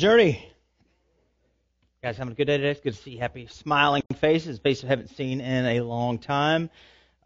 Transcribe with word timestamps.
Journey. 0.00 0.42
You 2.02 2.08
guys 2.08 2.16
having 2.16 2.32
a 2.32 2.34
good 2.34 2.46
day 2.46 2.56
today? 2.56 2.70
It's 2.70 2.80
good 2.80 2.94
to 2.94 3.02
see 3.02 3.18
happy, 3.18 3.46
smiling 3.48 4.02
faces, 4.16 4.58
faces 4.58 4.86
I 4.86 4.88
haven't 4.88 5.10
seen 5.14 5.42
in 5.42 5.66
a 5.66 5.80
long 5.82 6.18
time. 6.18 6.70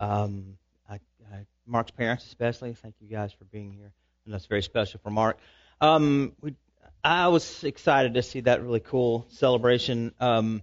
Um, 0.00 0.58
I, 0.90 0.94
I, 1.32 1.46
Mark's 1.68 1.92
parents, 1.92 2.26
especially, 2.26 2.74
thank 2.74 2.96
you 3.00 3.06
guys 3.06 3.32
for 3.32 3.44
being 3.44 3.70
here. 3.70 3.92
That's 4.26 4.46
very 4.46 4.62
special 4.62 4.98
for 5.04 5.10
Mark. 5.10 5.38
Um, 5.80 6.32
we, 6.40 6.56
I 7.04 7.28
was 7.28 7.62
excited 7.62 8.14
to 8.14 8.24
see 8.24 8.40
that 8.40 8.60
really 8.60 8.80
cool 8.80 9.24
celebration. 9.28 10.12
Um, 10.18 10.60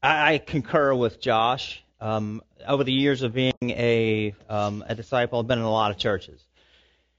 I, 0.00 0.34
I 0.34 0.38
concur 0.38 0.94
with 0.94 1.20
Josh. 1.20 1.82
Um, 2.00 2.42
over 2.64 2.84
the 2.84 2.92
years 2.92 3.22
of 3.22 3.34
being 3.34 3.54
a, 3.62 4.36
um, 4.48 4.84
a 4.86 4.94
disciple, 4.94 5.40
I've 5.40 5.48
been 5.48 5.58
in 5.58 5.64
a 5.64 5.72
lot 5.72 5.90
of 5.90 5.96
churches. 5.96 6.40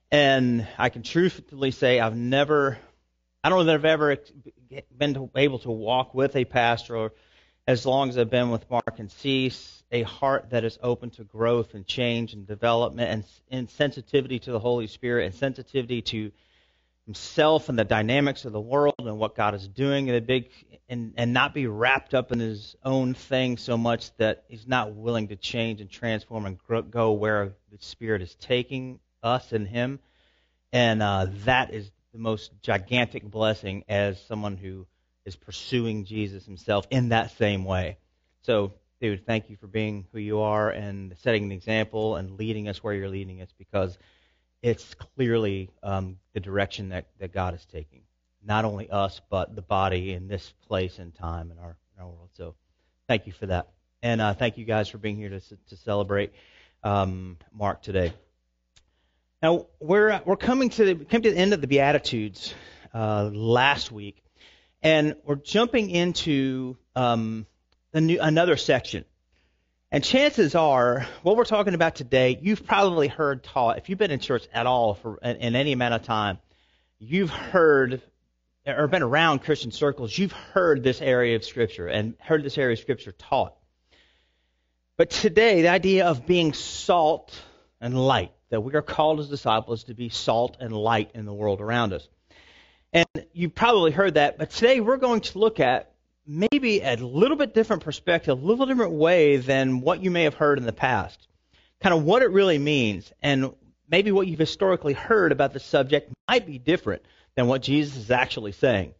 And 0.09 0.65
I 0.77 0.87
can 0.87 1.03
truthfully 1.03 1.71
say 1.71 1.99
I've 1.99 2.15
never 2.15 2.77
I 3.45 3.49
don't 3.49 3.59
know 3.59 3.65
that 3.65 3.75
I've 3.75 3.85
ever 3.85 4.17
been 4.97 5.29
able 5.35 5.59
to 5.59 5.69
walk 5.69 6.15
with 6.15 6.35
a 6.35 6.45
pastor, 6.45 6.97
or 6.97 7.13
as 7.67 7.85
long 7.85 8.09
as 8.09 8.17
I've 8.17 8.31
been 8.31 8.49
with 8.49 8.67
Mark 8.71 8.97
and 8.97 9.11
see 9.11 9.51
a 9.91 10.01
heart 10.01 10.49
that 10.49 10.63
is 10.63 10.79
open 10.81 11.11
to 11.11 11.23
growth 11.23 11.75
and 11.75 11.85
change 11.85 12.33
and 12.33 12.47
development 12.47 13.11
and, 13.11 13.23
and 13.51 13.69
sensitivity 13.69 14.39
to 14.39 14.51
the 14.51 14.57
Holy 14.57 14.87
Spirit 14.87 15.27
and 15.27 15.35
sensitivity 15.35 16.01
to 16.01 16.31
himself 17.05 17.69
and 17.69 17.77
the 17.77 17.83
dynamics 17.83 18.45
of 18.45 18.51
the 18.51 18.59
world 18.59 18.95
and 18.97 19.19
what 19.19 19.35
God 19.35 19.53
is 19.53 19.67
doing 19.67 20.09
and 20.09 20.25
big 20.25 20.49
and, 20.89 21.13
and 21.15 21.31
not 21.31 21.53
be 21.53 21.67
wrapped 21.67 22.15
up 22.15 22.31
in 22.31 22.39
his 22.39 22.75
own 22.83 23.13
thing 23.13 23.57
so 23.57 23.77
much 23.77 24.09
that 24.17 24.45
he's 24.47 24.67
not 24.67 24.95
willing 24.95 25.27
to 25.27 25.35
change 25.35 25.81
and 25.81 25.89
transform 25.91 26.47
and 26.47 26.57
grow, 26.57 26.81
go 26.81 27.11
where 27.11 27.53
the 27.71 27.77
Spirit 27.77 28.23
is 28.23 28.33
taking 28.33 28.99
us 29.21 29.51
and 29.51 29.67
him. 29.67 29.99
And 30.73 31.03
uh, 31.03 31.27
that 31.45 31.71
is 31.71 31.91
the 32.15 32.21
most 32.21 32.51
gigantic 32.61 33.29
blessing 33.29 33.83
as 33.89 34.21
someone 34.21 34.55
who 34.55 34.87
is 35.25 35.35
pursuing 35.35 36.05
Jesus 36.05 36.45
himself 36.45 36.87
in 36.89 37.09
that 37.09 37.31
same 37.37 37.65
way. 37.65 37.97
So, 38.43 38.71
dude, 39.01 39.25
thank 39.25 39.49
you 39.49 39.57
for 39.57 39.67
being 39.67 40.07
who 40.13 40.19
you 40.19 40.39
are 40.39 40.69
and 40.69 41.13
setting 41.23 41.43
an 41.43 41.51
example 41.51 42.15
and 42.15 42.39
leading 42.39 42.69
us 42.69 42.81
where 42.81 42.93
you're 42.93 43.09
leading 43.09 43.41
us 43.41 43.49
because 43.57 43.97
it's 44.61 44.93
clearly 44.93 45.71
um, 45.83 46.17
the 46.31 46.39
direction 46.39 46.89
that, 46.89 47.07
that 47.19 47.33
God 47.33 47.53
is 47.53 47.65
taking. 47.65 48.03
Not 48.41 48.63
only 48.63 48.89
us, 48.89 49.19
but 49.29 49.53
the 49.53 49.61
body 49.61 50.13
in 50.13 50.29
this 50.29 50.53
place 50.69 50.99
and 50.99 51.13
time 51.13 51.51
in 51.51 51.57
our, 51.57 51.75
in 51.97 52.01
our 52.01 52.07
world. 52.07 52.29
So, 52.37 52.55
thank 53.09 53.27
you 53.27 53.33
for 53.33 53.47
that. 53.47 53.67
And 54.01 54.21
uh, 54.21 54.33
thank 54.35 54.57
you 54.57 54.63
guys 54.63 54.87
for 54.87 54.99
being 54.99 55.17
here 55.17 55.31
to, 55.31 55.41
to 55.41 55.75
celebrate 55.75 56.31
um, 56.81 57.37
Mark 57.51 57.81
today. 57.81 58.13
Now 59.41 59.67
we're 59.79 60.21
we're 60.25 60.37
coming 60.37 60.69
to 60.69 60.85
the, 60.85 61.05
came 61.05 61.21
to 61.21 61.31
the 61.31 61.37
end 61.37 61.53
of 61.53 61.61
the 61.61 61.67
Beatitudes 61.67 62.53
uh, 62.93 63.29
last 63.33 63.91
week, 63.91 64.23
and 64.81 65.15
we're 65.25 65.35
jumping 65.35 65.89
into 65.89 66.77
um, 66.95 67.45
new, 67.93 68.17
another 68.19 68.55
section. 68.55 69.03
And 69.91 70.03
chances 70.03 70.55
are, 70.55 71.05
what 71.21 71.35
we're 71.37 71.45
talking 71.45 71.73
about 71.73 71.95
today, 71.95 72.39
you've 72.41 72.65
probably 72.65 73.07
heard 73.07 73.43
taught. 73.43 73.77
If 73.77 73.89
you've 73.89 73.99
been 73.99 74.11
in 74.11 74.19
church 74.19 74.47
at 74.53 74.67
all 74.67 74.95
for 74.95 75.17
in, 75.21 75.35
in 75.37 75.55
any 75.55 75.73
amount 75.73 75.95
of 75.95 76.03
time, 76.03 76.39
you've 76.97 77.29
heard 77.29 78.01
or 78.65 78.87
been 78.87 79.03
around 79.03 79.39
Christian 79.39 79.71
circles, 79.71 80.17
you've 80.17 80.31
heard 80.31 80.81
this 80.81 81.01
area 81.01 81.35
of 81.35 81.43
Scripture 81.43 81.87
and 81.87 82.15
heard 82.19 82.43
this 82.43 82.57
area 82.57 82.73
of 82.73 82.79
Scripture 82.79 83.11
taught. 83.11 83.53
But 84.97 85.09
today, 85.09 85.61
the 85.61 85.67
idea 85.67 86.07
of 86.07 86.25
being 86.25 86.53
salt 86.53 87.37
and 87.81 87.99
light 87.99 88.31
that 88.49 88.61
we 88.61 88.73
are 88.73 88.81
called 88.81 89.19
as 89.19 89.29
disciples 89.29 89.85
to 89.85 89.93
be 89.93 90.09
salt 90.09 90.57
and 90.59 90.71
light 90.71 91.11
in 91.13 91.25
the 91.25 91.33
world 91.33 91.61
around 91.61 91.93
us. 91.93 92.07
And 92.93 93.07
you've 93.33 93.55
probably 93.55 93.91
heard 93.91 94.13
that, 94.13 94.37
but 94.37 94.51
today 94.51 94.79
we're 94.79 94.97
going 94.97 95.21
to 95.21 95.39
look 95.39 95.59
at 95.59 95.91
maybe 96.25 96.81
a 96.81 96.95
little 96.95 97.37
bit 97.37 97.53
different 97.53 97.83
perspective, 97.83 98.37
a 98.37 98.45
little 98.45 98.65
different 98.65 98.93
way 98.93 99.37
than 99.37 99.81
what 99.81 100.01
you 100.01 100.11
may 100.11 100.23
have 100.23 100.33
heard 100.33 100.57
in 100.57 100.65
the 100.65 100.73
past. 100.73 101.27
Kind 101.81 101.93
of 101.93 102.03
what 102.03 102.21
it 102.21 102.31
really 102.31 102.57
means, 102.57 103.11
and 103.21 103.53
maybe 103.89 104.11
what 104.11 104.27
you've 104.27 104.39
historically 104.39 104.93
heard 104.93 105.31
about 105.31 105.53
the 105.53 105.59
subject 105.59 106.11
might 106.27 106.47
be 106.47 106.57
different 106.57 107.03
than 107.35 107.47
what 107.47 107.61
Jesus 107.61 107.97
is 107.97 108.11
actually 108.11 108.53
saying. 108.53 108.93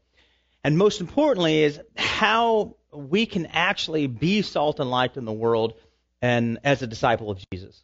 And 0.63 0.77
most 0.77 0.99
importantly, 0.99 1.63
is 1.63 1.79
how 1.95 2.75
we 2.93 3.25
can 3.25 3.45
actually 3.47 4.07
be 4.07 4.41
salt 4.41 4.79
and 4.79 4.89
light 4.89 5.15
in 5.15 5.25
the 5.25 5.31
world 5.31 5.73
and 6.21 6.59
as 6.63 6.81
a 6.81 6.87
disciple 6.87 7.29
of 7.31 7.39
Jesus. 7.51 7.81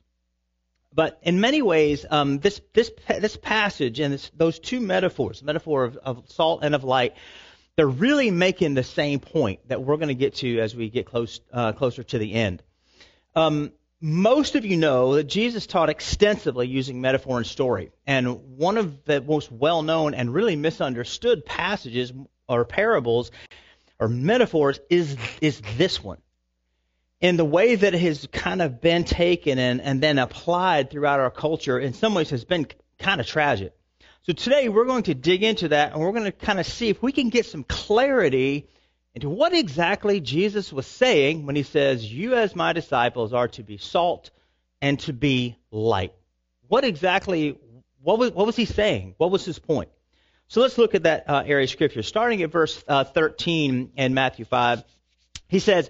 But 0.93 1.19
in 1.23 1.39
many 1.39 1.61
ways, 1.61 2.05
um, 2.09 2.39
this, 2.39 2.61
this, 2.73 2.91
this 3.07 3.37
passage 3.37 3.99
and 3.99 4.13
this, 4.13 4.29
those 4.35 4.59
two 4.59 4.81
metaphors, 4.81 5.41
metaphor 5.41 5.85
of, 5.85 5.97
of 5.97 6.29
salt 6.29 6.63
and 6.63 6.75
of 6.75 6.83
light, 6.83 7.15
they're 7.77 7.87
really 7.87 8.29
making 8.29 8.73
the 8.73 8.83
same 8.83 9.19
point 9.19 9.67
that 9.69 9.81
we're 9.81 9.95
going 9.95 10.09
to 10.09 10.15
get 10.15 10.35
to 10.35 10.59
as 10.59 10.75
we 10.75 10.89
get 10.89 11.05
close, 11.05 11.39
uh, 11.53 11.71
closer 11.71 12.03
to 12.03 12.17
the 12.17 12.33
end. 12.33 12.61
Um, 13.35 13.71
most 14.01 14.55
of 14.55 14.65
you 14.65 14.75
know 14.75 15.15
that 15.15 15.25
Jesus 15.25 15.65
taught 15.65 15.89
extensively 15.89 16.67
using 16.67 16.99
metaphor 16.99 17.37
and 17.37 17.45
story. 17.45 17.91
And 18.05 18.57
one 18.57 18.77
of 18.77 19.05
the 19.05 19.21
most 19.21 19.51
well 19.51 19.83
known 19.83 20.13
and 20.13 20.33
really 20.33 20.57
misunderstood 20.57 21.45
passages 21.45 22.11
or 22.49 22.65
parables 22.65 23.31
or 23.97 24.09
metaphors 24.09 24.79
is, 24.89 25.15
is 25.39 25.61
this 25.77 26.03
one 26.03 26.17
in 27.21 27.37
the 27.37 27.45
way 27.45 27.75
that 27.75 27.93
it 27.93 28.01
has 28.01 28.27
kind 28.31 28.61
of 28.61 28.81
been 28.81 29.03
taken 29.03 29.59
and, 29.59 29.79
and 29.79 30.01
then 30.01 30.17
applied 30.17 30.89
throughout 30.89 31.19
our 31.19 31.29
culture 31.29 31.79
in 31.79 31.93
some 31.93 32.15
ways 32.15 32.31
has 32.31 32.43
been 32.43 32.65
kind 32.97 33.21
of 33.21 33.27
tragic. 33.27 33.73
So 34.23 34.33
today 34.33 34.69
we're 34.69 34.85
going 34.85 35.03
to 35.03 35.13
dig 35.13 35.43
into 35.43 35.69
that 35.69 35.93
and 35.93 36.01
we're 36.01 36.11
going 36.11 36.25
to 36.25 36.31
kind 36.31 36.59
of 36.59 36.65
see 36.65 36.89
if 36.89 37.01
we 37.01 37.11
can 37.11 37.29
get 37.29 37.45
some 37.45 37.63
clarity 37.63 38.67
into 39.13 39.29
what 39.29 39.53
exactly 39.53 40.19
Jesus 40.19 40.73
was 40.73 40.87
saying 40.87 41.45
when 41.45 41.55
he 41.55 41.63
says, 41.63 42.03
You 42.11 42.35
as 42.35 42.55
my 42.55 42.73
disciples 42.73 43.33
are 43.33 43.47
to 43.49 43.63
be 43.63 43.77
salt 43.77 44.31
and 44.81 44.99
to 45.01 45.13
be 45.13 45.57
light. 45.69 46.13
What 46.67 46.83
exactly, 46.83 47.57
what 48.01 48.17
was, 48.17 48.31
what 48.31 48.45
was 48.47 48.55
he 48.55 48.65
saying? 48.65 49.15
What 49.17 49.31
was 49.31 49.45
his 49.45 49.59
point? 49.59 49.89
So 50.47 50.61
let's 50.61 50.77
look 50.77 50.95
at 50.95 51.03
that 51.03 51.29
uh, 51.29 51.43
area 51.45 51.65
of 51.65 51.69
scripture. 51.69 52.03
Starting 52.03 52.41
at 52.41 52.51
verse 52.51 52.83
uh, 52.87 53.03
13 53.03 53.91
in 53.95 54.13
Matthew 54.13 54.45
5, 54.45 54.83
he 55.47 55.59
says, 55.59 55.89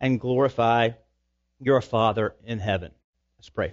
and 0.00 0.20
glorify 0.20 0.90
your 1.60 1.80
Father 1.80 2.34
in 2.44 2.58
heaven. 2.58 2.92
Let's 3.38 3.50
pray. 3.50 3.72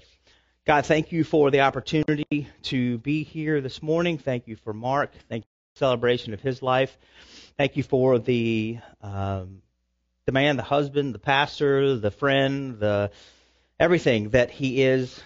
God, 0.65 0.85
thank 0.85 1.11
you 1.11 1.23
for 1.23 1.51
the 1.51 1.61
opportunity 1.61 2.47
to 2.63 2.97
be 2.99 3.23
here 3.23 3.61
this 3.61 3.83
morning. 3.83 4.17
Thank 4.17 4.47
you 4.47 4.55
for 4.55 4.73
Mark. 4.73 5.13
Thank 5.29 5.43
you 5.43 5.49
for 5.49 5.73
the 5.75 5.79
celebration 5.79 6.33
of 6.33 6.41
his 6.41 6.61
life. 6.61 6.97
Thank 7.57 7.77
you 7.77 7.83
for 7.83 8.17
the 8.17 8.79
um, 9.01 9.61
the 10.25 10.31
man, 10.31 10.57
the 10.57 10.63
husband, 10.63 11.13
the 11.13 11.19
pastor, 11.19 11.95
the 11.97 12.09
friend, 12.09 12.79
the 12.79 13.11
everything 13.79 14.29
that 14.29 14.49
he 14.49 14.81
is, 14.81 15.21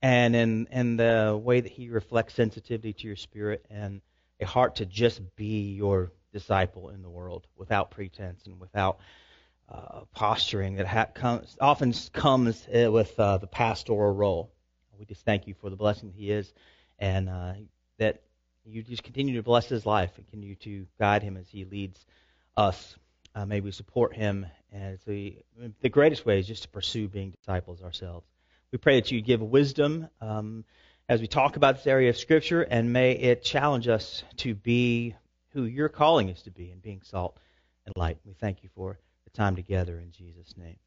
and 0.00 0.36
in 0.36 0.68
in 0.70 0.96
the 0.96 1.40
way 1.42 1.60
that 1.60 1.72
he 1.72 1.88
reflects 1.88 2.34
sensitivity 2.34 2.92
to 2.92 3.06
your 3.08 3.16
spirit 3.16 3.66
and 3.70 4.00
a 4.40 4.46
heart 4.46 4.76
to 4.76 4.86
just 4.86 5.20
be 5.34 5.74
your 5.74 6.12
disciple 6.32 6.90
in 6.90 7.02
the 7.02 7.10
world 7.10 7.46
without 7.56 7.90
pretense 7.90 8.46
and 8.46 8.60
without 8.60 8.98
uh, 9.68 10.00
posturing 10.12 10.76
that 10.76 10.86
ha- 10.86 11.06
comes, 11.06 11.56
often 11.60 11.92
comes 12.12 12.66
uh, 12.68 12.90
with 12.90 13.18
uh, 13.18 13.38
the 13.38 13.46
pastoral 13.46 14.14
role. 14.14 14.50
We 14.98 15.04
just 15.04 15.24
thank 15.24 15.46
you 15.46 15.54
for 15.54 15.70
the 15.70 15.76
blessing 15.76 16.12
he 16.14 16.30
is 16.30 16.52
and 16.98 17.28
uh, 17.28 17.54
that 17.98 18.22
you 18.64 18.82
just 18.82 19.02
continue 19.02 19.36
to 19.36 19.42
bless 19.42 19.68
his 19.68 19.84
life 19.84 20.12
and 20.16 20.26
continue 20.28 20.54
to 20.56 20.86
guide 20.98 21.22
him 21.22 21.36
as 21.36 21.48
he 21.48 21.64
leads 21.64 22.04
us. 22.56 22.96
Uh, 23.34 23.44
may 23.44 23.60
we 23.60 23.70
support 23.72 24.14
him 24.14 24.46
as 24.72 25.02
the, 25.04 25.36
the 25.80 25.88
greatest 25.88 26.24
way 26.24 26.38
is 26.38 26.46
just 26.46 26.62
to 26.62 26.68
pursue 26.68 27.08
being 27.08 27.30
disciples 27.30 27.82
ourselves. 27.82 28.26
We 28.70 28.78
pray 28.78 29.00
that 29.00 29.10
you 29.10 29.20
give 29.20 29.42
wisdom 29.42 30.08
um, 30.20 30.64
as 31.08 31.20
we 31.20 31.26
talk 31.26 31.56
about 31.56 31.76
this 31.76 31.86
area 31.86 32.10
of 32.10 32.16
Scripture, 32.16 32.62
and 32.62 32.92
may 32.92 33.12
it 33.12 33.42
challenge 33.42 33.88
us 33.88 34.24
to 34.38 34.54
be 34.54 35.14
who 35.52 35.64
you're 35.64 35.88
calling 35.88 36.30
us 36.30 36.42
to 36.42 36.50
be 36.50 36.70
and 36.70 36.80
being 36.80 37.02
salt 37.02 37.38
and 37.86 37.94
light. 37.96 38.18
We 38.24 38.32
thank 38.32 38.62
you 38.62 38.70
for 38.74 38.98
time 39.34 39.56
together 39.56 39.98
in 39.98 40.10
Jesus' 40.10 40.56
name. 40.56 40.78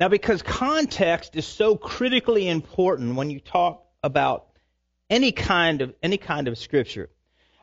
Now, 0.00 0.08
because 0.08 0.42
context 0.42 1.36
is 1.36 1.46
so 1.46 1.76
critically 1.76 2.48
important 2.48 3.16
when 3.16 3.30
you 3.30 3.40
talk 3.40 3.84
about 4.02 4.46
any 5.10 5.32
kind 5.32 5.82
of 5.82 5.94
any 6.02 6.16
kind 6.16 6.48
of 6.48 6.56
scripture. 6.56 7.10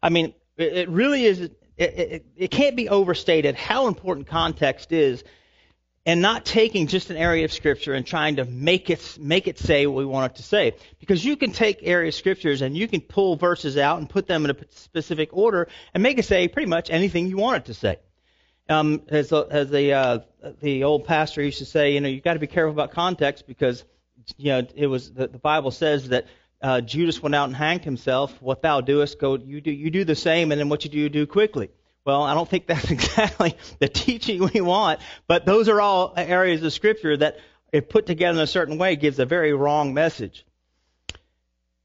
I 0.04 0.10
mean, 0.10 0.34
It, 0.58 0.74
it 0.74 0.90
really 0.90 1.26
is. 1.26 1.40
It, 1.42 1.58
it, 1.78 2.26
it 2.36 2.52
can't 2.52 2.76
be 2.76 2.90
overstated 2.90 3.56
how 3.56 3.88
important 3.88 4.28
context 4.28 4.92
is, 4.92 5.24
and 6.06 6.22
not 6.22 6.46
taking 6.46 6.88
just 6.88 7.10
an 7.10 7.18
area 7.18 7.46
of 7.46 7.52
scripture 7.52 7.94
and 7.94 8.06
trying 8.06 8.36
to 8.36 8.46
make 8.46 8.90
it 8.90 9.18
make 9.20 9.48
it 9.48 9.58
say 9.58 9.88
what 9.88 9.98
we 9.98 10.06
want 10.06 10.32
it 10.32 10.36
to 10.38 10.44
say. 10.44 10.74
Because 11.00 11.26
you 11.26 11.36
can 11.38 11.52
take 11.52 11.80
area 11.82 12.10
of 12.10 12.16
scriptures 12.16 12.62
and 12.62 12.78
you 12.78 12.88
can 12.88 13.02
pull 13.02 13.36
verses 13.36 13.78
out 13.78 14.00
and 14.00 14.10
put 14.10 14.28
them 14.28 14.46
in 14.46 14.52
a 14.52 14.56
specific 14.70 15.30
order 15.34 15.68
and 15.94 16.04
make 16.04 16.20
it 16.20 16.26
say 16.26 16.48
pretty 16.48 16.70
much 16.70 16.90
anything 16.90 17.28
you 17.28 17.38
want 17.38 17.58
it 17.58 17.66
to 17.66 17.74
say. 17.74 17.98
Um, 18.70 19.02
as 19.10 19.34
as 19.34 19.70
the 19.70 19.94
uh, 19.94 20.20
the 20.62 20.84
old 20.84 21.06
pastor 21.06 21.42
used 21.42 21.60
to 21.60 21.66
say, 21.66 21.94
you 21.94 22.02
know, 22.02 22.08
you've 22.08 22.24
got 22.24 22.34
to 22.34 22.40
be 22.40 22.48
careful 22.48 22.72
about 22.72 22.92
context 22.92 23.48
because 23.48 23.84
you 24.38 24.52
know 24.52 24.68
it 24.76 24.88
was 24.88 25.12
the, 25.12 25.28
the 25.28 25.40
Bible 25.40 25.72
says 25.72 26.10
that 26.10 26.26
uh, 26.62 26.82
Judas 26.82 27.22
went 27.22 27.36
out 27.36 27.46
and 27.46 27.56
hanged 27.56 27.84
himself. 27.84 28.40
What 28.42 28.62
thou 28.62 28.82
doest, 28.82 29.20
go 29.20 29.38
you 29.38 29.62
do 29.62 29.72
you 29.72 29.90
do 29.90 30.04
the 30.04 30.16
same, 30.16 30.52
and 30.52 30.60
then 30.60 30.70
what 30.70 30.84
you 30.84 30.90
do, 30.90 31.00
you 31.00 31.10
do 31.10 31.26
quickly. 31.26 31.70
Well, 32.06 32.24
I 32.24 32.34
don't 32.34 32.50
think 32.50 32.68
that's 32.68 32.92
exactly 32.98 33.56
the 33.80 33.90
teaching 33.90 34.50
we 34.54 34.62
want, 34.62 35.00
but 35.28 35.46
those 35.46 35.70
are 35.70 35.82
all 35.82 36.14
areas 36.16 36.64
of 36.64 36.74
Scripture 36.74 37.18
that, 37.18 37.38
if 37.72 37.90
put 37.90 38.06
together 38.06 38.38
in 38.38 38.44
a 38.44 38.48
certain 38.48 38.78
way, 38.78 38.96
gives 38.96 39.20
a 39.20 39.26
very 39.26 39.54
wrong 39.54 39.94
message. 39.94 40.46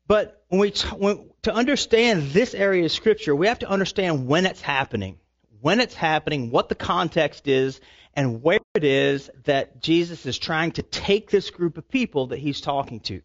But 0.06 0.44
when 0.48 0.60
we 0.60 0.70
when, 0.96 1.30
to 1.42 1.54
understand 1.54 2.30
this 2.30 2.54
area 2.54 2.84
of 2.84 2.92
Scripture, 2.92 3.34
we 3.34 3.48
have 3.48 3.60
to 3.60 3.68
understand 3.68 4.26
when 4.26 4.46
it's 4.46 4.60
happening 4.60 5.18
when 5.60 5.80
it's 5.80 5.94
happening, 5.94 6.50
what 6.50 6.68
the 6.68 6.74
context 6.74 7.48
is, 7.48 7.80
and 8.14 8.42
where 8.42 8.60
it 8.74 8.84
is 8.84 9.30
that 9.44 9.82
Jesus 9.82 10.26
is 10.26 10.38
trying 10.38 10.72
to 10.72 10.82
take 10.82 11.30
this 11.30 11.50
group 11.50 11.76
of 11.78 11.88
people 11.88 12.28
that 12.28 12.38
he's 12.38 12.60
talking 12.60 13.00
to. 13.00 13.20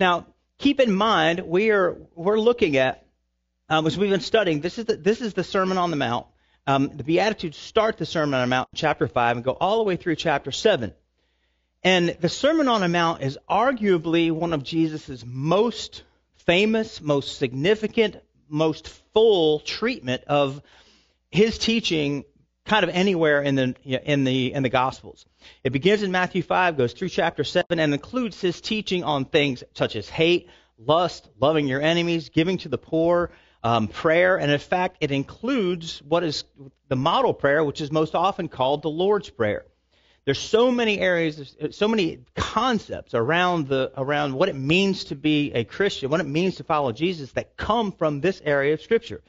Now, 0.00 0.26
keep 0.58 0.80
in 0.80 0.92
mind, 0.92 1.40
we 1.40 1.70
are 1.70 1.96
we're 2.14 2.40
looking 2.40 2.76
at 2.76 3.06
um, 3.68 3.86
as 3.86 3.96
we've 3.96 4.10
been 4.10 4.20
studying. 4.20 4.60
This 4.60 4.78
is 4.78 4.84
the, 4.84 4.96
this 4.96 5.20
is 5.20 5.34
the 5.34 5.44
Sermon 5.44 5.78
on 5.78 5.90
the 5.90 5.96
Mount. 5.96 6.26
Um, 6.66 6.90
the 6.96 7.04
Beatitudes 7.04 7.56
start 7.56 7.96
the 7.96 8.06
Sermon 8.06 8.34
on 8.34 8.48
the 8.48 8.50
Mount, 8.50 8.68
chapter 8.74 9.06
five, 9.06 9.36
and 9.36 9.44
go 9.44 9.52
all 9.52 9.78
the 9.78 9.84
way 9.84 9.96
through 9.96 10.16
chapter 10.16 10.50
seven. 10.50 10.92
And 11.82 12.16
the 12.20 12.28
Sermon 12.28 12.66
on 12.66 12.80
the 12.80 12.88
Mount 12.88 13.22
is 13.22 13.38
arguably 13.48 14.32
one 14.32 14.52
of 14.52 14.64
Jesus' 14.64 15.24
most 15.24 16.02
famous, 16.46 17.00
most 17.00 17.38
significant, 17.38 18.16
most 18.48 18.88
full 19.12 19.60
treatment 19.60 20.24
of 20.24 20.62
his 21.30 21.58
teaching 21.58 22.24
kind 22.64 22.84
of 22.84 22.90
anywhere 22.90 23.42
in 23.42 23.54
the 23.54 23.74
in 23.84 24.24
the 24.24 24.52
in 24.52 24.62
the 24.62 24.68
Gospels. 24.68 25.24
It 25.62 25.70
begins 25.70 26.02
in 26.02 26.10
Matthew 26.10 26.42
5, 26.42 26.76
goes 26.76 26.92
through 26.92 27.10
chapter 27.10 27.44
7, 27.44 27.78
and 27.78 27.94
includes 27.94 28.40
his 28.40 28.60
teaching 28.60 29.04
on 29.04 29.24
things 29.24 29.62
such 29.74 29.96
as 29.96 30.08
hate, 30.08 30.48
lust, 30.78 31.28
loving 31.40 31.66
your 31.68 31.80
enemies, 31.80 32.28
giving 32.30 32.58
to 32.58 32.68
the 32.68 32.78
poor, 32.78 33.30
um, 33.62 33.88
prayer, 33.88 34.36
and 34.36 34.50
in 34.50 34.58
fact, 34.58 34.98
it 35.00 35.10
includes 35.10 36.00
what 36.02 36.22
is 36.22 36.44
the 36.88 36.96
model 36.96 37.34
prayer, 37.34 37.64
which 37.64 37.80
is 37.80 37.90
most 37.90 38.14
often 38.14 38.48
called 38.48 38.82
the 38.82 38.90
Lord's 38.90 39.30
Prayer. 39.30 39.64
There's 40.24 40.40
so 40.40 40.72
many 40.72 40.98
areas, 40.98 41.56
so 41.70 41.86
many 41.86 42.18
concepts 42.34 43.14
around 43.14 43.68
the 43.68 43.92
around 43.96 44.34
what 44.34 44.48
it 44.48 44.56
means 44.56 45.04
to 45.04 45.14
be 45.14 45.52
a 45.52 45.62
Christian, 45.62 46.10
what 46.10 46.20
it 46.20 46.26
means 46.26 46.56
to 46.56 46.64
follow 46.64 46.90
Jesus, 46.90 47.30
that 47.32 47.56
come 47.56 47.92
from 47.92 48.20
this 48.20 48.42
area 48.44 48.74
of 48.74 48.82
Scripture. 48.82 49.22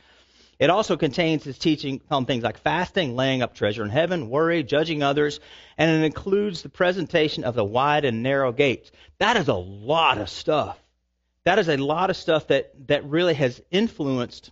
It 0.60 0.72
also 0.72 0.98
contains 0.98 1.44
his 1.44 1.58
teaching 1.58 2.02
on 2.10 2.26
things 2.26 2.44
like 2.44 2.58
fasting, 2.58 3.16
laying 3.16 3.44
up 3.44 3.54
treasure 3.54 3.84
in 3.84 3.90
heaven, 3.90 4.30
worry, 4.30 4.64
judging 4.64 5.04
others, 5.04 5.40
and 5.78 5.92
it 5.92 6.06
includes 6.06 6.64
the 6.64 6.70
presentation 6.70 7.44
of 7.44 7.54
the 7.54 7.64
wide 7.64 8.06
and 8.06 8.24
narrow 8.24 8.52
gates. 8.52 8.92
That 9.20 9.38
is 9.38 9.48
a 9.50 9.54
lot 9.54 10.18
of 10.18 10.30
stuff. 10.30 10.80
That 11.44 11.60
is 11.60 11.70
a 11.70 11.78
lot 11.78 12.10
of 12.10 12.18
stuff 12.18 12.48
that, 12.48 12.88
that 12.88 13.06
really 13.06 13.36
has 13.36 13.62
influenced 13.70 14.52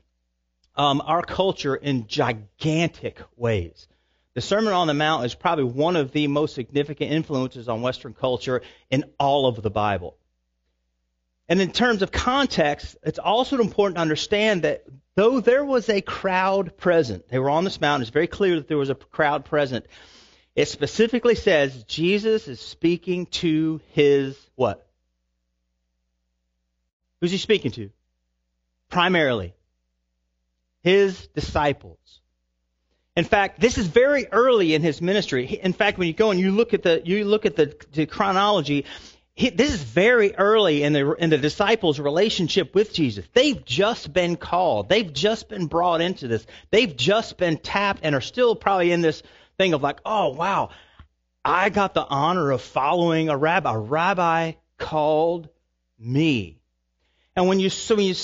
um, 0.75 1.01
our 1.03 1.23
culture 1.23 1.75
in 1.75 2.07
gigantic 2.07 3.19
ways. 3.35 3.87
The 4.35 4.41
Sermon 4.41 4.73
on 4.73 4.87
the 4.87 4.93
Mount 4.93 5.25
is 5.25 5.33
probably 5.33 5.63
one 5.63 5.95
of 5.95 6.11
the 6.11 6.27
most 6.27 6.53
significant 6.53 7.11
influences 7.11 7.67
on 7.67 7.81
Western 7.81 8.13
culture 8.13 8.61
in 8.91 9.05
all 9.17 9.47
of 9.47 9.61
the 9.61 9.69
Bible. 9.71 10.17
And 11.47 11.61
in 11.61 11.71
terms 11.71 12.01
of 12.01 12.11
context, 12.11 12.97
it's 13.03 13.19
also 13.19 13.59
important 13.59 13.95
to 13.95 14.01
understand 14.01 14.63
that 14.63 14.83
though 15.15 15.39
there 15.39 15.65
was 15.65 15.89
a 15.89 16.01
crowd 16.01 16.77
present, 16.77 17.27
they 17.29 17.39
were 17.39 17.49
on 17.49 17.63
this 17.63 17.81
mountain, 17.81 18.03
it's 18.03 18.11
very 18.11 18.27
clear 18.27 18.55
that 18.55 18.67
there 18.67 18.77
was 18.77 18.89
a 18.89 18.95
crowd 18.95 19.45
present. 19.45 19.85
It 20.55 20.67
specifically 20.67 21.35
says 21.35 21.83
Jesus 21.83 22.47
is 22.47 22.59
speaking 22.61 23.25
to 23.27 23.81
his 23.91 24.37
what? 24.55 24.85
Who's 27.19 27.31
he 27.31 27.37
speaking 27.37 27.71
to? 27.71 27.89
Primarily. 28.89 29.53
His 30.83 31.27
disciples. 31.27 31.97
In 33.17 33.23
fact, 33.23 33.59
this 33.59 33.77
is 33.77 33.87
very 33.87 34.27
early 34.31 34.75
in 34.75 34.81
his 34.81 35.01
ministry. 35.01 35.45
In 35.45 35.73
fact, 35.73 35.97
when 35.97 36.07
you 36.07 36.13
go 36.13 36.31
and 36.31 36.39
you 36.39 36.51
look 36.51 36.73
at 36.73 36.83
the 36.83 37.01
you 37.05 37.23
look 37.23 37.45
at 37.45 37.55
the, 37.55 37.75
the 37.93 38.05
chronology, 38.05 38.85
he, 39.35 39.49
this 39.49 39.73
is 39.73 39.83
very 39.83 40.33
early 40.33 40.83
in 40.83 40.93
the 40.93 41.11
in 41.13 41.29
the 41.29 41.37
disciples' 41.37 41.99
relationship 41.99 42.73
with 42.73 42.93
Jesus. 42.93 43.25
They've 43.33 43.63
just 43.65 44.13
been 44.13 44.37
called. 44.37 44.87
They've 44.87 45.11
just 45.11 45.49
been 45.49 45.67
brought 45.67 45.99
into 45.99 46.29
this. 46.29 46.45
They've 46.71 46.95
just 46.95 47.37
been 47.37 47.57
tapped 47.57 47.99
and 48.03 48.15
are 48.15 48.21
still 48.21 48.55
probably 48.55 48.93
in 48.93 49.01
this 49.01 49.21
thing 49.57 49.73
of 49.73 49.83
like, 49.83 49.99
oh 50.05 50.29
wow, 50.29 50.69
I 51.43 51.69
got 51.69 51.93
the 51.93 52.05
honor 52.05 52.49
of 52.51 52.61
following 52.61 53.27
a 53.27 53.35
rabbi. 53.35 53.73
A 53.73 53.77
rabbi 53.77 54.53
called 54.77 55.49
me. 55.99 56.61
And 57.35 57.49
when 57.49 57.59
you 57.59 57.69
so 57.69 57.95
when 57.95 58.05
you 58.05 58.15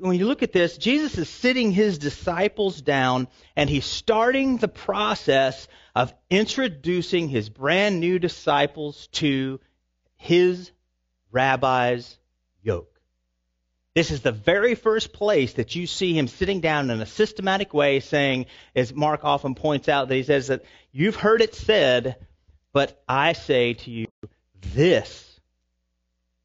when 0.00 0.18
you 0.18 0.26
look 0.26 0.42
at 0.42 0.52
this, 0.52 0.76
Jesus 0.76 1.16
is 1.16 1.28
sitting 1.30 1.72
his 1.72 1.96
disciples 1.96 2.82
down 2.82 3.28
and 3.56 3.70
he's 3.70 3.86
starting 3.86 4.58
the 4.58 4.68
process 4.68 5.68
of 5.94 6.12
introducing 6.28 7.30
his 7.30 7.48
brand 7.48 7.98
new 7.98 8.18
disciples 8.18 9.06
to 9.12 9.58
his 10.24 10.70
rabbi's 11.30 12.16
yoke. 12.62 12.98
This 13.94 14.10
is 14.10 14.22
the 14.22 14.32
very 14.32 14.74
first 14.74 15.12
place 15.12 15.52
that 15.52 15.74
you 15.74 15.86
see 15.86 16.14
him 16.14 16.28
sitting 16.28 16.60
down 16.60 16.90
in 16.90 17.00
a 17.00 17.06
systematic 17.06 17.74
way 17.74 18.00
saying, 18.00 18.46
as 18.74 18.94
Mark 18.94 19.20
often 19.22 19.54
points 19.54 19.88
out, 19.88 20.08
that 20.08 20.14
he 20.14 20.22
says 20.22 20.46
that 20.46 20.64
you've 20.92 21.14
heard 21.14 21.42
it 21.42 21.54
said, 21.54 22.16
but 22.72 23.00
I 23.06 23.34
say 23.34 23.74
to 23.74 23.90
you, 23.90 24.06
this 24.72 25.40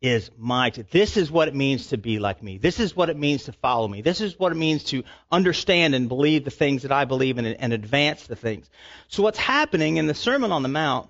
is 0.01 0.29
my, 0.37 0.71
this 0.91 1.15
is 1.15 1.31
what 1.31 1.47
it 1.47 1.55
means 1.55 1.87
to 1.87 1.97
be 1.97 2.19
like 2.19 2.43
me. 2.43 2.57
This 2.57 2.81
is 2.81 2.95
what 2.95 3.09
it 3.09 3.17
means 3.17 3.45
to 3.45 3.53
follow 3.53 3.87
me. 3.87 4.01
This 4.01 4.19
is 4.19 4.37
what 4.37 4.51
it 4.51 4.55
means 4.55 4.83
to 4.85 5.05
understand 5.31 5.95
and 5.95 6.09
believe 6.09 6.43
the 6.43 6.51
things 6.51 6.81
that 6.81 6.91
I 6.91 7.05
believe 7.05 7.37
in 7.37 7.45
and 7.45 7.71
advance 7.71 8.27
the 8.27 8.35
things. 8.35 8.69
So 9.07 9.23
what's 9.23 9.39
happening 9.39 9.97
in 9.97 10.05
the 10.05 10.13
Sermon 10.13 10.51
on 10.51 10.63
the 10.63 10.69
Mount 10.69 11.09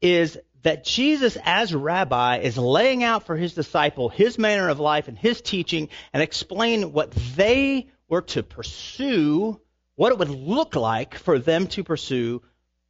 is 0.00 0.38
that 0.62 0.84
Jesus, 0.84 1.38
as 1.44 1.74
rabbi, 1.74 2.38
is 2.38 2.58
laying 2.58 3.04
out 3.04 3.24
for 3.24 3.36
his 3.36 3.54
disciple 3.54 4.08
his 4.08 4.38
manner 4.38 4.68
of 4.68 4.80
life 4.80 5.08
and 5.08 5.16
his 5.16 5.40
teaching 5.40 5.88
and 6.12 6.22
explain 6.22 6.92
what 6.92 7.12
they 7.36 7.88
were 8.08 8.22
to 8.22 8.42
pursue, 8.42 9.60
what 9.94 10.12
it 10.12 10.18
would 10.18 10.30
look 10.30 10.74
like 10.74 11.14
for 11.14 11.38
them 11.38 11.66
to 11.68 11.84
pursue 11.84 12.42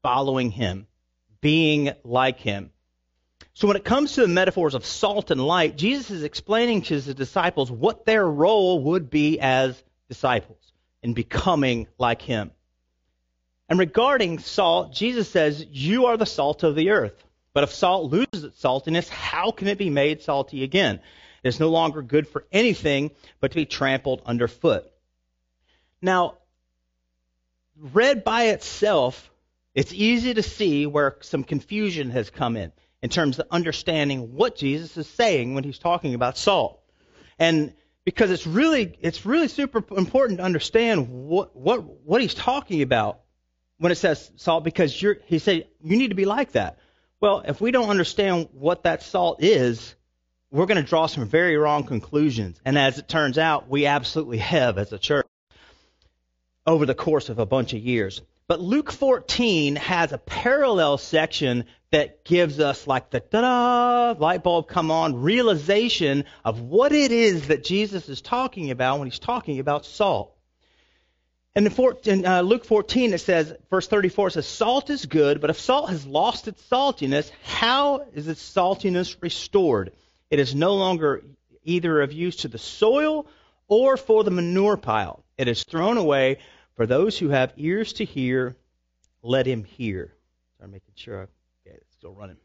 following 0.02 0.50
him, 0.50 0.86
being 1.40 1.92
like 2.04 2.38
him. 2.40 2.70
So 3.54 3.66
when 3.66 3.76
it 3.76 3.84
comes 3.84 4.12
to 4.12 4.20
the 4.20 4.28
metaphors 4.28 4.74
of 4.74 4.84
salt 4.84 5.30
and 5.30 5.40
light, 5.40 5.76
Jesus 5.76 6.10
is 6.10 6.22
explaining 6.22 6.82
to 6.82 6.94
his 6.94 7.06
disciples 7.14 7.70
what 7.70 8.04
their 8.04 8.26
role 8.26 8.84
would 8.84 9.10
be 9.10 9.40
as 9.40 9.82
disciples 10.08 10.72
in 11.02 11.14
becoming 11.14 11.86
like 11.98 12.22
him. 12.22 12.50
And 13.68 13.78
regarding 13.78 14.38
salt, 14.38 14.92
Jesus 14.92 15.28
says, 15.28 15.64
You 15.70 16.06
are 16.06 16.16
the 16.16 16.26
salt 16.26 16.62
of 16.62 16.74
the 16.74 16.90
earth. 16.90 17.24
But 17.52 17.64
if 17.64 17.72
salt 17.72 18.12
loses 18.12 18.44
its 18.44 18.62
saltiness, 18.62 19.08
how 19.08 19.50
can 19.50 19.68
it 19.68 19.78
be 19.78 19.90
made 19.90 20.22
salty 20.22 20.62
again? 20.62 21.00
It 21.42 21.48
is 21.48 21.58
no 21.58 21.70
longer 21.70 22.02
good 22.02 22.28
for 22.28 22.44
anything 22.52 23.12
but 23.40 23.52
to 23.52 23.54
be 23.54 23.66
trampled 23.66 24.22
underfoot. 24.26 24.84
Now, 26.02 26.38
read 27.78 28.24
by 28.24 28.48
itself, 28.48 29.30
it's 29.74 29.92
easy 29.92 30.34
to 30.34 30.42
see 30.42 30.86
where 30.86 31.16
some 31.20 31.44
confusion 31.44 32.10
has 32.10 32.30
come 32.30 32.56
in 32.56 32.72
in 33.02 33.10
terms 33.10 33.38
of 33.38 33.46
understanding 33.50 34.34
what 34.34 34.56
Jesus 34.56 34.96
is 34.96 35.06
saying 35.06 35.54
when 35.54 35.64
he's 35.64 35.78
talking 35.78 36.14
about 36.14 36.36
salt. 36.36 36.80
And 37.38 37.74
because 38.04 38.30
it's 38.30 38.46
really 38.46 38.96
it's 39.00 39.26
really 39.26 39.48
super 39.48 39.84
important 39.96 40.38
to 40.38 40.44
understand 40.44 41.08
what 41.08 41.54
what 41.56 41.84
what 42.04 42.20
he's 42.20 42.34
talking 42.34 42.82
about 42.82 43.20
when 43.78 43.92
it 43.92 43.96
says 43.96 44.30
salt 44.36 44.64
because 44.64 45.00
you're 45.00 45.18
he 45.26 45.38
said 45.38 45.66
you 45.82 45.96
need 45.96 46.08
to 46.08 46.14
be 46.14 46.24
like 46.24 46.52
that. 46.52 46.78
Well, 47.20 47.42
if 47.46 47.60
we 47.60 47.70
don't 47.70 47.88
understand 47.88 48.48
what 48.52 48.84
that 48.84 49.02
salt 49.02 49.42
is, 49.42 49.94
we're 50.50 50.66
going 50.66 50.82
to 50.82 50.88
draw 50.88 51.06
some 51.06 51.26
very 51.26 51.56
wrong 51.56 51.84
conclusions. 51.84 52.60
And 52.64 52.78
as 52.78 52.98
it 52.98 53.08
turns 53.08 53.38
out, 53.38 53.68
we 53.68 53.86
absolutely 53.86 54.38
have 54.38 54.78
as 54.78 54.92
a 54.92 54.98
church 54.98 55.26
over 56.66 56.84
the 56.84 56.94
course 56.94 57.28
of 57.28 57.38
a 57.38 57.46
bunch 57.46 57.72
of 57.72 57.80
years. 57.80 58.20
But 58.48 58.60
Luke 58.60 58.92
14 58.92 59.76
has 59.76 60.12
a 60.12 60.18
parallel 60.18 60.98
section 60.98 61.64
that 61.90 62.24
gives 62.24 62.60
us 62.60 62.86
like 62.86 63.10
the 63.10 63.20
da-da, 63.20 64.14
light 64.18 64.44
bulb 64.44 64.68
come 64.68 64.90
on 64.90 65.22
realization 65.22 66.24
of 66.44 66.60
what 66.60 66.92
it 66.92 67.10
is 67.10 67.48
that 67.48 67.64
Jesus 67.64 68.08
is 68.08 68.20
talking 68.20 68.70
about 68.70 68.98
when 68.98 69.08
he's 69.08 69.18
talking 69.18 69.58
about 69.58 69.84
salt. 69.84 70.35
And 71.56 71.66
in, 71.66 71.96
in 72.04 72.26
uh, 72.26 72.42
Luke 72.42 72.66
14, 72.66 73.14
it 73.14 73.18
says, 73.18 73.54
verse 73.70 73.88
34 73.88 74.28
it 74.28 74.30
says, 74.32 74.46
Salt 74.46 74.90
is 74.90 75.06
good, 75.06 75.40
but 75.40 75.48
if 75.48 75.58
salt 75.58 75.88
has 75.88 76.06
lost 76.06 76.48
its 76.48 76.62
saltiness, 76.70 77.30
how 77.42 78.04
is 78.12 78.28
its 78.28 78.42
saltiness 78.42 79.16
restored? 79.22 79.92
It 80.30 80.38
is 80.38 80.54
no 80.54 80.74
longer 80.74 81.24
either 81.64 82.02
of 82.02 82.12
use 82.12 82.36
to 82.36 82.48
the 82.48 82.58
soil 82.58 83.26
or 83.68 83.96
for 83.96 84.22
the 84.22 84.30
manure 84.30 84.76
pile. 84.76 85.24
It 85.38 85.48
is 85.48 85.64
thrown 85.64 85.96
away. 85.96 86.40
For 86.74 86.84
those 86.86 87.18
who 87.18 87.30
have 87.30 87.54
ears 87.56 87.94
to 87.94 88.04
hear, 88.04 88.54
let 89.22 89.46
him 89.46 89.64
hear. 89.64 90.12
I'm 90.62 90.72
making 90.72 90.92
sure 90.94 91.20
I, 91.20 91.22
okay, 91.22 91.78
it's 91.78 91.94
still 91.94 92.12
running. 92.12 92.36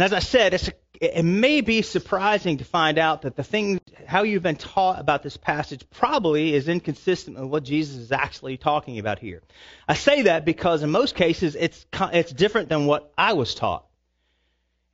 And 0.00 0.04
as 0.06 0.14
I 0.14 0.20
said, 0.20 0.72
it 0.98 1.24
may 1.26 1.60
be 1.60 1.82
surprising 1.82 2.56
to 2.56 2.64
find 2.64 2.96
out 2.96 3.20
that 3.20 3.36
the 3.36 3.44
things, 3.44 3.80
how 4.06 4.22
you've 4.22 4.42
been 4.42 4.56
taught 4.56 4.98
about 4.98 5.22
this 5.22 5.36
passage 5.36 5.84
probably 5.90 6.54
is 6.54 6.68
inconsistent 6.68 7.38
with 7.38 7.50
what 7.50 7.64
Jesus 7.64 7.96
is 7.96 8.10
actually 8.10 8.56
talking 8.56 8.98
about 8.98 9.18
here. 9.18 9.42
I 9.86 9.92
say 9.92 10.22
that 10.22 10.46
because 10.46 10.82
in 10.82 10.88
most 10.88 11.16
cases 11.16 11.54
it's, 11.54 11.84
it's 12.14 12.32
different 12.32 12.70
than 12.70 12.86
what 12.86 13.12
I 13.18 13.34
was 13.34 13.54
taught. 13.54 13.84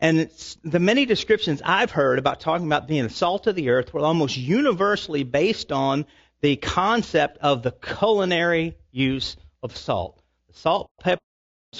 And 0.01 0.29
the 0.65 0.81
many 0.81 1.07
descriptions 1.07 1.63
I've 1.65 1.93
heard 1.93 2.19
about 2.19 2.41
talking 2.41 2.67
about 2.67 2.89
being 2.89 3.05
the 3.05 3.09
salt 3.09 3.47
of 3.47 3.55
the 3.55 3.71
earth 3.71 3.95
were 3.95 4.01
almost 4.01 4.37
universally 4.37 5.23
based 5.23 5.71
on 5.71 6.05
the 6.41 6.57
concept 6.57 7.39
of 7.43 7.63
the 7.63 7.71
culinary 7.71 8.77
use 8.91 9.37
of 9.63 9.77
salt. 9.77 10.21
Salt, 10.51 10.91
pepper, 10.99 11.21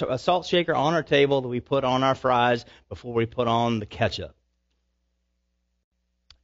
a 0.07 0.17
salt 0.17 0.45
shaker 0.45 0.75
on 0.75 0.93
our 0.93 1.03
table 1.03 1.41
that 1.41 1.47
we 1.47 1.59
put 1.59 1.83
on 1.83 2.03
our 2.03 2.15
fries 2.15 2.65
before 2.89 3.13
we 3.13 3.25
put 3.25 3.47
on 3.47 3.79
the 3.79 3.85
ketchup. 3.85 4.35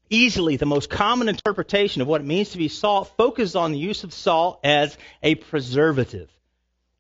Easily, 0.09 0.57
the 0.57 0.65
most 0.65 0.89
common 0.89 1.29
interpretation 1.29 2.01
of 2.01 2.07
what 2.07 2.21
it 2.21 2.27
means 2.27 2.49
to 2.51 2.57
be 2.57 2.67
salt 2.67 3.13
focuses 3.17 3.55
on 3.55 3.71
the 3.71 3.79
use 3.79 4.03
of 4.03 4.13
salt 4.13 4.59
as 4.63 4.97
a 5.21 5.35
preservative. 5.35 6.29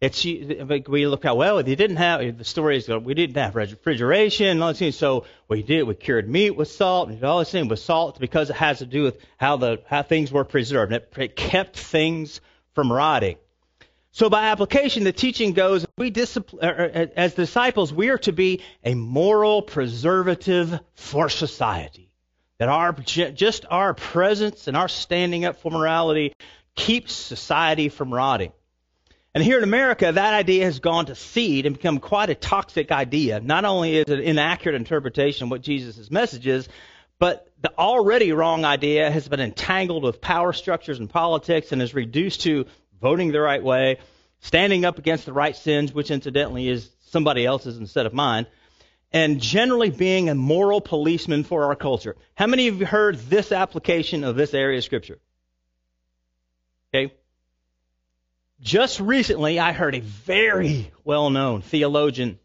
It's 0.01 0.25
we 0.25 1.07
look 1.07 1.23
at 1.23 1.37
well, 1.37 1.63
they 1.63 1.75
didn't 1.75 1.95
have 1.95 2.37
the 2.37 2.43
story 2.43 2.75
is 2.75 2.89
we 2.89 3.13
didn't 3.13 3.37
have 3.37 3.55
refrigeration 3.55 4.61
all 4.61 4.73
things, 4.73 4.97
so 4.97 5.25
we 5.47 5.63
did 5.63 5.83
we 5.83 5.95
cured 5.95 6.27
meat 6.27 6.51
with 6.51 6.69
salt 6.69 7.07
and 7.07 7.23
all 7.23 7.39
this 7.39 7.51
thing 7.51 7.69
with 7.69 7.79
salt 7.79 8.19
because 8.19 8.49
it 8.49 8.57
has 8.57 8.79
to 8.79 8.85
do 8.85 9.03
with 9.03 9.17
how 9.37 9.55
the 9.55 9.81
how 9.85 10.03
things 10.03 10.29
were 10.29 10.43
preserved. 10.43 10.91
It 10.91 11.35
kept 11.37 11.77
things 11.77 12.41
from 12.73 12.91
rotting. 12.91 13.37
So 14.13 14.29
by 14.29 14.45
application, 14.45 15.03
the 15.03 15.11
teaching 15.11 15.53
goes, 15.53 15.87
we 15.97 16.11
discipline, 16.11 16.63
er, 16.63 16.71
er, 16.71 16.91
er, 16.95 17.09
as 17.15 17.33
disciples, 17.33 17.91
we 17.91 18.09
are 18.09 18.19
to 18.19 18.31
be 18.31 18.61
a 18.83 18.93
moral 18.93 19.63
preservative 19.63 20.79
for 20.93 21.29
society. 21.29 22.11
That 22.59 22.69
our, 22.69 22.93
just 22.93 23.65
our 23.71 23.95
presence 23.95 24.67
and 24.67 24.77
our 24.77 24.87
standing 24.87 25.45
up 25.45 25.61
for 25.61 25.71
morality 25.71 26.35
keeps 26.75 27.11
society 27.11 27.89
from 27.89 28.13
rotting. 28.13 28.51
And 29.33 29.43
here 29.43 29.57
in 29.57 29.63
America, 29.63 30.11
that 30.11 30.33
idea 30.35 30.65
has 30.65 30.77
gone 30.77 31.07
to 31.07 31.15
seed 31.15 31.65
and 31.65 31.75
become 31.75 31.97
quite 31.97 32.29
a 32.29 32.35
toxic 32.35 32.91
idea. 32.91 33.39
Not 33.39 33.65
only 33.65 33.95
is 33.95 34.01
it 34.07 34.19
an 34.19 34.19
inaccurate 34.19 34.75
interpretation 34.75 35.45
of 35.45 35.49
what 35.49 35.63
Jesus' 35.63 36.11
message 36.11 36.45
is, 36.45 36.69
but 37.17 37.47
the 37.61 37.73
already 37.79 38.31
wrong 38.31 38.63
idea 38.63 39.09
has 39.09 39.27
been 39.27 39.39
entangled 39.39 40.03
with 40.03 40.21
power 40.21 40.53
structures 40.53 40.99
and 40.99 41.09
politics 41.09 41.71
and 41.71 41.81
is 41.81 41.95
reduced 41.95 42.41
to 42.41 42.67
voting 43.03 43.33
the 43.33 43.41
right 43.41 43.61
way, 43.61 43.99
standing 44.39 44.85
up 44.85 44.97
against 44.97 45.25
the 45.25 45.33
right 45.33 45.57
sins, 45.57 45.93
which 45.93 46.09
incidentally 46.09 46.69
is 46.69 46.89
somebody 47.09 47.45
else's 47.45 47.77
instead 47.77 48.05
of 48.05 48.13
mine, 48.13 48.47
and 49.11 49.41
generally 49.41 49.89
being 49.89 50.29
a 50.29 50.35
moral 50.35 50.79
policeman 50.79 51.43
for 51.43 51.65
our 51.65 51.75
culture. 51.75 52.15
How 52.33 52.47
many 52.47 52.69
of 52.69 52.79
you 52.79 52.85
heard 52.85 53.19
this 53.29 53.51
application 53.51 54.23
of 54.23 54.37
this 54.37 54.53
area 54.53 54.77
of 54.77 54.85
Scripture? 54.85 55.19
Okay. 56.95 57.13
Just 58.61 59.01
recently, 59.01 59.59
I 59.59 59.73
heard 59.73 59.95
a 59.95 59.99
very 59.99 60.89
well 61.03 61.29
known 61.29 61.61
theologian 61.61 62.39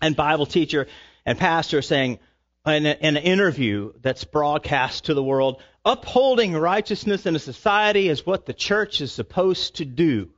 and 0.00 0.16
Bible 0.16 0.46
teacher 0.46 0.86
and 1.26 1.38
pastor 1.38 1.82
saying 1.82 2.18
in, 2.66 2.86
a, 2.86 2.96
in 3.00 3.16
an 3.16 3.22
interview 3.22 3.92
that's 4.00 4.24
broadcast 4.24 5.06
to 5.06 5.14
the 5.14 5.22
world 5.22 5.62
upholding 5.84 6.52
righteousness 6.54 7.24
in 7.24 7.34
a 7.34 7.38
society 7.38 8.08
is 8.08 8.26
what 8.26 8.46
the 8.46 8.52
church 8.52 9.00
is 9.00 9.12
supposed 9.12 9.76
to 9.76 9.84
do. 9.84 10.30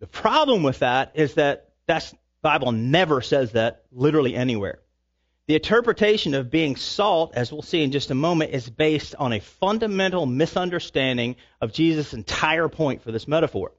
The 0.00 0.06
problem 0.06 0.62
with 0.62 0.78
that 0.80 1.12
is 1.14 1.34
that 1.34 1.70
the 1.86 2.02
Bible 2.42 2.72
never 2.72 3.20
says 3.20 3.52
that 3.52 3.84
literally 3.92 4.34
anywhere. 4.34 4.80
The 5.46 5.56
interpretation 5.56 6.32
of 6.32 6.50
being 6.50 6.76
salt, 6.76 7.34
as 7.34 7.52
we'll 7.52 7.60
see 7.60 7.82
in 7.82 7.92
just 7.92 8.10
a 8.10 8.14
moment, 8.14 8.52
is 8.52 8.68
based 8.70 9.14
on 9.18 9.34
a 9.34 9.40
fundamental 9.40 10.24
misunderstanding 10.24 11.36
of 11.60 11.72
Jesus' 11.72 12.14
entire 12.14 12.68
point 12.68 13.02
for 13.02 13.12
this 13.12 13.28
metaphor. 13.28 13.72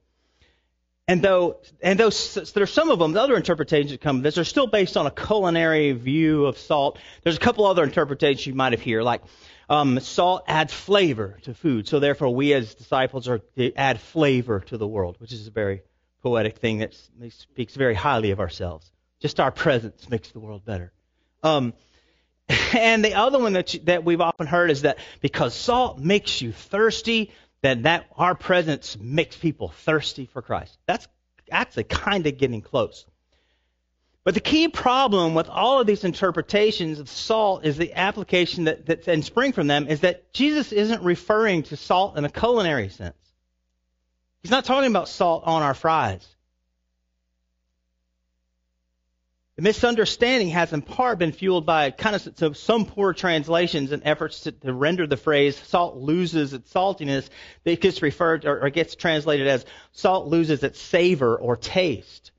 And 1.08 1.22
though, 1.22 1.58
and 1.80 2.00
though 2.00 2.10
there's 2.10 2.72
some 2.72 2.90
of 2.90 2.98
them, 2.98 3.12
the 3.12 3.22
other 3.22 3.36
interpretations 3.36 3.92
that 3.92 4.00
come, 4.00 4.22
this 4.22 4.38
are 4.38 4.44
still 4.44 4.66
based 4.66 4.96
on 4.96 5.06
a 5.06 5.10
culinary 5.10 5.92
view 5.92 6.46
of 6.46 6.58
salt. 6.58 6.98
There's 7.22 7.36
a 7.36 7.40
couple 7.40 7.64
other 7.64 7.84
interpretations 7.84 8.44
you 8.44 8.54
might 8.54 8.72
have 8.72 8.82
heard, 8.82 9.04
like 9.04 9.22
um, 9.68 10.00
salt 10.00 10.42
adds 10.48 10.72
flavor 10.72 11.38
to 11.42 11.54
food, 11.54 11.86
so 11.86 12.00
therefore 12.00 12.34
we 12.34 12.52
as 12.54 12.74
disciples 12.74 13.28
are 13.28 13.38
to 13.56 13.72
add 13.74 14.00
flavor 14.00 14.60
to 14.60 14.76
the 14.76 14.86
world, 14.86 15.16
which 15.20 15.32
is 15.32 15.46
a 15.46 15.52
very 15.52 15.82
poetic 16.22 16.58
thing 16.58 16.78
that 16.78 16.92
speaks 17.30 17.76
very 17.76 17.94
highly 17.94 18.32
of 18.32 18.40
ourselves. 18.40 18.90
Just 19.20 19.38
our 19.38 19.52
presence 19.52 20.10
makes 20.10 20.32
the 20.32 20.40
world 20.40 20.64
better. 20.64 20.92
Um, 21.44 21.72
and 22.74 23.04
the 23.04 23.14
other 23.14 23.38
one 23.38 23.52
that 23.52 23.74
you, 23.74 23.80
that 23.84 24.04
we've 24.04 24.20
often 24.20 24.46
heard 24.48 24.70
is 24.70 24.82
that 24.82 24.98
because 25.20 25.54
salt 25.54 25.98
makes 25.98 26.42
you 26.42 26.52
thirsty, 26.52 27.30
that 27.62 27.82
that 27.84 28.06
our 28.16 28.34
presence 28.34 28.96
makes 29.00 29.36
people 29.36 29.68
thirsty 29.68 30.26
for 30.26 30.42
Christ. 30.42 30.78
That's 30.86 31.08
actually 31.50 31.84
kind 31.84 32.26
of 32.26 32.38
getting 32.38 32.60
close. 32.60 33.06
But 34.24 34.34
the 34.34 34.40
key 34.40 34.66
problem 34.66 35.34
with 35.34 35.48
all 35.48 35.80
of 35.80 35.86
these 35.86 36.02
interpretations 36.02 36.98
of 36.98 37.08
salt 37.08 37.64
is 37.64 37.76
the 37.76 37.94
application 37.94 38.64
that, 38.64 38.86
that 38.86 39.06
and 39.06 39.24
spring 39.24 39.52
from 39.52 39.68
them 39.68 39.86
is 39.86 40.00
that 40.00 40.32
Jesus 40.32 40.72
isn't 40.72 41.02
referring 41.02 41.62
to 41.64 41.76
salt 41.76 42.18
in 42.18 42.24
a 42.24 42.28
culinary 42.28 42.88
sense. 42.88 43.14
He's 44.42 44.50
not 44.50 44.64
talking 44.64 44.90
about 44.90 45.08
salt 45.08 45.44
on 45.46 45.62
our 45.62 45.74
fries. 45.74 46.26
The 49.56 49.62
misunderstanding 49.62 50.50
has 50.50 50.74
in 50.74 50.82
part 50.82 51.18
been 51.18 51.32
fueled 51.32 51.64
by 51.64 51.90
kind 51.90 52.14
of 52.42 52.58
some 52.58 52.84
poor 52.84 53.14
translations 53.14 53.90
and 53.90 54.02
efforts 54.04 54.40
to, 54.40 54.52
to, 54.52 54.72
render 54.72 55.06
the 55.06 55.16
phrase 55.16 55.56
salt 55.56 55.96
loses 55.96 56.52
its 56.52 56.70
saltiness. 56.70 57.30
It 57.64 57.80
gets 57.80 58.02
referred 58.02 58.44
or, 58.44 58.64
or 58.64 58.68
gets 58.68 58.96
translated 58.96 59.46
as 59.46 59.64
salt 59.92 60.26
loses 60.26 60.62
its 60.62 60.78
savor 60.78 61.38
or 61.38 61.56
taste. 61.56 62.32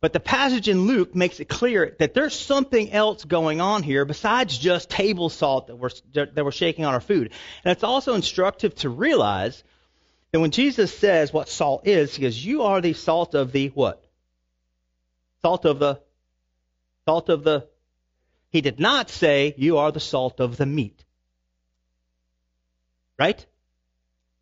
But 0.00 0.12
the 0.12 0.20
passage 0.20 0.68
in 0.68 0.88
Luke 0.88 1.14
makes 1.14 1.38
it 1.38 1.44
clear 1.44 1.94
that 2.00 2.12
there's 2.12 2.34
something 2.34 2.90
else 2.90 3.24
going 3.24 3.60
on 3.60 3.84
here 3.84 4.04
besides 4.04 4.58
just 4.58 4.90
table 4.90 5.28
salt 5.28 5.68
that 5.68 5.76
we're, 5.76 5.90
that 6.12 6.44
we're 6.44 6.50
shaking 6.50 6.84
on 6.84 6.92
our 6.92 7.00
food. 7.00 7.30
And 7.64 7.70
it's 7.70 7.84
also 7.84 8.14
instructive 8.14 8.74
to 8.76 8.88
realize 8.88 9.62
that 10.32 10.40
when 10.40 10.50
Jesus 10.50 10.92
says 10.92 11.32
what 11.32 11.48
salt 11.48 11.86
is, 11.86 12.16
he 12.16 12.22
goes, 12.22 12.44
You 12.44 12.64
are 12.64 12.80
the 12.80 12.94
salt 12.94 13.36
of 13.36 13.52
the 13.52 13.68
what? 13.68 14.04
Salt 15.40 15.64
of 15.64 15.78
the 15.78 16.00
salt 17.06 17.28
of 17.28 17.44
the 17.44 17.68
he 18.50 18.60
did 18.60 18.80
not 18.80 19.10
say 19.10 19.54
you 19.56 19.78
are 19.78 19.92
the 19.92 20.00
salt 20.00 20.40
of 20.40 20.56
the 20.56 20.66
meat. 20.66 21.04
Right? 23.18 23.44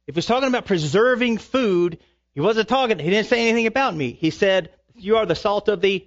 If 0.07 0.15
he's 0.15 0.27
talking 0.27 0.49
about 0.49 0.67
preserving 0.67 1.39
food, 1.39 1.99
he 2.33 2.41
wasn't 2.41 2.69
talking, 2.69 2.99
he 2.99 3.11
didn't 3.11 3.29
say 3.29 3.49
anything 3.49 3.67
about 3.67 3.97
meat. 3.97 4.17
He 4.21 4.31
said, 4.31 4.71
You 4.95 5.17
are 5.17 5.27
the 5.27 5.35
salt 5.35 5.69
of 5.69 5.81
the. 5.81 6.07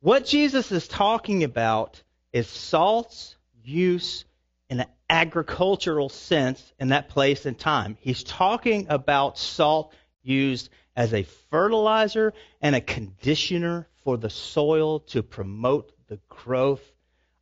What 0.00 0.24
Jesus 0.24 0.72
is 0.72 0.88
talking 0.88 1.44
about 1.44 2.02
is 2.32 2.48
salt's 2.48 3.36
use 3.62 4.24
in 4.68 4.80
an 4.80 4.86
agricultural 5.08 6.08
sense 6.08 6.72
in 6.78 6.88
that 6.88 7.08
place 7.08 7.44
and 7.44 7.58
time. 7.58 7.96
He's 8.00 8.22
talking 8.22 8.86
about 8.88 9.38
salt 9.38 9.92
used 10.22 10.70
as 10.96 11.12
a 11.12 11.24
fertilizer 11.50 12.34
and 12.60 12.76
a 12.76 12.80
conditioner 12.80 13.88
for 14.04 14.16
the 14.16 14.30
soil 14.30 15.00
to 15.00 15.22
promote 15.22 15.92
the 16.08 16.18
growth 16.28 16.82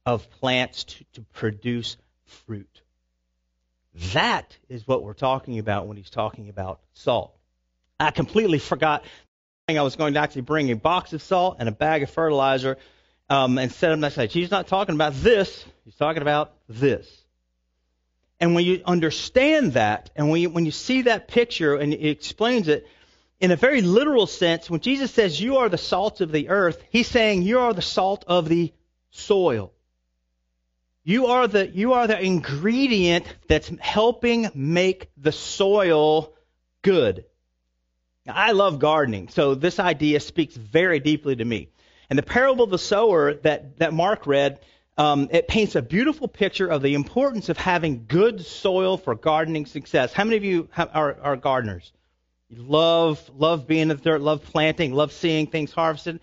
of 0.05 0.31
plants 0.31 0.85
to, 0.85 1.05
to 1.15 1.23
produce 1.35 1.97
fruit. 2.25 2.83
That 4.13 4.57
is 4.69 4.87
what 4.87 5.03
we're 5.03 5.15
talking 5.15 5.59
about 5.59 5.87
when 5.87 5.97
he's 5.97 6.11
talking 6.11 6.49
about 6.49 6.81
salt. 6.95 7.35
I 7.99 8.11
completely 8.11 8.59
forgot 8.59 9.05
I 9.69 9.83
was 9.83 9.97
going 9.97 10.15
to 10.15 10.21
actually 10.21 10.43
bring 10.43 10.71
a 10.71 10.77
box 10.77 11.13
of 11.13 11.21
salt 11.21 11.57
and 11.59 11.69
a 11.69 11.73
bag 11.73 12.03
of 12.03 12.11
fertilizer 12.11 12.79
um, 13.29 13.59
and 13.59 13.71
set 13.71 13.91
them 13.91 14.03
aside. 14.03 14.31
He's 14.31 14.51
not 14.51 14.67
talking 14.67 14.95
about 14.95 15.13
this. 15.15 15.65
He's 15.85 15.97
talking 15.97 16.23
about 16.23 16.55
this. 16.69 17.07
And 18.41 18.55
when 18.55 18.65
you 18.65 18.83
understand 18.87 19.75
that, 19.75 20.11
and 20.17 20.31
when 20.31 20.41
you, 20.41 20.49
when 20.49 20.65
you 20.65 20.71
see 20.71 21.03
that 21.03 21.29
picture 21.29 21.75
and 21.75 21.93
it 21.93 22.09
explains 22.09 22.69
it, 22.69 22.87
in 23.41 23.51
a 23.51 23.57
very 23.57 23.83
literal 23.83 24.27
sense, 24.27 24.69
when 24.69 24.81
Jesus 24.81 25.13
says 25.13 25.41
you 25.41 25.59
are 25.59 25.69
the 25.69 25.79
salt 25.79 26.21
of 26.21 26.33
the 26.33 26.49
earth, 26.49 26.83
he's 26.91 27.07
saying 27.07 27.43
you 27.43 27.61
are 27.61 27.73
the 27.73 27.83
salt 27.83 28.25
of 28.27 28.49
the 28.49 28.73
soil. 29.11 29.73
You 31.05 31.27
are 31.27 31.47
the, 31.47 31.67
you 31.67 31.95
are 31.95 32.07
the 32.07 32.21
ingredient 32.21 33.25
that's 33.47 33.71
helping 33.81 34.51
make 34.55 35.11
the 35.17 35.33
soil 35.33 36.35
good. 36.83 37.25
I 38.27 38.53
love 38.53 38.79
gardening, 38.79 39.29
so 39.29 39.55
this 39.55 39.79
idea 39.79 40.21
speaks 40.21 40.55
very 40.55 41.01
deeply 41.01 41.37
to 41.37 41.45
me. 41.45 41.71
And 42.11 42.19
the 42.19 42.23
parable 42.23 42.65
of 42.65 42.71
the 42.71 42.79
sower 42.79 43.35
that, 43.35 43.79
that 43.79 43.95
Mark 43.95 44.27
read, 44.27 44.61
um, 44.99 45.29
it 45.31 45.49
paints 45.49 45.77
a 45.77 45.83
beautiful 45.83 46.29
picture 46.29 46.67
of 46.67 46.83
the 46.83 46.95
importance 46.95 47.49
of 47.49 47.57
having 47.57 48.05
good 48.07 48.45
soil 48.45 48.97
for 48.99 49.15
gardening 49.15 49.65
success. 49.65 50.13
How 50.13 50.25
many 50.25 50.37
of 50.37 50.45
you 50.45 50.69
are, 50.77 51.17
are 51.23 51.37
gardeners? 51.37 51.93
You 52.51 52.63
love, 52.63 53.31
love 53.37 53.67
being 53.67 53.83
in 53.83 53.89
the 53.89 53.95
dirt, 53.97 54.21
love 54.21 54.43
planting, 54.43 54.95
love 54.95 55.13
seeing 55.13 55.47
things 55.47 55.73
harvested. 55.73 56.21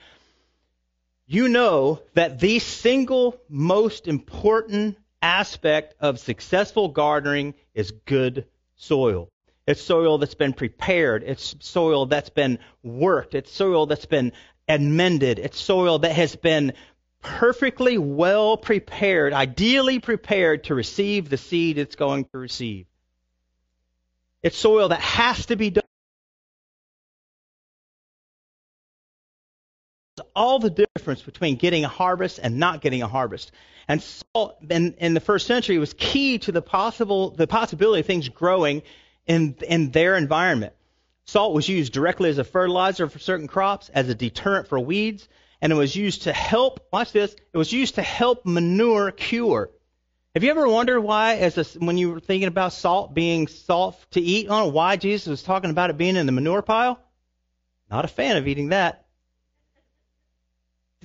You 1.27 1.47
know 1.47 2.01
that 2.13 2.39
the 2.39 2.59
single 2.59 3.39
most 3.49 4.07
important 4.07 4.97
aspect 5.21 5.95
of 5.99 6.19
successful 6.19 6.89
gardening 6.89 7.55
is 7.73 7.91
good 7.91 8.45
soil. 8.75 9.29
It's 9.67 9.81
soil 9.81 10.19
that's 10.19 10.35
been 10.35 10.53
prepared. 10.53 11.23
It's 11.23 11.55
soil 11.59 12.05
that's 12.05 12.29
been 12.29 12.59
worked. 12.83 13.33
It's 13.33 13.51
soil 13.51 13.87
that's 13.87 14.05
been 14.05 14.33
amended. 14.67 15.39
It's 15.39 15.59
soil 15.59 15.99
that 15.99 16.11
has 16.11 16.35
been 16.35 16.73
perfectly 17.21 17.97
well 17.97 18.57
prepared, 18.57 19.33
ideally 19.33 19.99
prepared 19.99 20.65
to 20.65 20.75
receive 20.75 21.29
the 21.29 21.37
seed 21.37 21.79
it's 21.79 21.95
going 21.95 22.25
to 22.25 22.37
receive. 22.37 22.85
It's 24.43 24.57
soil 24.57 24.89
that 24.89 25.01
has 25.01 25.47
to 25.47 25.55
be 25.55 25.71
done. 25.71 25.84
All 30.35 30.59
the 30.59 30.69
difference 30.69 31.21
between 31.21 31.55
getting 31.55 31.85
a 31.85 31.87
harvest 31.87 32.39
and 32.41 32.57
not 32.57 32.81
getting 32.81 33.01
a 33.01 33.07
harvest. 33.07 33.51
And 33.87 34.01
salt 34.01 34.57
in, 34.69 34.93
in 34.93 35.13
the 35.13 35.19
first 35.19 35.47
century 35.47 35.77
was 35.77 35.93
key 35.93 36.39
to 36.39 36.51
the 36.51 36.61
possible 36.61 37.29
the 37.29 37.47
possibility 37.47 38.01
of 38.01 38.05
things 38.05 38.27
growing 38.29 38.81
in 39.27 39.55
in 39.67 39.91
their 39.91 40.17
environment. 40.17 40.73
Salt 41.25 41.53
was 41.53 41.67
used 41.67 41.93
directly 41.93 42.29
as 42.29 42.37
a 42.37 42.43
fertilizer 42.43 43.07
for 43.09 43.19
certain 43.19 43.47
crops, 43.47 43.89
as 43.89 44.09
a 44.09 44.15
deterrent 44.15 44.67
for 44.67 44.79
weeds, 44.79 45.27
and 45.59 45.71
it 45.71 45.75
was 45.75 45.95
used 45.95 46.23
to 46.23 46.33
help, 46.33 46.87
watch 46.91 47.11
this, 47.11 47.35
it 47.53 47.57
was 47.57 47.73
used 47.73 47.95
to 47.95 48.03
help 48.03 48.45
manure 48.45 49.11
cure. 49.11 49.71
Have 50.35 50.43
you 50.43 50.51
ever 50.51 50.67
wondered 50.67 51.01
why, 51.01 51.37
as 51.37 51.57
a, 51.57 51.79
when 51.79 51.97
you 51.97 52.11
were 52.11 52.19
thinking 52.19 52.47
about 52.47 52.73
salt 52.73 53.13
being 53.13 53.47
salt 53.47 54.05
to 54.11 54.21
eat 54.21 54.49
on, 54.49 54.73
why 54.73 54.97
Jesus 54.97 55.27
was 55.27 55.43
talking 55.43 55.71
about 55.71 55.89
it 55.89 55.97
being 55.97 56.15
in 56.15 56.27
the 56.27 56.31
manure 56.31 56.61
pile? 56.61 56.99
Not 57.89 58.05
a 58.05 58.09
fan 58.09 58.37
of 58.37 58.47
eating 58.47 58.69
that 58.69 59.04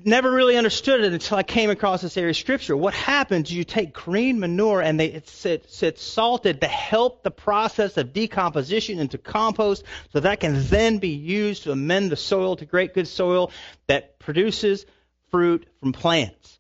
never 0.07 0.31
really 0.31 0.57
understood 0.57 1.03
it 1.03 1.13
until 1.13 1.37
I 1.39 1.43
came 1.43 1.71
across 1.71 2.03
this 2.03 2.17
area 2.17 2.31
of 2.31 2.37
scripture. 2.37 2.77
What 2.77 2.95
happens? 2.95 3.53
You 3.53 3.65
take 3.65 3.93
green 3.93 4.41
manure 4.41 4.81
and 4.81 4.99
they, 4.99 5.07
it's, 5.07 5.45
it's, 5.47 5.83
it's 5.83 6.03
salted 6.03 6.61
to 6.61 6.67
help 6.67 7.23
the 7.23 7.31
process 7.31 7.97
of 7.97 8.13
decomposition 8.13 8.99
into 8.99 9.19
compost, 9.19 9.85
so 10.13 10.21
that 10.21 10.41
can 10.41 10.65
then 10.69 10.99
be 10.99 11.11
used 11.11 11.65
to 11.65 11.73
amend 11.73 12.11
the 12.11 12.17
soil 12.17 12.57
to 12.57 12.65
great 12.65 12.95
good 12.95 13.09
soil 13.09 13.51
that 13.87 14.19
produces 14.19 14.87
fruit 15.31 15.67
from 15.81 15.93
plants. 15.93 16.59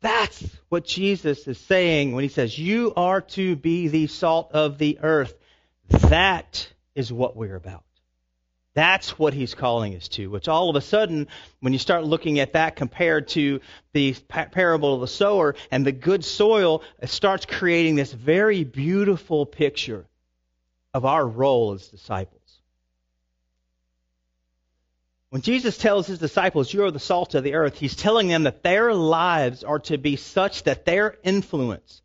That's 0.00 0.44
what 0.68 0.84
Jesus 0.84 1.48
is 1.48 1.58
saying 1.58 2.12
when 2.12 2.22
he 2.22 2.28
says, 2.28 2.56
"You 2.58 2.92
are 2.96 3.22
to 3.22 3.56
be 3.56 3.88
the 3.88 4.06
salt 4.06 4.52
of 4.52 4.78
the 4.78 4.98
earth." 5.02 5.34
That 5.88 6.68
is 6.94 7.12
what 7.12 7.36
we're 7.36 7.56
about. 7.56 7.85
That's 8.76 9.18
what 9.18 9.32
he's 9.32 9.54
calling 9.54 9.96
us 9.96 10.06
to, 10.08 10.28
which 10.28 10.48
all 10.48 10.68
of 10.68 10.76
a 10.76 10.82
sudden, 10.82 11.28
when 11.60 11.72
you 11.72 11.78
start 11.78 12.04
looking 12.04 12.40
at 12.40 12.52
that 12.52 12.76
compared 12.76 13.28
to 13.28 13.62
the 13.94 14.12
parable 14.28 14.94
of 14.94 15.00
the 15.00 15.06
sower 15.06 15.54
and 15.70 15.86
the 15.86 15.92
good 15.92 16.22
soil, 16.22 16.82
it 17.00 17.08
starts 17.08 17.46
creating 17.46 17.94
this 17.94 18.12
very 18.12 18.64
beautiful 18.64 19.46
picture 19.46 20.04
of 20.92 21.06
our 21.06 21.26
role 21.26 21.72
as 21.72 21.88
disciples. 21.88 22.60
When 25.30 25.40
Jesus 25.40 25.78
tells 25.78 26.06
his 26.06 26.18
disciples, 26.18 26.70
You 26.70 26.84
are 26.84 26.90
the 26.90 26.98
salt 26.98 27.34
of 27.34 27.44
the 27.44 27.54
earth, 27.54 27.78
he's 27.78 27.96
telling 27.96 28.28
them 28.28 28.42
that 28.42 28.62
their 28.62 28.92
lives 28.92 29.64
are 29.64 29.78
to 29.80 29.96
be 29.96 30.16
such 30.16 30.64
that 30.64 30.84
their 30.84 31.16
influence, 31.24 32.02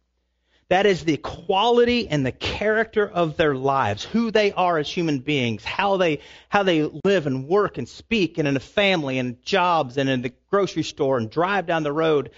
that 0.71 0.85
is 0.85 1.03
the 1.03 1.17
quality 1.17 2.07
and 2.07 2.25
the 2.25 2.31
character 2.31 3.05
of 3.05 3.35
their 3.35 3.53
lives, 3.53 4.05
who 4.05 4.31
they 4.31 4.53
are 4.53 4.77
as 4.77 4.89
human 4.89 5.19
beings, 5.19 5.65
how 5.65 5.97
they 5.97 6.21
how 6.47 6.63
they 6.63 6.89
live 7.03 7.27
and 7.27 7.49
work 7.49 7.77
and 7.77 7.89
speak 7.89 8.37
and 8.37 8.47
in 8.47 8.55
a 8.55 8.61
family 8.61 9.19
and 9.19 9.43
jobs 9.43 9.97
and 9.97 10.09
in 10.09 10.21
the 10.21 10.31
grocery 10.49 10.83
store 10.83 11.17
and 11.17 11.29
drive 11.29 11.65
down 11.65 11.83
the 11.83 11.91
road. 11.91 12.31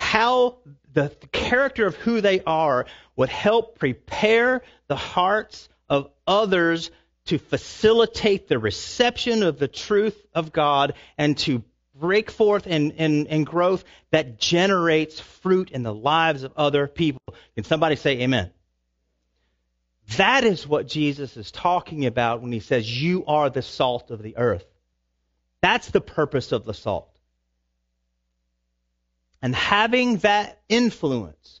How 0.00 0.56
the, 0.94 1.12
the 1.20 1.28
character 1.28 1.86
of 1.86 1.94
who 1.94 2.20
they 2.20 2.40
are 2.40 2.86
would 3.14 3.28
help 3.28 3.78
prepare 3.78 4.62
the 4.88 4.96
hearts 4.96 5.68
of 5.88 6.10
others 6.26 6.90
to 7.26 7.38
facilitate 7.38 8.48
the 8.48 8.58
reception 8.58 9.44
of 9.44 9.60
the 9.60 9.68
truth 9.68 10.20
of 10.34 10.52
God 10.52 10.94
and 11.16 11.38
to 11.38 11.62
break 11.94 12.30
forth 12.30 12.66
in, 12.66 12.92
in, 12.92 13.44
growth 13.44 13.84
that 14.10 14.38
generates 14.38 15.20
fruit 15.20 15.70
in 15.70 15.82
the 15.82 15.94
lives 15.94 16.42
of 16.42 16.52
other 16.56 16.86
people. 16.86 17.22
Can 17.54 17.64
somebody 17.64 17.96
say 17.96 18.20
amen? 18.20 18.50
That 20.16 20.44
is 20.44 20.66
what 20.66 20.86
Jesus 20.86 21.36
is 21.36 21.50
talking 21.50 22.06
about 22.06 22.42
when 22.42 22.52
he 22.52 22.60
says, 22.60 23.02
You 23.02 23.24
are 23.26 23.48
the 23.48 23.62
salt 23.62 24.10
of 24.10 24.22
the 24.22 24.36
earth. 24.36 24.64
That's 25.60 25.88
the 25.90 26.00
purpose 26.00 26.52
of 26.52 26.64
the 26.64 26.74
salt. 26.74 27.08
And 29.40 29.54
having 29.54 30.18
that 30.18 30.60
influence 30.68 31.60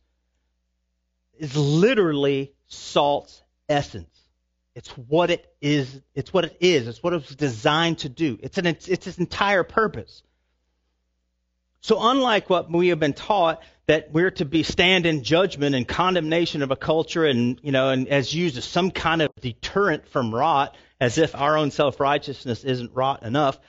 is 1.38 1.56
literally 1.56 2.52
salt's 2.66 3.42
essence. 3.68 4.13
It's 4.74 4.90
what 4.90 5.30
it 5.30 5.46
is. 5.60 6.00
It's 6.14 6.32
what 6.32 6.44
it 6.44 6.56
is. 6.60 6.88
It's 6.88 7.02
what 7.02 7.12
it 7.12 7.16
was 7.16 7.36
designed 7.36 7.98
to 7.98 8.08
do. 8.08 8.38
It's 8.42 8.58
an 8.58 8.66
it's 8.66 8.88
its 8.88 9.18
entire 9.18 9.62
purpose. 9.62 10.22
So 11.80 11.98
unlike 12.00 12.50
what 12.50 12.72
we 12.72 12.88
have 12.88 12.98
been 12.98 13.12
taught 13.12 13.62
that 13.86 14.10
we're 14.10 14.30
to 14.32 14.44
be 14.44 14.62
stand 14.62 15.06
in 15.06 15.22
judgment 15.22 15.74
and 15.74 15.86
condemnation 15.86 16.62
of 16.62 16.70
a 16.70 16.76
culture 16.76 17.24
and 17.26 17.60
you 17.62 17.70
know 17.70 17.90
and 17.90 18.08
as 18.08 18.34
used 18.34 18.56
as 18.56 18.64
some 18.64 18.90
kind 18.90 19.22
of 19.22 19.30
deterrent 19.40 20.08
from 20.08 20.34
rot, 20.34 20.76
as 21.00 21.18
if 21.18 21.36
our 21.36 21.56
own 21.56 21.70
self 21.70 22.00
righteousness 22.00 22.64
isn't 22.64 22.94
rot 22.94 23.22
enough. 23.22 23.60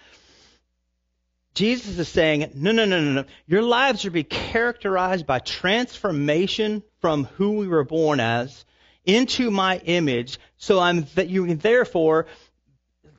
Jesus 1.53 1.97
is 1.99 2.09
saying, 2.09 2.51
no, 2.53 2.73
no, 2.73 2.83
no, 2.83 2.99
no, 2.99 3.13
no. 3.13 3.25
Your 3.47 3.61
lives 3.61 4.01
are 4.01 4.09
to 4.09 4.11
be 4.11 4.25
characterized 4.25 5.25
by 5.25 5.39
transformation 5.39 6.83
from 6.99 7.25
who 7.25 7.51
we 7.51 7.67
were 7.69 7.85
born 7.85 8.19
as 8.19 8.65
into 9.05 9.51
my 9.51 9.77
image, 9.79 10.39
so 10.57 10.79
I'm 10.79 11.05
that 11.15 11.29
you 11.29 11.45
can 11.45 11.57
therefore 11.57 12.27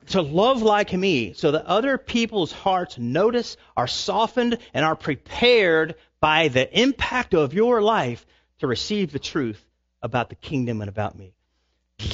to 0.07 0.21
love 0.21 0.61
like 0.61 0.93
me, 0.93 1.33
so 1.33 1.51
that 1.51 1.65
other 1.65 1.97
people's 1.97 2.51
hearts 2.51 2.97
notice, 2.97 3.57
are 3.75 3.87
softened, 3.87 4.57
and 4.73 4.85
are 4.85 4.95
prepared 4.95 5.95
by 6.19 6.47
the 6.47 6.79
impact 6.79 7.33
of 7.33 7.53
your 7.53 7.81
life 7.81 8.25
to 8.59 8.67
receive 8.67 9.11
the 9.11 9.19
truth 9.19 9.63
about 10.01 10.29
the 10.29 10.35
kingdom 10.35 10.81
and 10.81 10.89
about 10.89 11.17
me. 11.17 11.33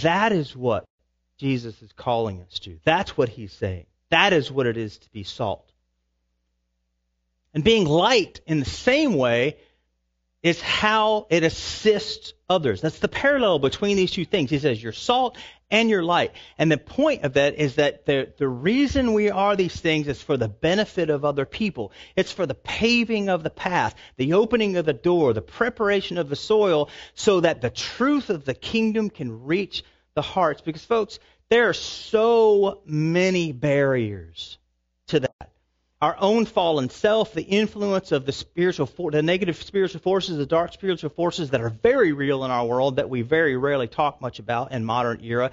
That 0.02 0.32
is 0.32 0.56
what 0.56 0.86
Jesus 1.38 1.82
is 1.82 1.92
calling 1.94 2.42
us 2.42 2.60
to. 2.60 2.80
That's 2.84 3.16
what 3.16 3.30
he's 3.30 3.54
saying. 3.54 3.86
That 4.10 4.34
is 4.34 4.52
what 4.52 4.66
it 4.66 4.78
is 4.78 4.98
to 4.98 5.10
be 5.12 5.24
salt. 5.24 5.72
And 7.54 7.64
being 7.64 7.86
light 7.86 8.42
in 8.48 8.60
the 8.60 8.66
same 8.66 9.16
way 9.16 9.58
is 10.44 10.62
how 10.62 11.26
it 11.30 11.44
assists 11.44 12.34
others. 12.50 12.82
That's 12.82 13.00
the 13.00 13.08
parallel 13.08 13.60
between 13.60 13.96
these 13.96 14.12
two 14.12 14.26
things. 14.26 14.50
He 14.50 14.60
says, 14.60 14.84
You're 14.84 14.92
salt 14.92 15.38
and 15.72 15.90
you're 15.90 16.04
light. 16.04 16.34
And 16.58 16.72
the 16.72 16.78
point 16.78 17.24
of 17.24 17.34
that 17.34 17.56
is 17.56 17.76
that 17.76 18.06
the, 18.06 18.32
the 18.38 18.48
reason 18.48 19.14
we 19.14 19.32
are 19.32 19.56
these 19.56 19.76
things 19.76 20.08
is 20.08 20.22
for 20.22 20.36
the 20.36 20.50
benefit 20.50 21.10
of 21.10 21.24
other 21.24 21.46
people. 21.46 21.94
It's 22.16 22.32
for 22.32 22.46
the 22.46 22.54
paving 22.54 23.30
of 23.30 23.42
the 23.42 23.50
path, 23.50 23.96
the 24.18 24.34
opening 24.34 24.76
of 24.76 24.86
the 24.86 24.94
door, 24.94 25.34
the 25.34 25.42
preparation 25.42 26.18
of 26.18 26.30
the 26.30 26.36
soil, 26.36 26.90
so 27.16 27.40
that 27.40 27.62
the 27.62 27.70
truth 27.72 28.30
of 28.30 28.44
the 28.44 28.54
kingdom 28.54 29.10
can 29.10 29.46
reach 29.46 29.84
the 30.14 30.22
hearts. 30.22 30.62
Because, 30.62 30.84
folks, 30.84 31.20
there 31.50 31.70
are 31.70 31.74
so 31.74 32.82
many 32.86 33.54
barriers 33.54 34.58
our 36.04 36.18
own 36.20 36.46
fallen 36.46 36.90
self, 36.90 37.32
the 37.32 37.42
influence 37.42 38.12
of 38.12 38.26
the 38.26 38.34
spiritual, 38.34 38.86
for, 38.86 39.10
the 39.10 39.24
negative 39.24 39.56
spiritual 39.64 40.02
forces, 40.02 40.36
the 40.36 40.46
dark 40.46 40.74
spiritual 40.74 41.10
forces 41.10 41.52
that 41.52 41.62
are 41.62 41.70
very 41.70 42.12
real 42.12 42.44
in 42.44 42.52
our 42.52 42.66
world 42.66 42.98
that 42.98 43.10
we 43.10 43.22
very 43.22 43.56
rarely 43.56 43.88
talk 43.88 44.20
much 44.20 44.40
about 44.40 44.74
in 44.74 44.84
modern 44.84 45.24
era, 45.24 45.52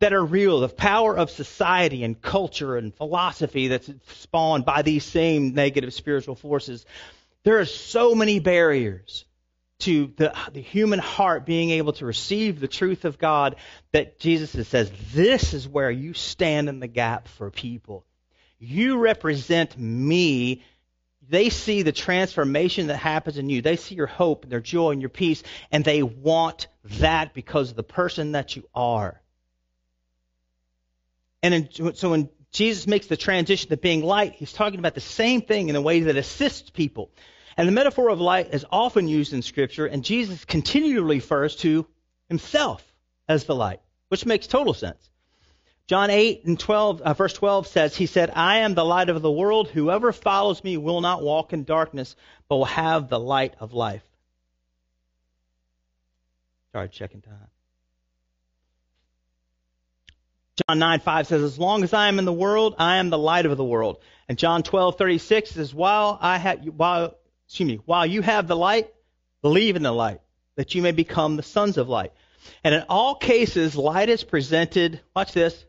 that 0.00 0.12
are 0.12 0.22
real, 0.22 0.60
the 0.60 0.68
power 0.68 1.16
of 1.16 1.30
society 1.30 2.04
and 2.04 2.20
culture 2.20 2.76
and 2.76 2.94
philosophy 2.94 3.68
that's 3.68 3.90
spawned 4.08 4.66
by 4.66 4.82
these 4.82 5.04
same 5.04 5.54
negative 5.54 5.94
spiritual 5.94 6.34
forces. 6.34 6.84
There 7.42 7.58
are 7.58 7.64
so 7.64 8.14
many 8.14 8.40
barriers 8.40 9.24
to 9.78 10.12
the, 10.18 10.34
the 10.52 10.60
human 10.60 10.98
heart 10.98 11.46
being 11.46 11.70
able 11.70 11.94
to 11.94 12.04
receive 12.04 12.60
the 12.60 12.68
truth 12.68 13.06
of 13.06 13.18
God 13.18 13.56
that 13.92 14.18
Jesus 14.18 14.68
says, 14.68 14.92
this 15.14 15.54
is 15.54 15.66
where 15.66 15.90
you 15.90 16.12
stand 16.12 16.68
in 16.68 16.78
the 16.78 16.88
gap 16.88 17.26
for 17.26 17.50
people. 17.50 18.04
You 18.64 18.98
represent 18.98 19.76
me. 19.76 20.62
they 21.28 21.50
see 21.50 21.82
the 21.82 21.90
transformation 21.90 22.86
that 22.86 22.96
happens 22.96 23.36
in 23.36 23.50
you. 23.50 23.60
They 23.60 23.74
see 23.74 23.96
your 23.96 24.06
hope 24.06 24.44
and 24.44 24.52
their 24.52 24.60
joy 24.60 24.92
and 24.92 25.00
your 25.00 25.08
peace, 25.08 25.42
and 25.72 25.84
they 25.84 26.04
want 26.04 26.68
that 26.84 27.34
because 27.34 27.70
of 27.70 27.76
the 27.76 27.82
person 27.82 28.32
that 28.32 28.54
you 28.54 28.62
are. 28.72 29.20
And 31.42 31.54
in, 31.54 31.94
so 31.94 32.10
when 32.10 32.28
Jesus 32.52 32.86
makes 32.86 33.08
the 33.08 33.16
transition 33.16 33.70
to 33.70 33.76
being 33.76 34.04
light, 34.04 34.34
he's 34.34 34.52
talking 34.52 34.78
about 34.78 34.94
the 34.94 35.00
same 35.00 35.42
thing 35.42 35.68
in 35.68 35.74
a 35.74 35.80
way 35.80 36.00
that 36.00 36.16
assists 36.16 36.70
people. 36.70 37.10
And 37.56 37.66
the 37.66 37.72
metaphor 37.72 38.10
of 38.10 38.20
light 38.20 38.54
is 38.54 38.64
often 38.70 39.08
used 39.08 39.32
in 39.32 39.42
Scripture, 39.42 39.86
and 39.86 40.04
Jesus 40.04 40.44
continually 40.44 41.16
refers 41.16 41.56
to 41.56 41.86
himself 42.28 42.84
as 43.28 43.44
the 43.44 43.56
light, 43.56 43.80
which 44.08 44.24
makes 44.24 44.46
total 44.46 44.74
sense. 44.74 45.10
John 45.88 46.10
8 46.10 46.44
and 46.44 46.58
12, 46.58 47.02
uh, 47.02 47.14
verse 47.14 47.32
12 47.34 47.66
says, 47.66 47.96
He 47.96 48.06
said, 48.06 48.30
I 48.34 48.58
am 48.58 48.74
the 48.74 48.84
light 48.84 49.08
of 49.08 49.20
the 49.20 49.30
world. 49.30 49.68
Whoever 49.68 50.12
follows 50.12 50.62
me 50.62 50.76
will 50.76 51.00
not 51.00 51.22
walk 51.22 51.52
in 51.52 51.64
darkness, 51.64 52.16
but 52.48 52.56
will 52.56 52.64
have 52.66 53.08
the 53.08 53.18
light 53.18 53.54
of 53.60 53.72
life. 53.72 54.02
Sorry, 56.72 56.88
checking 56.88 57.20
time. 57.20 57.48
John 60.68 60.78
9, 60.78 61.00
5 61.00 61.26
says, 61.26 61.42
As 61.42 61.58
long 61.58 61.82
as 61.82 61.92
I 61.92 62.08
am 62.08 62.18
in 62.18 62.24
the 62.24 62.32
world, 62.32 62.76
I 62.78 62.96
am 62.96 63.10
the 63.10 63.18
light 63.18 63.46
of 63.46 63.56
the 63.56 63.64
world. 63.64 63.98
And 64.28 64.38
John 64.38 64.62
12, 64.62 64.96
36 64.96 65.50
says, 65.50 65.74
While 65.74 66.18
I 66.20 66.38
have, 66.38 66.60
while, 66.64 67.16
excuse 67.46 67.66
me, 67.66 67.80
while 67.84 68.06
you 68.06 68.22
have 68.22 68.46
the 68.46 68.56
light, 68.56 68.92
believe 69.40 69.76
in 69.76 69.82
the 69.82 69.92
light, 69.92 70.20
that 70.56 70.74
you 70.74 70.82
may 70.82 70.92
become 70.92 71.36
the 71.36 71.42
sons 71.42 71.76
of 71.76 71.88
light. 71.88 72.12
And 72.62 72.74
in 72.74 72.84
all 72.88 73.14
cases, 73.14 73.76
light 73.76 74.08
is 74.08 74.24
presented, 74.24 75.00
watch 75.14 75.32
this, 75.32 75.64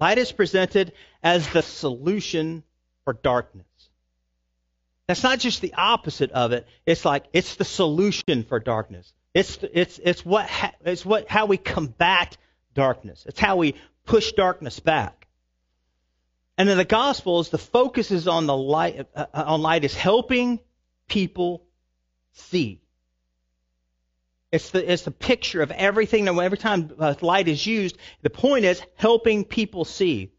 light 0.00 0.18
is 0.18 0.32
presented 0.32 0.92
as 1.22 1.48
the 1.48 1.62
solution 1.62 2.62
for 3.04 3.12
darkness. 3.12 3.66
That's 5.06 5.22
not 5.22 5.38
just 5.38 5.60
the 5.60 5.74
opposite 5.74 6.32
of 6.32 6.52
it. 6.52 6.66
It's 6.86 7.04
like 7.04 7.24
it's 7.32 7.56
the 7.56 7.64
solution 7.64 8.44
for 8.44 8.58
darkness. 8.58 9.12
It's 9.34 9.58
it's 9.62 10.00
it's 10.02 10.24
what 10.24 10.48
it's 10.84 11.04
what 11.04 11.28
how 11.28 11.46
we 11.46 11.56
combat 11.58 12.36
darkness. 12.74 13.24
It's 13.26 13.40
how 13.40 13.56
we 13.56 13.74
push 14.06 14.32
darkness 14.32 14.80
back. 14.80 15.26
And 16.56 16.68
in 16.68 16.78
the 16.78 16.84
Gospels, 16.84 17.50
the 17.50 17.58
focus 17.58 18.10
is 18.10 18.28
on 18.28 18.46
the 18.46 18.56
light. 18.56 19.06
Uh, 19.14 19.26
on 19.34 19.60
light 19.60 19.84
is 19.84 19.94
helping 19.94 20.60
people 21.08 21.64
see. 22.32 22.80
It's 24.54 24.70
the 24.70 24.92
it's 24.92 25.02
the 25.02 25.10
picture 25.10 25.62
of 25.62 25.72
everything. 25.72 26.28
Every 26.28 26.58
time 26.58 26.92
uh, 26.96 27.14
light 27.20 27.48
is 27.48 27.66
used, 27.66 27.98
the 28.22 28.30
point 28.30 28.64
is 28.64 28.80
helping 28.94 29.44
people 29.44 29.84
see. 29.84 30.30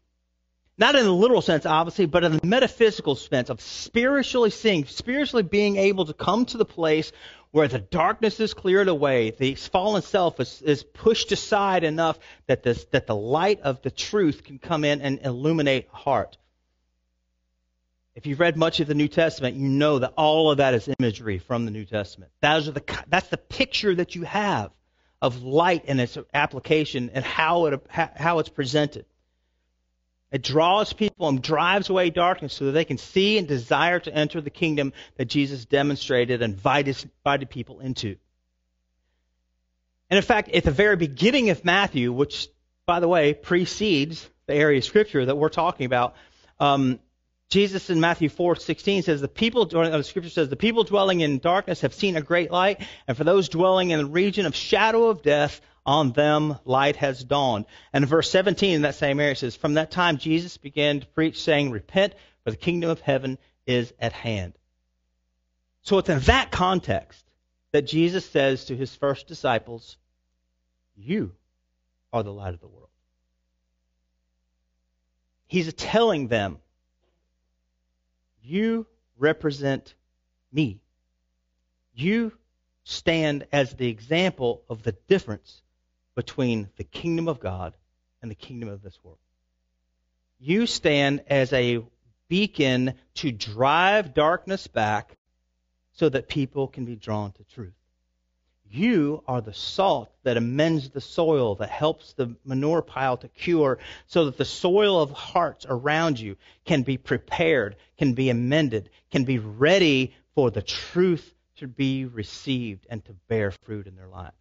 Not 0.78 0.94
in 0.94 1.04
the 1.04 1.12
literal 1.12 1.42
sense, 1.42 1.66
obviously, 1.66 2.06
but 2.06 2.24
in 2.24 2.32
the 2.32 2.46
metaphysical 2.46 3.14
sense 3.14 3.50
of 3.50 3.60
spiritually 3.60 4.48
seeing, 4.48 4.86
spiritually 4.86 5.42
being 5.42 5.76
able 5.76 6.06
to 6.06 6.14
come 6.14 6.46
to 6.46 6.56
the 6.56 6.64
place 6.64 7.12
where 7.50 7.68
the 7.68 7.78
darkness 7.78 8.40
is 8.40 8.54
cleared 8.54 8.88
away, 8.88 9.32
the 9.32 9.54
fallen 9.54 10.00
self 10.00 10.40
is, 10.40 10.62
is 10.62 10.82
pushed 10.82 11.32
aside 11.32 11.84
enough 11.84 12.18
that, 12.46 12.62
this, 12.62 12.84
that 12.92 13.06
the 13.06 13.14
light 13.14 13.60
of 13.60 13.82
the 13.82 13.90
truth 13.90 14.44
can 14.44 14.58
come 14.58 14.84
in 14.84 15.02
and 15.02 15.20
illuminate 15.24 15.88
heart. 15.90 16.38
If 18.16 18.24
you've 18.24 18.40
read 18.40 18.56
much 18.56 18.80
of 18.80 18.88
the 18.88 18.94
New 18.94 19.08
Testament, 19.08 19.56
you 19.56 19.68
know 19.68 19.98
that 19.98 20.14
all 20.16 20.50
of 20.50 20.56
that 20.56 20.72
is 20.72 20.88
imagery 20.98 21.36
from 21.36 21.66
the 21.66 21.70
New 21.70 21.84
Testament. 21.84 22.32
The, 22.40 22.82
that's 23.08 23.28
the 23.28 23.36
picture 23.36 23.94
that 23.94 24.14
you 24.14 24.22
have 24.22 24.70
of 25.20 25.42
light 25.42 25.84
and 25.86 26.00
its 26.00 26.16
application 26.32 27.10
and 27.12 27.22
how, 27.22 27.66
it, 27.66 27.86
how 27.90 28.38
it's 28.38 28.48
presented. 28.48 29.04
It 30.32 30.42
draws 30.42 30.94
people 30.94 31.28
and 31.28 31.42
drives 31.42 31.90
away 31.90 32.08
darkness 32.08 32.54
so 32.54 32.64
that 32.64 32.72
they 32.72 32.86
can 32.86 32.96
see 32.96 33.36
and 33.36 33.46
desire 33.46 34.00
to 34.00 34.14
enter 34.14 34.40
the 34.40 34.48
kingdom 34.50 34.94
that 35.18 35.26
Jesus 35.26 35.66
demonstrated 35.66 36.40
and 36.40 36.54
invited, 36.54 36.96
invited 37.20 37.50
people 37.50 37.80
into. 37.80 38.16
And 40.08 40.16
in 40.16 40.22
fact, 40.22 40.48
at 40.52 40.64
the 40.64 40.70
very 40.70 40.96
beginning 40.96 41.50
of 41.50 41.66
Matthew, 41.66 42.12
which, 42.12 42.48
by 42.86 43.00
the 43.00 43.08
way, 43.08 43.34
precedes 43.34 44.26
the 44.46 44.54
area 44.54 44.78
of 44.78 44.84
Scripture 44.84 45.26
that 45.26 45.36
we're 45.36 45.50
talking 45.50 45.84
about, 45.84 46.14
um, 46.58 46.98
Jesus 47.48 47.90
in 47.90 48.00
Matthew 48.00 48.28
4:16 48.28 49.04
says 49.04 49.20
the 49.20 49.28
people 49.28 49.66
the 49.66 49.78
uh, 49.78 50.02
scripture 50.02 50.30
says 50.30 50.48
the 50.48 50.56
people 50.56 50.82
dwelling 50.82 51.20
in 51.20 51.38
darkness 51.38 51.82
have 51.82 51.94
seen 51.94 52.16
a 52.16 52.20
great 52.20 52.50
light 52.50 52.80
and 53.06 53.16
for 53.16 53.22
those 53.22 53.48
dwelling 53.48 53.90
in 53.90 53.98
the 54.00 54.06
region 54.06 54.46
of 54.46 54.56
shadow 54.56 55.08
of 55.08 55.22
death 55.22 55.60
on 55.86 56.10
them 56.12 56.58
light 56.64 56.96
has 56.96 57.22
dawned. 57.22 57.64
And 57.92 58.02
in 58.02 58.08
verse 58.08 58.28
17 58.30 58.74
in 58.74 58.82
that 58.82 58.96
same 58.96 59.20
area 59.20 59.36
says, 59.36 59.56
From 59.56 59.74
that 59.74 59.92
time 59.92 60.18
Jesus 60.18 60.56
began 60.56 61.00
to 61.00 61.06
preach, 61.06 61.40
saying, 61.40 61.70
Repent, 61.70 62.14
for 62.44 62.50
the 62.50 62.56
kingdom 62.56 62.90
of 62.90 63.00
heaven 63.00 63.38
is 63.66 63.94
at 64.00 64.12
hand. 64.12 64.54
So 65.82 65.98
it's 65.98 66.08
in 66.08 66.18
that 66.20 66.50
context 66.50 67.24
that 67.70 67.82
Jesus 67.82 68.28
says 68.28 68.66
to 68.66 68.76
his 68.76 68.94
first 68.94 69.28
disciples, 69.28 69.96
You 70.96 71.32
are 72.12 72.24
the 72.24 72.32
light 72.32 72.54
of 72.54 72.60
the 72.60 72.66
world. 72.66 72.88
He's 75.46 75.72
telling 75.74 76.26
them, 76.26 76.58
You 78.46 78.86
represent 79.18 79.94
me. 80.52 80.80
You 81.94 82.32
stand 82.84 83.46
as 83.50 83.74
the 83.74 83.88
example 83.88 84.62
of 84.70 84.84
the 84.84 84.92
difference 85.08 85.62
between 86.14 86.68
the 86.76 86.84
kingdom 86.84 87.26
of 87.26 87.40
God 87.40 87.76
and 88.22 88.30
the 88.30 88.36
kingdom 88.36 88.68
of 88.68 88.82
this 88.82 88.98
world. 89.02 89.18
You 90.38 90.66
stand 90.66 91.24
as 91.26 91.52
a 91.52 91.82
beacon 92.28 92.94
to 93.14 93.32
drive 93.32 94.14
darkness 94.14 94.68
back 94.68 95.16
so 95.94 96.08
that 96.08 96.28
people 96.28 96.68
can 96.68 96.84
be 96.84 96.94
drawn 96.94 97.32
to 97.32 97.44
truth. 97.44 97.74
You 98.70 99.22
are 99.26 99.40
the 99.40 99.54
salt 99.54 100.10
that 100.24 100.36
amends 100.36 100.90
the 100.90 101.00
soil, 101.00 101.54
that 101.56 101.70
helps 101.70 102.12
the 102.12 102.34
manure 102.44 102.82
pile 102.82 103.16
to 103.18 103.28
cure, 103.28 103.78
so 104.06 104.26
that 104.26 104.36
the 104.36 104.44
soil 104.44 105.00
of 105.00 105.12
hearts 105.12 105.64
around 105.68 106.18
you 106.18 106.36
can 106.64 106.82
be 106.82 106.96
prepared, 106.96 107.76
can 107.96 108.14
be 108.14 108.28
amended, 108.28 108.90
can 109.10 109.24
be 109.24 109.38
ready 109.38 110.14
for 110.34 110.50
the 110.50 110.62
truth 110.62 111.32
to 111.56 111.66
be 111.66 112.04
received 112.04 112.86
and 112.90 113.04
to 113.04 113.12
bear 113.28 113.50
fruit 113.50 113.86
in 113.86 113.96
their 113.96 114.08
lives. 114.08 114.34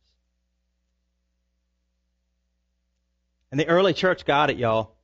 And 3.51 3.59
the 3.59 3.67
early 3.67 3.93
church 3.93 4.25
got 4.25 4.49
it, 4.49 4.57
y'all. 4.57 4.94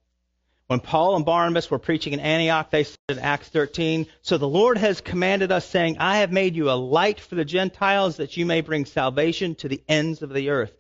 When 0.72 0.80
Paul 0.80 1.18
and 1.18 1.26
Barnabas 1.26 1.70
were 1.70 1.80
preaching 1.80 2.14
in 2.14 2.22
Antioch, 2.22 2.70
they 2.70 2.86
said 2.86 2.98
in 3.10 3.20
Acts 3.20 3.50
13, 3.50 4.08
So 4.22 4.38
the 4.38 4.48
Lord 4.48 4.78
has 4.78 5.02
commanded 5.02 5.52
us, 5.52 5.66
saying, 5.66 5.98
I 6.00 6.20
have 6.20 6.32
made 6.32 6.56
you 6.56 6.72
a 6.72 6.80
light 6.80 7.20
for 7.20 7.36
the 7.36 7.44
Gentiles, 7.44 8.16
that 8.16 8.38
you 8.38 8.46
may 8.46 8.62
bring 8.62 8.86
salvation 8.86 9.56
to 9.56 9.68
the 9.68 9.84
ends 9.90 10.22
of 10.22 10.34
the 10.34 10.50
earth. 10.50 10.72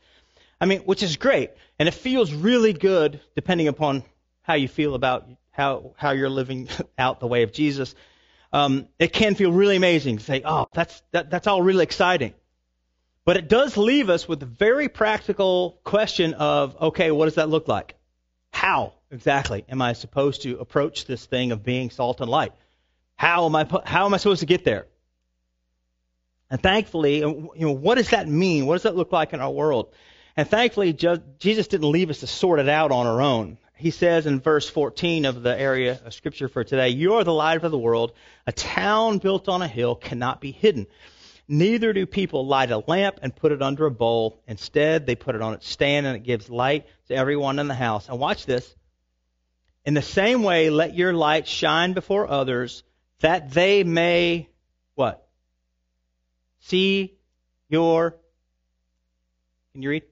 I 0.61 0.65
mean, 0.65 0.79
which 0.83 1.03
is 1.03 1.17
great. 1.17 1.51
And 1.77 1.89
it 1.89 1.93
feels 1.93 2.31
really 2.31 2.71
good, 2.71 3.19
depending 3.35 3.67
upon 3.67 4.05
how 4.43 4.53
you 4.53 4.69
feel 4.69 4.95
about 4.95 5.27
how, 5.51 5.93
how 5.97 6.11
you're 6.11 6.29
living 6.29 6.69
out 6.97 7.19
the 7.19 7.27
way 7.27 7.43
of 7.43 7.51
Jesus. 7.51 7.93
Um, 8.53 8.87
it 8.97 9.11
can 9.11 9.35
feel 9.35 9.51
really 9.51 9.75
amazing 9.75 10.19
to 10.19 10.23
say, 10.23 10.41
oh, 10.45 10.67
that's, 10.71 11.03
that, 11.11 11.29
that's 11.29 11.47
all 11.47 11.61
really 11.61 11.83
exciting. 11.83 12.33
But 13.25 13.35
it 13.35 13.49
does 13.49 13.75
leave 13.75 14.09
us 14.09 14.25
with 14.25 14.39
the 14.39 14.45
very 14.45 14.87
practical 14.87 15.81
question 15.83 16.33
of, 16.35 16.77
okay, 16.79 17.11
what 17.11 17.25
does 17.25 17.35
that 17.35 17.49
look 17.49 17.67
like? 17.67 17.97
How 18.51 18.93
exactly 19.09 19.65
am 19.69 19.81
I 19.81 19.93
supposed 19.93 20.43
to 20.43 20.59
approach 20.59 21.05
this 21.05 21.25
thing 21.25 21.51
of 21.51 21.63
being 21.63 21.89
salt 21.89 22.21
and 22.21 22.29
light? 22.29 22.53
How 23.15 23.45
am 23.45 23.55
I, 23.55 23.67
how 23.85 24.05
am 24.05 24.13
I 24.13 24.17
supposed 24.17 24.41
to 24.41 24.45
get 24.45 24.63
there? 24.63 24.87
And 26.49 26.61
thankfully, 26.61 27.23
uh, 27.23 27.29
you 27.29 27.51
know, 27.55 27.71
what 27.71 27.95
does 27.95 28.09
that 28.09 28.27
mean? 28.27 28.65
What 28.65 28.75
does 28.75 28.83
that 28.83 28.95
look 28.95 29.11
like 29.11 29.33
in 29.33 29.39
our 29.39 29.51
world? 29.51 29.93
And 30.35 30.47
thankfully, 30.47 30.93
Jesus 30.93 31.67
didn't 31.67 31.91
leave 31.91 32.09
us 32.09 32.19
to 32.19 32.27
sort 32.27 32.59
it 32.59 32.69
out 32.69 32.91
on 32.91 33.07
our 33.07 33.21
own. 33.21 33.57
He 33.75 33.91
says 33.91 34.27
in 34.27 34.39
verse 34.39 34.69
14 34.69 35.25
of 35.25 35.41
the 35.41 35.59
area 35.59 35.99
of 36.05 36.13
scripture 36.13 36.47
for 36.47 36.63
today, 36.63 36.89
You 36.89 37.15
are 37.15 37.23
the 37.23 37.33
light 37.33 37.63
of 37.63 37.71
the 37.71 37.77
world. 37.77 38.13
A 38.45 38.51
town 38.51 39.17
built 39.17 39.49
on 39.49 39.61
a 39.61 39.67
hill 39.67 39.95
cannot 39.95 40.39
be 40.39 40.51
hidden. 40.51 40.87
Neither 41.47 41.91
do 41.91 42.05
people 42.05 42.45
light 42.45 42.71
a 42.71 42.77
lamp 42.77 43.19
and 43.21 43.35
put 43.35 43.51
it 43.51 43.61
under 43.61 43.85
a 43.85 43.91
bowl. 43.91 44.41
Instead, 44.47 45.05
they 45.05 45.15
put 45.15 45.35
it 45.35 45.41
on 45.41 45.53
its 45.53 45.67
stand 45.67 46.05
and 46.05 46.15
it 46.15 46.23
gives 46.23 46.49
light 46.49 46.85
to 47.11 47.17
everyone 47.17 47.59
in 47.59 47.67
the 47.67 47.75
house. 47.75 48.09
And 48.09 48.19
watch 48.19 48.45
this. 48.45 48.75
In 49.85 49.93
the 49.93 50.01
same 50.01 50.43
way, 50.43 50.69
let 50.69 50.95
your 50.95 51.13
light 51.13 51.47
shine 51.47 51.93
before 51.93 52.29
others 52.29 52.83
that 53.19 53.51
they 53.51 53.83
may, 53.83 54.49
what? 54.95 55.27
See 56.61 57.15
your, 57.69 58.17
can 59.73 59.81
you 59.81 59.89
read? 59.89 60.03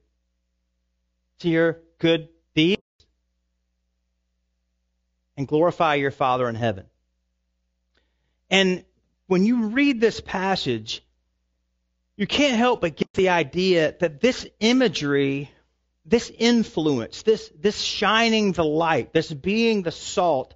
See 1.38 1.50
your 1.50 1.80
good 1.98 2.28
deeds 2.54 2.82
and 5.36 5.46
glorify 5.46 5.94
your 5.94 6.10
Father 6.10 6.48
in 6.48 6.54
heaven. 6.54 6.86
And 8.50 8.84
when 9.26 9.46
you 9.46 9.68
read 9.68 10.00
this 10.00 10.20
passage, 10.20 11.04
you 12.16 12.26
can't 12.26 12.56
help 12.56 12.82
but 12.82 12.96
get 12.96 13.12
the 13.14 13.30
idea 13.30 13.94
that 14.00 14.20
this 14.20 14.46
imagery, 14.58 15.50
this 16.10 16.30
influence, 16.36 17.22
this, 17.22 17.50
this 17.58 17.80
shining 17.80 18.50
the 18.52 18.64
light, 18.64 19.12
this 19.12 19.32
being 19.32 19.82
the 19.82 19.92
salt, 19.92 20.54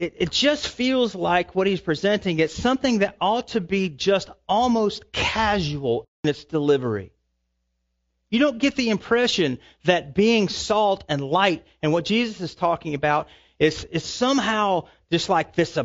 it, 0.00 0.14
it 0.18 0.30
just 0.32 0.68
feels 0.68 1.14
like 1.14 1.54
what 1.54 1.68
he's 1.68 1.80
presenting 1.80 2.40
is 2.40 2.52
something 2.52 2.98
that 2.98 3.16
ought 3.20 3.48
to 3.48 3.60
be 3.60 3.88
just 3.88 4.28
almost 4.48 5.12
casual 5.12 6.04
in 6.24 6.30
its 6.30 6.44
delivery. 6.44 7.12
You 8.28 8.40
don't 8.40 8.58
get 8.58 8.74
the 8.74 8.90
impression 8.90 9.60
that 9.84 10.16
being 10.16 10.48
salt 10.48 11.04
and 11.08 11.22
light 11.22 11.64
and 11.80 11.92
what 11.92 12.04
Jesus 12.04 12.40
is 12.40 12.56
talking 12.56 12.94
about 12.94 13.28
is, 13.60 13.84
is 13.84 14.04
somehow 14.04 14.88
just 15.12 15.28
like 15.28 15.54
this, 15.54 15.76
uh, 15.76 15.84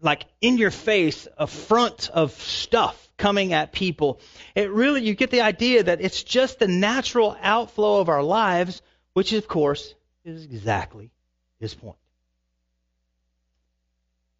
like 0.00 0.26
in 0.40 0.58
your 0.58 0.70
face 0.70 1.26
affront 1.36 2.08
of 2.08 2.32
stuff 2.40 3.09
coming 3.20 3.52
at 3.52 3.70
people. 3.70 4.18
It 4.54 4.70
really, 4.70 5.02
you 5.02 5.14
get 5.14 5.30
the 5.30 5.42
idea 5.42 5.82
that 5.84 6.00
it's 6.00 6.22
just 6.22 6.58
the 6.58 6.66
natural 6.66 7.36
outflow 7.42 8.00
of 8.00 8.08
our 8.08 8.22
lives, 8.22 8.80
which 9.12 9.32
of 9.34 9.46
course 9.46 9.94
is 10.24 10.44
exactly 10.44 11.10
his 11.60 11.74
point. 11.74 11.98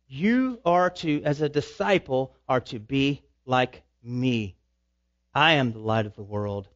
You 0.09 0.61
are 0.65 0.91
to, 0.91 1.23
as 1.23 1.43
a 1.43 1.49
disciple, 1.49 2.35
are 2.49 2.61
to 2.63 2.79
be 2.79 3.23
like 3.45 3.83
me. 4.03 4.57
I 5.35 5.53
am 5.53 5.73
the 5.73 5.79
light 5.79 6.07
of 6.07 6.17
the 6.17 6.23
world. 6.23 6.67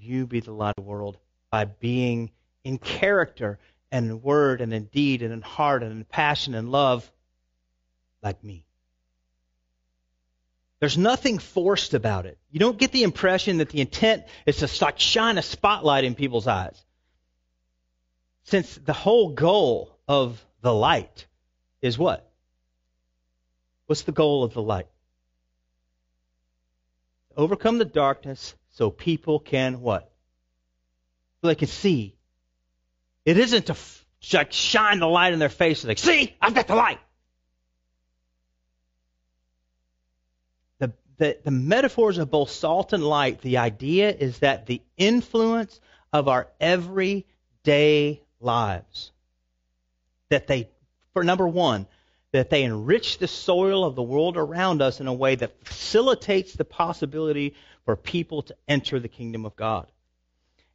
You 0.00 0.26
be 0.26 0.40
the 0.40 0.52
light 0.52 0.74
of 0.78 0.84
the 0.84 0.90
world 0.90 1.18
by 1.50 1.66
being 1.66 2.30
in 2.64 2.78
character 2.78 3.58
and 3.92 4.06
in 4.06 4.22
word 4.22 4.62
and 4.62 4.72
in 4.72 4.86
deed 4.86 5.22
and 5.22 5.32
in 5.32 5.42
heart 5.42 5.82
and 5.82 5.92
in 5.92 6.04
passion 6.04 6.54
and 6.54 6.72
love 6.72 7.12
like 8.22 8.42
me. 8.42 8.64
There's 10.82 10.98
nothing 10.98 11.38
forced 11.38 11.94
about 11.94 12.26
it. 12.26 12.38
You 12.50 12.58
don't 12.58 12.76
get 12.76 12.90
the 12.90 13.04
impression 13.04 13.58
that 13.58 13.68
the 13.68 13.80
intent 13.80 14.24
is 14.46 14.56
to 14.56 14.92
shine 14.96 15.38
a 15.38 15.42
spotlight 15.42 16.02
in 16.02 16.16
people's 16.16 16.48
eyes. 16.48 16.76
Since 18.42 18.74
the 18.78 18.92
whole 18.92 19.28
goal 19.28 19.96
of 20.08 20.44
the 20.60 20.74
light 20.74 21.26
is 21.82 21.96
what? 21.96 22.28
What's 23.86 24.02
the 24.02 24.10
goal 24.10 24.42
of 24.42 24.54
the 24.54 24.60
light? 24.60 24.88
Overcome 27.36 27.78
the 27.78 27.84
darkness 27.84 28.56
so 28.70 28.90
people 28.90 29.38
can 29.38 29.82
what? 29.82 30.10
So 31.42 31.46
they 31.46 31.54
can 31.54 31.68
see. 31.68 32.16
It 33.24 33.38
isn't 33.38 33.66
to 33.66 33.74
f- 33.74 34.04
shine 34.50 34.98
the 34.98 35.06
light 35.06 35.32
in 35.32 35.38
their 35.38 35.48
face 35.48 35.84
and 35.84 35.90
like, 35.90 35.98
see, 35.98 36.34
I've 36.40 36.54
got 36.54 36.66
the 36.66 36.74
light. 36.74 36.98
The, 41.22 41.38
the, 41.44 41.52
metaphors 41.52 42.18
of 42.18 42.32
both 42.32 42.50
salt 42.50 42.92
and 42.92 43.04
light, 43.04 43.42
the 43.42 43.58
idea 43.58 44.10
is 44.10 44.40
that 44.40 44.66
the 44.66 44.82
influence 44.96 45.78
of 46.12 46.26
our 46.26 46.48
everyday 46.60 48.20
lives, 48.40 49.12
that 50.30 50.48
they, 50.48 50.68
for 51.12 51.22
number 51.22 51.46
one, 51.46 51.86
that 52.32 52.50
they 52.50 52.64
enrich 52.64 53.18
the 53.18 53.28
soil 53.28 53.84
of 53.84 53.94
the 53.94 54.02
world 54.02 54.36
around 54.36 54.82
us 54.82 54.98
in 54.98 55.06
a 55.06 55.14
way 55.14 55.36
that 55.36 55.64
facilitates 55.64 56.54
the 56.54 56.64
possibility 56.64 57.54
for 57.84 57.94
people 57.94 58.42
to 58.42 58.56
enter 58.66 58.98
the 58.98 59.06
kingdom 59.06 59.46
of 59.46 59.54
God. 59.54 59.86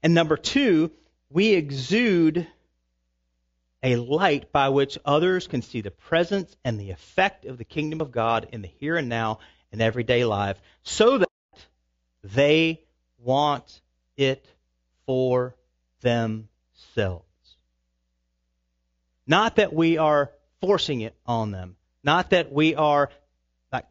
And 0.01 0.13
number 0.13 0.37
two, 0.37 0.91
we 1.29 1.55
exude 1.55 2.47
a 3.83 3.97
light 3.97 4.53
by 4.53 4.69
which 4.69 4.97
others 5.03 5.45
can 5.45 5.61
see 5.61 5.81
the 5.81 5.91
presence 5.91 6.55
and 6.63 6.79
the 6.79 6.91
effect 6.91 7.43
of 7.43 7.57
the 7.57 7.65
kingdom 7.65 7.99
of 7.99 8.13
God 8.13 8.47
in 8.53 8.61
the 8.61 8.71
here 8.79 8.95
and 8.95 9.09
now 9.09 9.39
and 9.71 9.81
everyday 9.81 10.23
life 10.23 10.59
so 10.83 11.19
that 11.19 11.27
they 12.23 12.81
want 13.19 13.81
it 14.15 14.45
for 15.05 15.55
themselves. 16.01 17.25
Not 19.25 19.57
that 19.57 19.73
we 19.73 19.97
are 19.97 20.31
forcing 20.61 21.01
it 21.01 21.15
on 21.25 21.51
them. 21.51 21.75
Not 22.03 22.29
that 22.29 22.51
we 22.51 22.75
are 22.75 23.09
like, 23.71 23.85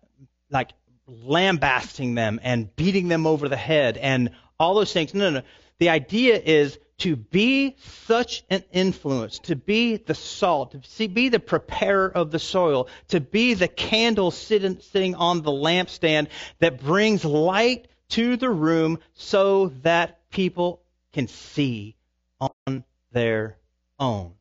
like 0.50 0.70
lambasting 1.06 2.14
them 2.14 2.40
and 2.42 2.74
beating 2.74 3.08
them 3.08 3.26
over 3.26 3.48
the 3.48 3.56
head 3.56 3.96
and 3.98 4.30
all 4.58 4.74
those 4.74 4.92
things. 4.92 5.12
No, 5.12 5.30
no, 5.30 5.40
no. 5.40 5.46
The 5.78 5.90
idea 5.90 6.40
is 6.40 6.78
to 6.98 7.14
be 7.16 7.76
such 8.06 8.44
an 8.48 8.64
influence, 8.72 9.38
to 9.40 9.56
be 9.56 9.96
the 9.96 10.14
salt, 10.14 10.74
to 10.96 11.09
be 11.09 11.28
the 11.28 11.40
preparer 11.40 12.09
of 12.09 12.30
the 12.30 12.38
soil, 12.38 12.88
to 13.09 13.20
be 13.20 13.54
the 13.54 13.68
candle 13.68 14.30
sitting, 14.30 14.80
sitting 14.80 15.14
on 15.14 15.42
the 15.42 15.50
lampstand 15.50 16.28
that 16.59 16.82
brings 16.82 17.24
light 17.24 17.88
to 18.09 18.37
the 18.37 18.48
room 18.48 18.98
so 19.14 19.68
that 19.82 20.30
people 20.30 20.80
can 21.12 21.28
see 21.28 21.96
on 22.40 22.85
their 23.12 23.59
own. 23.98 24.32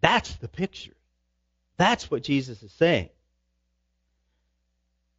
That's 0.00 0.34
the 0.36 0.48
picture. 0.48 0.94
That's 1.76 2.10
what 2.10 2.22
Jesus 2.22 2.62
is 2.62 2.72
saying. 2.72 3.08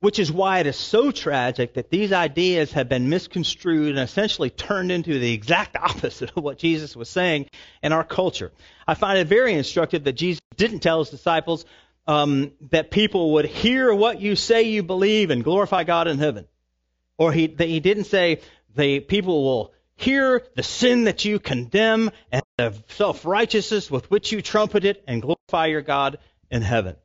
Which 0.02 0.18
is 0.18 0.32
why 0.32 0.60
it 0.60 0.68
is 0.68 0.78
so 0.78 1.12
tragic 1.12 1.74
that 1.74 1.90
these 1.90 2.14
ideas 2.14 2.72
have 2.72 2.88
been 2.88 3.10
misconstrued 3.10 3.90
and 3.90 4.00
essentially 4.00 4.50
turned 4.50 4.92
into 4.92 5.20
the 5.20 5.34
exact 5.34 5.76
opposite 5.82 6.32
of 6.36 6.44
what 6.44 6.58
Jesus 6.58 6.96
was 6.96 7.10
saying 7.10 7.48
in 7.84 7.92
our 7.92 8.04
culture. 8.04 8.52
I 8.88 8.94
find 8.94 9.18
it 9.18 9.28
very 9.28 9.54
instructive 9.54 10.06
that 10.06 10.14
Jesus 10.14 10.42
didn't 10.56 10.80
tell 10.80 11.00
his 11.00 11.10
disciples 11.10 11.66
um, 12.08 12.54
that 12.72 12.92
people 12.92 13.34
would 13.34 13.46
hear 13.46 13.94
what 13.94 14.20
you 14.20 14.36
say 14.36 14.64
you 14.64 14.84
believe 14.84 15.30
and 15.30 15.44
glorify 15.44 15.84
God 15.84 16.08
in 16.08 16.18
heaven. 16.18 16.48
Or 17.18 17.32
he, 17.32 17.48
that 17.48 17.68
he 17.68 17.80
didn't 17.80 18.06
say 18.06 18.42
the 18.76 19.00
people 19.02 19.44
will 19.44 19.74
hear 19.96 20.44
the 20.56 20.64
sin 20.64 21.04
that 21.04 21.26
you 21.26 21.40
condemn 21.40 22.10
and 22.32 22.42
the 22.58 22.74
self 22.90 23.26
righteousness 23.26 23.92
with 23.92 24.10
which 24.10 24.32
you 24.32 24.42
trumpet 24.42 24.86
it 24.86 25.04
and 25.08 25.22
glorify 25.22 25.68
your 25.68 25.82
God 25.82 26.18
in 26.50 26.62
heaven. 26.62 26.96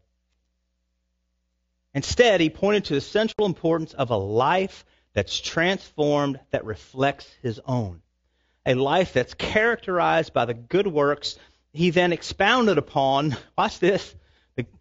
Instead, 1.95 2.41
he 2.41 2.51
pointed 2.51 2.87
to 2.87 2.95
the 2.95 3.01
central 3.01 3.47
importance 3.47 3.95
of 3.95 4.11
a 4.11 4.17
life 4.17 4.85
that's 5.13 5.41
transformed 5.41 6.41
that 6.51 6.65
reflects 6.65 7.33
his 7.41 7.61
own. 7.65 8.03
A 8.67 8.75
life 8.75 9.13
that's 9.13 9.35
characterized 9.35 10.33
by 10.33 10.45
the 10.45 10.55
good 10.55 10.89
works 10.89 11.39
he 11.73 11.91
then 11.91 12.13
expounded 12.13 12.79
upon. 12.79 13.37
Watch 13.57 13.79
this. 13.79 14.15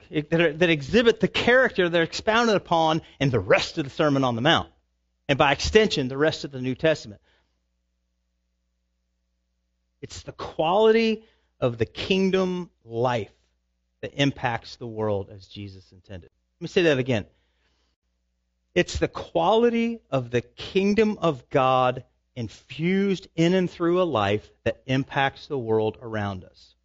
That, 0.10 0.70
exhibit 0.70 1.20
the 1.20 1.28
character 1.28 1.90
that 1.90 2.00
are 2.00 2.04
expounded 2.04 2.56
upon 2.56 3.02
in 3.20 3.32
the 3.32 3.40
rest 3.40 3.78
of 3.78 3.84
the 3.86 3.90
Sermon 3.90 4.24
on 4.24 4.36
the 4.36 4.42
Mount. 4.42 4.70
And 5.28 5.38
by 5.38 5.52
extension, 5.52 6.08
the 6.08 6.18
rest 6.18 6.44
of 6.44 6.52
the 6.52 6.62
New 6.62 6.76
Testament. 6.76 7.22
It's 10.02 10.22
the 10.22 10.34
quality 10.34 11.24
of 11.60 11.78
the 11.78 11.86
kingdom 11.86 12.70
life 12.84 13.32
that 14.02 14.14
impacts 14.14 14.76
the 14.76 14.88
world 14.88 15.30
as 15.34 15.48
Jesus 15.48 15.92
intended. 15.92 16.30
Let 16.64 16.70
me 16.70 16.82
say 16.82 16.84
that 16.84 16.98
again. 16.98 17.26
It's 18.74 18.98
the 18.98 19.10
quality 19.10 20.00
of 20.10 20.32
the 20.32 20.40
kingdom 20.40 21.18
of 21.20 21.50
God 21.50 22.06
infused 22.38 23.28
in 23.36 23.54
and 23.54 23.70
through 23.70 24.02
a 24.02 24.06
life 24.06 24.50
that 24.64 24.82
impacts 24.86 25.48
the 25.48 25.58
world 25.58 25.98
around 26.02 26.46
us. 26.46 26.76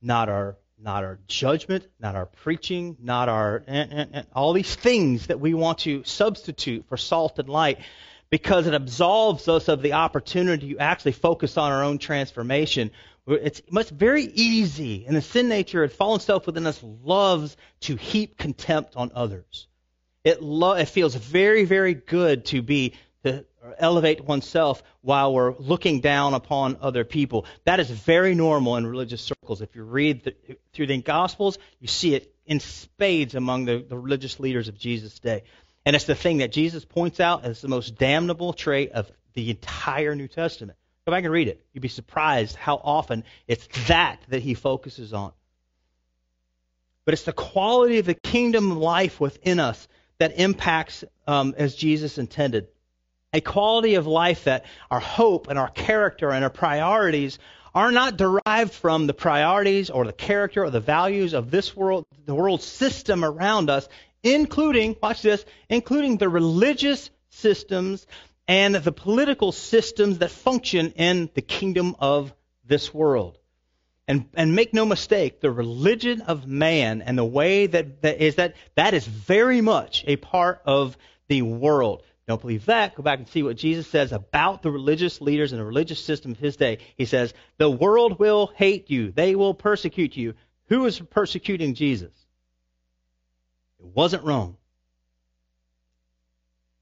Not 0.00 0.30
our 0.30 0.56
not 0.78 1.04
our 1.04 1.18
judgment, 1.26 1.86
not 2.00 2.14
our 2.14 2.24
preaching, 2.24 2.96
not 2.98 3.28
our 3.28 3.62
and, 3.66 3.92
and, 3.92 4.10
and 4.14 4.26
all 4.34 4.54
these 4.54 4.74
things 4.74 5.26
that 5.26 5.38
we 5.38 5.52
want 5.52 5.80
to 5.80 6.02
substitute 6.04 6.86
for 6.88 6.96
salt 6.96 7.38
and 7.38 7.50
light 7.50 7.80
because 8.30 8.66
it 8.66 8.72
absolves 8.72 9.48
us 9.48 9.68
of 9.68 9.82
the 9.82 9.92
opportunity 9.92 10.72
to 10.72 10.78
actually 10.78 11.12
focus 11.12 11.58
on 11.58 11.72
our 11.72 11.84
own 11.84 11.98
transformation. 11.98 12.90
It's 13.28 13.60
much 13.70 13.90
very 13.90 14.24
easy, 14.24 15.04
and 15.06 15.14
the 15.14 15.22
sin 15.22 15.48
nature 15.48 15.82
and 15.82 15.92
fallen 15.92 16.20
self 16.20 16.46
within 16.46 16.66
us 16.66 16.82
loves 16.82 17.56
to 17.80 17.96
heap 17.96 18.38
contempt 18.38 18.96
on 18.96 19.12
others. 19.14 19.66
It, 20.24 20.42
lo- 20.42 20.72
it 20.72 20.86
feels 20.86 21.14
very, 21.14 21.64
very 21.64 21.94
good 21.94 22.46
to 22.46 22.62
be 22.62 22.94
to 23.24 23.44
elevate 23.78 24.24
oneself 24.24 24.82
while 25.02 25.34
we're 25.34 25.54
looking 25.58 26.00
down 26.00 26.34
upon 26.34 26.78
other 26.80 27.04
people. 27.04 27.44
That 27.64 27.80
is 27.80 27.90
very 27.90 28.34
normal 28.34 28.76
in 28.76 28.86
religious 28.86 29.20
circles. 29.20 29.60
If 29.60 29.74
you 29.74 29.82
read 29.82 30.24
the, 30.24 30.34
through 30.72 30.86
the 30.86 30.98
Gospels, 31.02 31.58
you 31.80 31.88
see 31.88 32.14
it 32.14 32.34
in 32.46 32.60
spades 32.60 33.34
among 33.34 33.66
the, 33.66 33.84
the 33.86 33.98
religious 33.98 34.40
leaders 34.40 34.68
of 34.68 34.78
Jesus' 34.78 35.18
day. 35.18 35.42
And 35.84 35.96
it's 35.96 36.06
the 36.06 36.14
thing 36.14 36.38
that 36.38 36.52
Jesus 36.52 36.84
points 36.84 37.20
out 37.20 37.44
as 37.44 37.60
the 37.60 37.68
most 37.68 37.98
damnable 37.98 38.52
trait 38.52 38.92
of 38.92 39.10
the 39.34 39.50
entire 39.50 40.14
New 40.14 40.28
Testament. 40.28 40.77
Go 41.08 41.12
back 41.12 41.24
and 41.24 41.32
read 41.32 41.48
it. 41.48 41.64
You'd 41.72 41.80
be 41.80 41.88
surprised 41.88 42.54
how 42.54 42.76
often 42.84 43.24
it's 43.46 43.66
that 43.86 44.20
that 44.28 44.42
he 44.42 44.52
focuses 44.52 45.14
on. 45.14 45.32
But 47.06 47.14
it's 47.14 47.22
the 47.22 47.32
quality 47.32 47.98
of 47.98 48.04
the 48.04 48.12
kingdom 48.12 48.78
life 48.78 49.18
within 49.18 49.58
us 49.58 49.88
that 50.18 50.38
impacts 50.38 51.04
um, 51.26 51.54
as 51.56 51.74
Jesus 51.74 52.18
intended. 52.18 52.68
A 53.32 53.40
quality 53.40 53.94
of 53.94 54.06
life 54.06 54.44
that 54.44 54.66
our 54.90 55.00
hope 55.00 55.48
and 55.48 55.58
our 55.58 55.70
character 55.70 56.30
and 56.30 56.44
our 56.44 56.50
priorities 56.50 57.38
are 57.74 57.90
not 57.90 58.18
derived 58.18 58.74
from 58.74 59.06
the 59.06 59.14
priorities 59.14 59.88
or 59.88 60.04
the 60.04 60.12
character 60.12 60.62
or 60.64 60.68
the 60.68 60.78
values 60.78 61.32
of 61.32 61.50
this 61.50 61.74
world, 61.74 62.04
the 62.26 62.34
world 62.34 62.60
system 62.60 63.24
around 63.24 63.70
us 63.70 63.88
including, 64.22 64.94
watch 65.02 65.22
this, 65.22 65.42
including 65.70 66.18
the 66.18 66.28
religious 66.28 67.08
systems 67.30 68.06
and 68.48 68.74
the 68.74 68.92
political 68.92 69.52
systems 69.52 70.18
that 70.18 70.30
function 70.30 70.92
in 70.92 71.30
the 71.34 71.42
kingdom 71.42 71.94
of 72.00 72.32
this 72.64 72.92
world. 72.92 73.38
And, 74.08 74.24
and 74.32 74.56
make 74.56 74.72
no 74.72 74.86
mistake, 74.86 75.42
the 75.42 75.50
religion 75.50 76.22
of 76.22 76.46
man 76.46 77.02
and 77.02 77.18
the 77.18 77.24
way 77.26 77.66
that, 77.66 78.00
that 78.00 78.22
is 78.22 78.36
that 78.36 78.54
that 78.74 78.94
is 78.94 79.06
very 79.06 79.60
much 79.60 80.02
a 80.06 80.16
part 80.16 80.62
of 80.64 80.96
the 81.28 81.42
world. 81.42 82.02
Don't 82.26 82.40
believe 82.40 82.66
that? 82.66 82.94
Go 82.94 83.02
back 83.02 83.18
and 83.18 83.28
see 83.28 83.42
what 83.42 83.56
Jesus 83.56 83.86
says 83.86 84.12
about 84.12 84.62
the 84.62 84.70
religious 84.70 85.20
leaders 85.20 85.52
and 85.52 85.60
the 85.60 85.64
religious 85.64 86.02
system 86.02 86.32
of 86.32 86.38
his 86.38 86.56
day. 86.56 86.78
He 86.96 87.04
says, 87.04 87.34
The 87.58 87.70
world 87.70 88.18
will 88.18 88.50
hate 88.54 88.90
you. 88.90 89.12
They 89.12 89.34
will 89.34 89.54
persecute 89.54 90.16
you. 90.16 90.34
Who 90.68 90.84
is 90.86 91.00
persecuting 91.00 91.74
Jesus? 91.74 92.12
It 93.78 93.86
wasn't 93.86 94.24
Rome. 94.24 94.57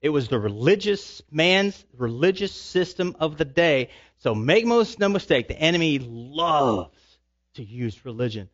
It 0.07 0.11
was 0.11 0.29
the 0.29 0.39
religious 0.39 1.21
man's 1.33 1.85
religious 1.93 2.53
system 2.53 3.17
of 3.19 3.39
the 3.39 3.45
day. 3.45 3.91
So 4.19 4.37
make 4.37 4.65
most 4.65 5.01
no 5.01 5.09
mistake, 5.09 5.49
the 5.49 5.59
enemy 5.59 5.99
loves 5.99 7.19
to 7.55 7.65
use 7.65 8.05
religion 8.05 8.49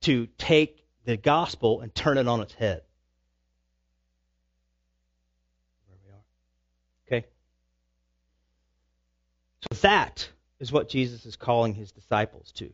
to 0.00 0.26
take 0.38 0.86
the 1.04 1.18
gospel 1.18 1.82
and 1.82 1.94
turn 1.94 2.16
it 2.16 2.26
on 2.26 2.40
its 2.40 2.54
head. 2.54 2.80
Where 5.86 5.98
we 6.02 6.12
are. 6.12 7.18
Okay? 7.18 7.26
So 9.70 9.78
that 9.82 10.30
is 10.60 10.72
what 10.72 10.88
Jesus 10.88 11.26
is 11.26 11.36
calling 11.36 11.74
his 11.74 11.92
disciples 11.92 12.52
to. 12.52 12.72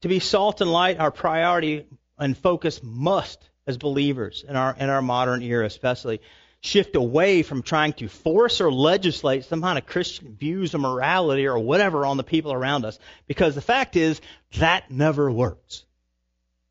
To 0.00 0.08
be 0.08 0.20
salt 0.20 0.62
and 0.62 0.72
light, 0.72 0.98
our 0.98 1.10
priority 1.10 1.84
and 2.18 2.34
focus 2.34 2.80
must, 2.82 3.46
as 3.66 3.76
believers 3.76 4.42
in 4.48 4.56
our 4.56 4.74
in 4.74 4.88
our 4.88 5.02
modern 5.02 5.42
era 5.42 5.66
especially, 5.66 6.22
shift 6.60 6.96
away 6.96 7.42
from 7.42 7.62
trying 7.62 7.92
to 7.94 8.08
force 8.08 8.60
or 8.60 8.72
legislate 8.72 9.44
some 9.44 9.62
kind 9.62 9.78
of 9.78 9.86
Christian 9.86 10.34
views 10.34 10.74
of 10.74 10.80
morality 10.80 11.46
or 11.46 11.58
whatever 11.58 12.04
on 12.04 12.16
the 12.16 12.24
people 12.24 12.52
around 12.52 12.84
us. 12.84 12.98
Because 13.26 13.54
the 13.54 13.60
fact 13.60 13.96
is, 13.96 14.20
that 14.58 14.90
never 14.90 15.30
works. 15.30 15.84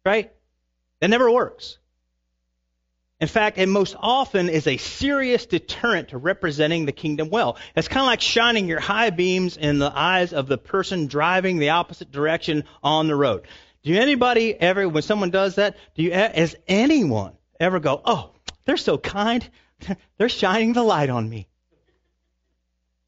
Right? 0.05 0.31
That 0.99 1.09
never 1.09 1.31
works. 1.31 1.77
In 3.19 3.27
fact, 3.27 3.57
it 3.57 3.67
most 3.67 3.95
often 3.99 4.47
is 4.47 4.67
a 4.67 4.77
serious 4.77 5.47
deterrent 5.47 6.09
to 6.09 6.17
representing 6.17 6.85
the 6.85 6.91
kingdom 6.91 7.29
well. 7.31 7.57
It's 7.75 7.87
kind 7.87 8.01
of 8.01 8.07
like 8.07 8.21
shining 8.21 8.67
your 8.67 8.79
high 8.79 9.09
beams 9.09 9.57
in 9.57 9.79
the 9.79 9.91
eyes 9.91 10.33
of 10.33 10.47
the 10.47 10.57
person 10.57 11.07
driving 11.07 11.57
the 11.57 11.69
opposite 11.69 12.11
direction 12.11 12.65
on 12.83 13.07
the 13.07 13.15
road. 13.15 13.47
Do 13.81 13.95
anybody 13.95 14.53
ever, 14.53 14.87
when 14.87 15.01
someone 15.01 15.31
does 15.31 15.55
that, 15.55 15.77
do 15.95 16.03
you, 16.03 16.11
has 16.11 16.55
anyone 16.67 17.33
ever 17.59 17.79
go, 17.79 18.01
oh, 18.05 18.31
they're 18.65 18.77
so 18.77 18.99
kind, 18.99 19.47
they're 20.17 20.29
shining 20.29 20.73
the 20.73 20.83
light 20.83 21.09
on 21.09 21.29
me. 21.29 21.47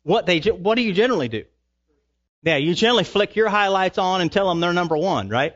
What 0.03 0.25
they 0.25 0.39
what 0.39 0.75
do 0.75 0.81
you 0.81 0.93
generally 0.93 1.27
do? 1.27 1.45
Yeah, 2.43 2.57
you 2.57 2.73
generally 2.73 3.03
flick 3.03 3.35
your 3.35 3.49
highlights 3.49 3.97
on 3.97 4.21
and 4.21 4.31
tell 4.31 4.47
them 4.47 4.59
they're 4.59 4.73
number 4.73 4.97
one, 4.97 5.29
right? 5.29 5.55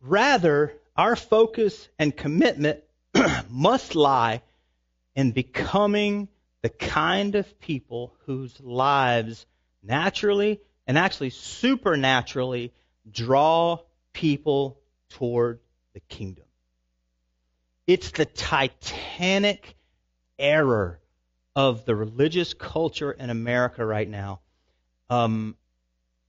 Rather, 0.00 0.72
our 0.96 1.16
focus 1.16 1.88
and 1.98 2.16
commitment 2.16 2.82
must 3.50 3.94
lie 3.94 4.40
in 5.14 5.32
becoming 5.32 6.28
the 6.62 6.68
kind 6.68 7.34
of 7.34 7.60
people 7.60 8.14
whose 8.24 8.58
lives 8.60 9.46
naturally 9.82 10.60
and 10.86 10.96
actually 10.96 11.30
supernaturally 11.30 12.72
draw 13.10 13.78
people 14.16 14.78
toward 15.10 15.60
the 15.92 16.00
kingdom. 16.00 16.44
It's 17.86 18.12
the 18.12 18.24
titanic 18.24 19.76
error 20.38 20.98
of 21.54 21.84
the 21.84 21.94
religious 21.94 22.54
culture 22.54 23.12
in 23.12 23.28
America 23.28 23.84
right 23.84 24.08
now 24.08 24.40
um, 25.10 25.54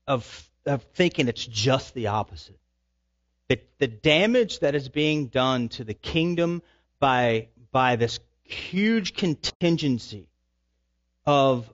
of, 0.05 0.49
of 0.65 0.83
thinking 0.95 1.29
it's 1.29 1.45
just 1.45 1.93
the 1.93 2.07
opposite. 2.07 2.59
The, 3.47 3.61
the 3.77 3.87
damage 3.87 4.59
that 4.59 4.75
is 4.75 4.89
being 4.89 5.27
done 5.27 5.69
to 5.69 5.85
the 5.85 5.93
kingdom 5.93 6.61
by, 6.99 7.47
by 7.71 7.95
this 7.95 8.19
huge 8.43 9.13
contingency 9.13 10.27
of 11.25 11.73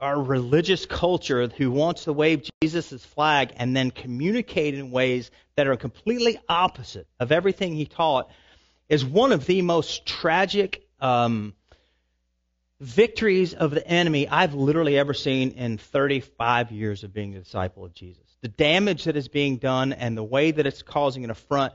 our 0.00 0.20
religious 0.20 0.86
culture 0.86 1.48
who 1.48 1.70
wants 1.70 2.04
to 2.04 2.12
wave 2.12 2.48
Jesus' 2.62 3.04
flag 3.04 3.52
and 3.56 3.76
then 3.76 3.90
communicate 3.90 4.74
in 4.74 4.90
ways 4.90 5.30
that 5.56 5.66
are 5.66 5.76
completely 5.76 6.38
opposite 6.48 7.06
of 7.18 7.32
everything 7.32 7.74
he 7.74 7.86
taught 7.86 8.30
is 8.88 9.04
one 9.04 9.32
of 9.32 9.46
the 9.46 9.62
most 9.62 10.06
tragic 10.06 10.86
um, 11.00 11.54
victories 12.80 13.54
of 13.54 13.70
the 13.70 13.86
enemy 13.86 14.28
I've 14.28 14.54
literally 14.54 14.98
ever 14.98 15.14
seen 15.14 15.52
in 15.52 15.78
35 15.78 16.72
years 16.72 17.04
of 17.04 17.12
being 17.12 17.34
a 17.34 17.38
disciple 17.38 17.84
of 17.84 17.94
Jesus. 17.94 18.22
The 18.42 18.48
damage 18.48 19.04
that 19.04 19.16
is 19.16 19.28
being 19.28 19.56
done 19.56 19.92
and 19.92 20.16
the 20.16 20.24
way 20.24 20.50
that 20.50 20.66
it's 20.66 20.82
causing 20.82 21.24
an 21.24 21.30
affront 21.30 21.72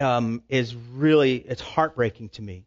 um, 0.00 0.42
is 0.48 0.74
really 0.74 1.36
it's 1.36 1.60
heartbreaking 1.60 2.30
to 2.30 2.42
me. 2.42 2.66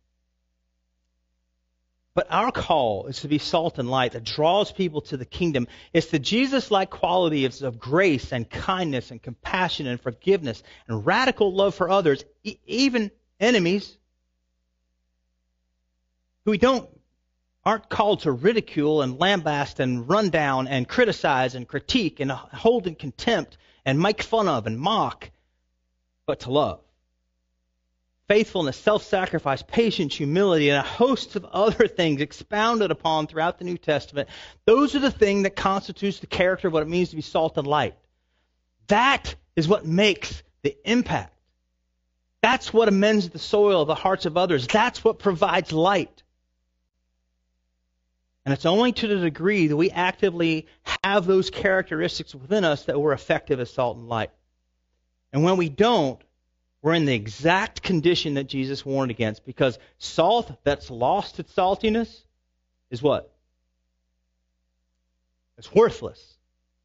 But 2.16 2.28
our 2.30 2.50
call 2.50 3.08
is 3.08 3.20
to 3.22 3.28
be 3.28 3.38
salt 3.40 3.78
and 3.78 3.92
light 3.92 4.14
that 4.14 4.24
draws 4.24 4.72
people 4.72 5.02
to 5.02 5.18
the 5.18 5.26
kingdom. 5.26 5.68
It's 5.92 6.08
the 6.08 6.18
Jesus 6.18 6.72
like 6.72 6.90
qualities 6.90 7.62
of 7.62 7.78
grace 7.78 8.32
and 8.32 8.50
kindness 8.50 9.12
and 9.12 9.22
compassion 9.22 9.86
and 9.86 10.00
forgiveness 10.00 10.64
and 10.88 11.06
radical 11.06 11.54
love 11.54 11.76
for 11.76 11.90
others, 11.90 12.24
e- 12.44 12.58
even 12.66 13.12
enemies 13.38 13.98
who 16.46 16.52
we 16.52 16.58
don't 16.58 16.90
aren't 17.66 17.90
called 17.90 18.22
to 18.22 18.32
ridicule 18.32 19.02
and 19.02 19.20
lambast 19.20 19.80
and 19.80 20.08
run 20.08 20.30
down 20.30 20.68
and 20.68 20.88
criticize 20.88 21.56
and 21.56 21.68
critique 21.68 22.22
and 22.22 22.32
hold 22.32 22.88
in 22.88 22.96
contempt 22.96 23.58
and 23.84 24.00
make 24.00 24.22
fun 24.22 24.48
of 24.48 24.68
and 24.68 24.80
mock, 24.80 25.32
but 26.28 26.42
to 26.42 26.52
love 26.52 26.85
faithfulness, 28.28 28.78
self 28.78 29.04
sacrifice, 29.04 29.62
patience, 29.62 30.16
humility, 30.16 30.70
and 30.70 30.80
a 30.80 30.88
host 30.88 31.36
of 31.36 31.46
other 31.46 31.88
things 31.88 32.22
expounded 32.22 32.92
upon 32.92 33.28
throughout 33.28 33.60
the 33.60 33.66
New 33.66 33.78
Testament. 33.78 34.30
Those 34.66 34.96
are 34.96 35.00
the 35.00 35.12
things 35.12 35.44
that 35.44 35.56
constitutes 35.56 36.20
the 36.20 36.28
character 36.28 36.68
of 36.68 36.74
what 36.74 36.84
it 36.84 36.90
means 36.90 37.10
to 37.10 37.16
be 37.16 37.22
salt 37.22 37.58
and 37.58 37.68
light. 37.68 37.96
That 38.88 39.36
is 39.56 39.68
what 39.68 39.86
makes 39.86 40.44
the 40.64 40.76
impact. 40.90 41.34
That's 42.42 42.72
what 42.72 42.88
amends 42.88 43.30
the 43.30 43.40
soil 43.40 43.82
of 43.82 43.88
the 43.88 43.96
hearts 43.96 44.26
of 44.26 44.38
others. 44.38 44.68
That's 44.68 45.04
what 45.04 45.18
provides 45.18 45.72
light. 45.72 46.24
And 48.46 48.54
it's 48.54 48.68
only 48.68 48.92
to 48.92 49.08
the 49.08 49.18
degree 49.18 49.68
that 49.68 49.76
we 49.76 49.90
actively 49.90 50.68
have 51.04 51.26
those 51.26 51.50
characteristics 51.50 52.36
within 52.36 52.64
us 52.64 52.86
that 52.86 53.00
we're 53.00 53.14
effective 53.14 53.60
as 53.60 53.74
salt 53.74 53.98
and 53.98 54.08
light. 54.08 54.30
And 55.34 55.44
when 55.44 55.58
we 55.58 55.70
don't, 55.70 56.22
we're 56.86 56.94
in 56.94 57.06
the 57.06 57.16
exact 57.16 57.82
condition 57.82 58.36
that 58.36 58.44
Jesus 58.44 58.86
warned 58.86 59.10
against 59.10 59.44
because 59.44 59.80
salt 59.98 60.52
that's 60.64 60.92
lost 60.92 61.40
its 61.40 61.52
saltiness 61.52 62.22
is 62.92 63.02
what? 63.02 63.34
It's 65.58 65.74
worthless. 65.74 66.38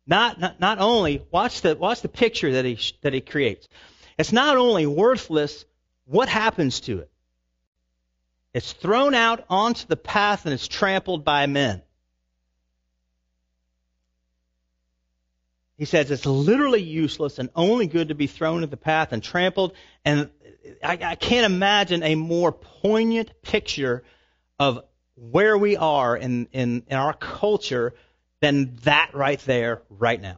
Not, 0.06 0.40
not, 0.40 0.58
not 0.58 0.78
only, 0.78 1.22
watch 1.30 1.60
the, 1.60 1.76
watch 1.76 2.00
the 2.00 2.08
picture 2.08 2.52
that 2.52 2.64
he, 2.64 2.78
that 3.02 3.12
he 3.12 3.20
creates. 3.20 3.68
It's 4.16 4.32
not 4.32 4.56
only 4.56 4.86
worthless, 4.86 5.66
what 6.06 6.30
happens 6.30 6.80
to 6.80 7.00
it? 7.00 7.10
It's 8.54 8.72
thrown 8.72 9.12
out 9.14 9.44
onto 9.50 9.86
the 9.86 9.98
path 9.98 10.46
and 10.46 10.54
it's 10.54 10.66
trampled 10.66 11.26
by 11.26 11.44
men. 11.44 11.82
He 15.80 15.86
says 15.86 16.10
it's 16.10 16.26
literally 16.26 16.82
useless 16.82 17.38
and 17.38 17.48
only 17.56 17.86
good 17.86 18.08
to 18.08 18.14
be 18.14 18.26
thrown 18.26 18.62
at 18.62 18.70
the 18.70 18.76
path 18.76 19.12
and 19.12 19.22
trampled. 19.22 19.72
And 20.04 20.28
I, 20.84 20.98
I 21.00 21.14
can't 21.14 21.46
imagine 21.46 22.02
a 22.02 22.16
more 22.16 22.52
poignant 22.52 23.30
picture 23.40 24.04
of 24.58 24.84
where 25.14 25.56
we 25.56 25.78
are 25.78 26.14
in, 26.14 26.48
in, 26.52 26.82
in 26.86 26.96
our 26.98 27.14
culture 27.14 27.94
than 28.40 28.76
that 28.82 29.12
right 29.14 29.40
there, 29.46 29.80
right 29.88 30.20
now. 30.20 30.36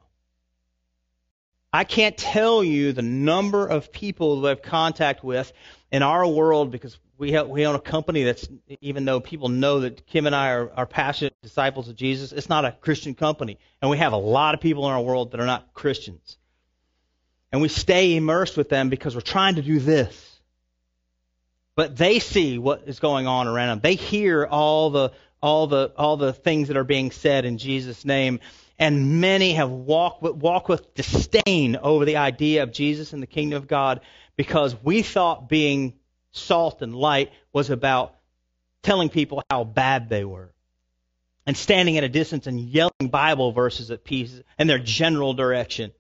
I 1.73 1.83
can't 1.83 2.17
tell 2.17 2.63
you 2.63 2.93
the 2.93 3.03
number 3.03 3.67
of 3.67 3.91
people 3.91 4.39
who 4.39 4.47
have 4.47 4.63
contact 4.63 5.25
with 5.25 5.53
in 5.91 6.05
our 6.05 6.25
world 6.25 6.71
because 6.71 6.97
we 7.23 7.31
have, 7.31 7.49
we 7.49 7.65
own 7.65 7.77
a 7.77 7.81
company 7.81 8.25
that's 8.25 8.49
even 8.81 9.05
though 9.05 9.21
people 9.21 9.49
know 9.49 9.79
that 9.81 10.09
Kim 10.09 10.27
and 10.27 10.35
I 10.35 10.51
are, 10.51 10.73
are 10.73 10.87
passionate 10.87 11.41
disciples 11.41 11.89
of 11.89 11.95
Jesus, 11.95 12.33
it's 12.33 12.49
not 12.49 12.65
a 12.65 12.73
Christian 12.73 13.15
company, 13.15 13.61
and 13.81 13.89
we 13.89 13.99
have 13.99 14.13
a 14.13 14.17
lot 14.17 14.55
of 14.55 14.61
people 14.61 14.89
in 14.89 14.93
our 14.93 15.01
world 15.01 15.31
that 15.31 15.39
are 15.39 15.47
not 15.47 15.73
Christians, 15.73 16.37
and 17.53 17.63
we 17.63 17.69
stay 17.69 18.17
immersed 18.17 18.57
with 18.57 18.69
them 18.69 18.89
because 18.89 19.15
we're 19.15 19.21
trying 19.21 19.55
to 19.55 19.63
do 19.63 19.79
this. 19.79 20.41
But 21.77 21.97
they 21.97 22.19
see 22.19 22.59
what 22.59 22.83
is 22.87 22.99
going 22.99 23.29
on 23.29 23.47
around 23.47 23.69
them. 23.69 23.81
They 23.83 23.95
hear 23.95 24.45
all 24.45 24.91
the 24.91 25.13
all 25.41 25.69
the 25.69 25.93
all 25.97 26.17
the 26.17 26.33
things 26.33 26.69
that 26.69 26.77
are 26.77 26.83
being 26.83 27.13
said 27.13 27.45
in 27.45 27.57
Jesus' 27.57 28.05
name, 28.05 28.41
and 28.81 29.21
many 29.21 29.53
have 29.53 29.71
walked 29.71 30.23
with, 30.23 30.35
walk 30.35 30.69
with 30.69 30.93
disdain 30.95 31.77
over 31.77 32.05
the 32.05 32.17
idea 32.17 32.65
of 32.65 32.73
Jesus 32.73 33.13
and 33.13 33.23
the 33.23 33.29
kingdom 33.29 33.59
of 33.59 33.69
God 33.69 34.01
because 34.35 34.75
we 34.83 35.03
thought 35.03 35.49
being 35.49 35.95
salt 36.33 36.83
and 36.83 36.95
light 36.95 37.31
was 37.53 37.71
about 37.71 38.15
telling 38.83 39.09
people 39.09 39.43
how 39.49 39.65
bad 39.65 40.09
they 40.09 40.25
were. 40.25 40.53
and 41.47 41.57
standing 41.57 41.99
at 41.99 42.05
a 42.05 42.09
distance 42.09 42.47
and 42.47 42.61
yelling 42.61 43.09
Bible 43.11 43.53
verses 43.53 43.91
at 43.91 44.05
pieces 44.05 44.43
and 44.59 44.71
their 44.71 44.79
general 44.79 45.35
direction. 45.35 45.93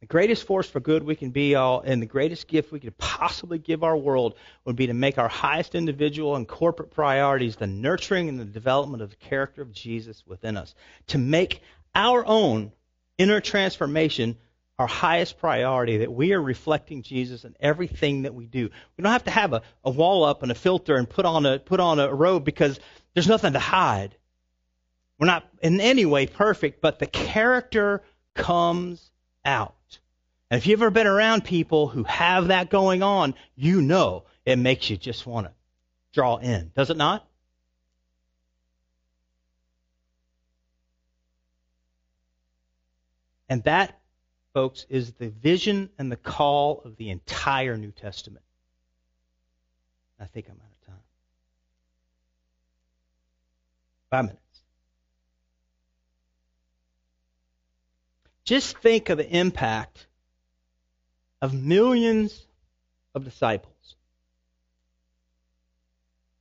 The 0.00 0.06
greatest 0.06 0.44
force 0.46 0.68
for 0.68 0.80
good 0.80 1.02
we 1.02 1.16
can 1.16 1.30
be 1.30 1.56
all, 1.56 1.80
and 1.80 2.00
the 2.00 2.06
greatest 2.06 2.48
gift 2.48 2.72
we 2.72 2.80
could 2.80 2.96
possibly 2.96 3.58
give 3.58 3.84
our 3.84 3.96
world 3.96 4.34
would 4.64 4.76
be 4.76 4.86
to 4.86 4.94
make 4.94 5.18
our 5.18 5.28
highest 5.28 5.74
individual 5.74 6.36
and 6.36 6.48
corporate 6.48 6.90
priorities 6.90 7.56
the 7.56 7.66
nurturing 7.66 8.28
and 8.28 8.40
the 8.40 8.46
development 8.46 9.02
of 9.02 9.10
the 9.10 9.16
character 9.16 9.60
of 9.60 9.72
Jesus 9.72 10.22
within 10.26 10.56
us. 10.56 10.74
To 11.08 11.18
make 11.18 11.60
our 11.94 12.24
own 12.24 12.72
inner 13.18 13.40
transformation 13.40 14.38
our 14.80 14.86
highest 14.86 15.36
priority, 15.36 15.98
that 15.98 16.10
we 16.10 16.32
are 16.32 16.40
reflecting 16.40 17.02
Jesus 17.02 17.44
in 17.44 17.54
everything 17.60 18.22
that 18.22 18.34
we 18.34 18.46
do. 18.46 18.70
We 18.96 19.02
don't 19.02 19.12
have 19.12 19.24
to 19.24 19.30
have 19.30 19.52
a, 19.52 19.60
a 19.84 19.90
wall 19.90 20.24
up 20.24 20.42
and 20.42 20.50
a 20.50 20.54
filter 20.54 20.96
and 20.96 21.06
put 21.06 21.26
on 21.26 21.44
a 21.44 21.58
put 21.58 21.80
on 21.80 22.00
a 22.00 22.14
robe 22.14 22.46
because 22.46 22.80
there's 23.12 23.28
nothing 23.28 23.52
to 23.52 23.58
hide. 23.58 24.16
We're 25.18 25.26
not 25.26 25.46
in 25.60 25.82
any 25.82 26.06
way 26.06 26.26
perfect, 26.26 26.80
but 26.80 26.98
the 26.98 27.06
character 27.06 28.02
comes 28.32 29.10
out. 29.44 29.98
And 30.50 30.56
if 30.56 30.66
you've 30.66 30.80
ever 30.80 30.90
been 30.90 31.06
around 31.06 31.44
people 31.44 31.86
who 31.88 32.04
have 32.04 32.48
that 32.48 32.70
going 32.70 33.02
on, 33.02 33.34
you 33.56 33.82
know 33.82 34.24
it 34.46 34.56
makes 34.56 34.88
you 34.88 34.96
just 34.96 35.26
want 35.26 35.46
to 35.46 35.52
draw 36.14 36.38
in, 36.38 36.72
does 36.74 36.88
it 36.88 36.96
not? 36.96 37.28
And 43.46 43.62
that 43.64 43.99
folks, 44.52 44.86
is 44.88 45.12
the 45.12 45.28
vision 45.28 45.90
and 45.98 46.10
the 46.10 46.16
call 46.16 46.82
of 46.84 46.96
the 46.96 47.10
entire 47.10 47.76
New 47.76 47.92
Testament. 47.92 48.44
I 50.18 50.26
think 50.26 50.46
I'm 50.48 50.56
out 50.56 50.72
of 50.80 50.86
time. 50.86 51.02
Five 54.10 54.24
minutes. 54.24 54.40
Just 58.44 58.78
think 58.78 59.08
of 59.08 59.18
the 59.18 59.28
impact 59.28 60.06
of 61.40 61.54
millions 61.54 62.46
of 63.14 63.24
disciples 63.24 63.96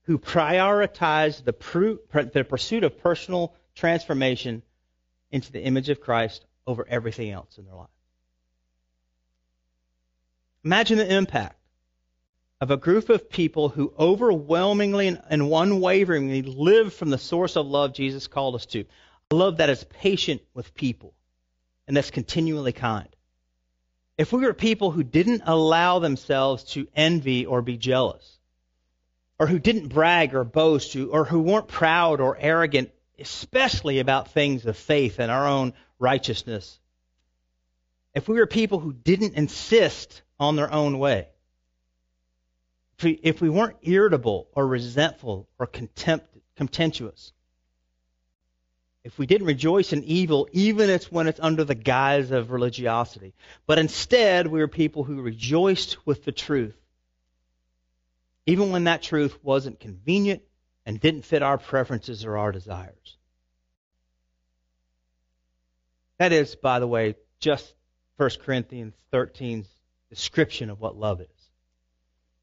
who 0.03 0.17
prioritize 0.17 1.43
the, 1.43 2.31
the 2.33 2.43
pursuit 2.43 2.83
of 2.83 2.97
personal 2.97 3.53
transformation 3.75 4.63
into 5.31 5.51
the 5.51 5.61
image 5.61 5.89
of 5.89 6.01
Christ 6.01 6.43
over 6.65 6.85
everything 6.89 7.29
else 7.29 7.59
in 7.59 7.65
their 7.65 7.75
life. 7.75 7.89
Imagine 10.63 10.97
the 10.97 11.15
impact 11.15 11.55
of 12.61 12.71
a 12.71 12.77
group 12.77 13.09
of 13.09 13.29
people 13.29 13.69
who 13.69 13.93
overwhelmingly 13.97 15.07
and 15.07 15.41
unwaveringly 15.41 16.41
live 16.41 16.93
from 16.93 17.09
the 17.09 17.17
source 17.17 17.55
of 17.55 17.65
love 17.65 17.93
Jesus 17.93 18.27
called 18.27 18.55
us 18.55 18.65
to. 18.67 18.83
A 19.31 19.35
love 19.35 19.57
that 19.57 19.69
is 19.69 19.85
patient 19.85 20.41
with 20.53 20.73
people 20.73 21.13
and 21.87 21.95
that's 21.95 22.11
continually 22.11 22.73
kind. 22.73 23.07
If 24.17 24.33
we 24.33 24.41
were 24.41 24.53
people 24.53 24.91
who 24.91 25.03
didn't 25.03 25.43
allow 25.45 25.99
themselves 25.99 26.65
to 26.73 26.87
envy 26.93 27.45
or 27.45 27.61
be 27.61 27.77
jealous, 27.77 28.37
or 29.39 29.47
who 29.47 29.59
didn't 29.59 29.87
brag 29.87 30.35
or 30.35 30.43
boast, 30.43 30.95
or 30.97 31.23
who 31.23 31.39
weren't 31.39 31.69
proud 31.69 32.19
or 32.19 32.37
arrogant, 32.37 32.91
especially 33.17 33.99
about 33.99 34.31
things 34.31 34.65
of 34.65 34.75
faith 34.75 35.19
and 35.19 35.31
our 35.31 35.47
own 35.47 35.73
righteousness, 35.97 36.77
if 38.13 38.27
we 38.27 38.35
were 38.35 38.45
people 38.45 38.79
who 38.79 38.91
didn't 38.91 39.35
insist 39.35 40.21
on 40.39 40.55
their 40.55 40.71
own 40.71 40.99
way. 40.99 41.27
If 42.97 43.03
we, 43.03 43.11
if 43.23 43.41
we 43.41 43.49
weren't 43.49 43.77
irritable 43.81 44.47
or 44.53 44.67
resentful 44.67 45.47
or 45.57 45.67
contempt, 45.67 46.27
contemptuous, 46.55 47.31
if 49.03 49.17
we 49.17 49.25
didn't 49.25 49.47
rejoice 49.47 49.93
in 49.93 50.03
evil, 50.03 50.49
even 50.51 50.89
it's 50.89 51.11
when 51.11 51.27
it's 51.27 51.39
under 51.39 51.63
the 51.63 51.75
guise 51.75 52.31
of 52.31 52.51
religiosity, 52.51 53.33
but 53.65 53.79
instead 53.79 54.47
we 54.47 54.59
were 54.59 54.67
people 54.67 55.03
who 55.03 55.21
rejoiced 55.21 56.05
with 56.05 56.25
the 56.25 56.33
truth, 56.33 56.75
even 58.45 58.71
when 58.71 58.83
that 58.85 59.01
truth 59.01 59.37
wasn't 59.41 59.79
convenient 59.79 60.41
and 60.85 60.99
didn't 60.99 61.21
fit 61.21 61.41
our 61.41 61.57
preferences 61.57 62.25
or 62.25 62.37
our 62.37 62.51
desires. 62.51 63.17
That 66.17 66.33
is, 66.33 66.55
by 66.55 66.79
the 66.79 66.87
way, 66.87 67.15
just 67.39 67.73
1 68.17 68.29
Corinthians 68.43 68.93
13's 69.13 69.69
description 70.09 70.69
of 70.69 70.79
what 70.79 70.95
love 70.95 71.21
is. 71.21 71.27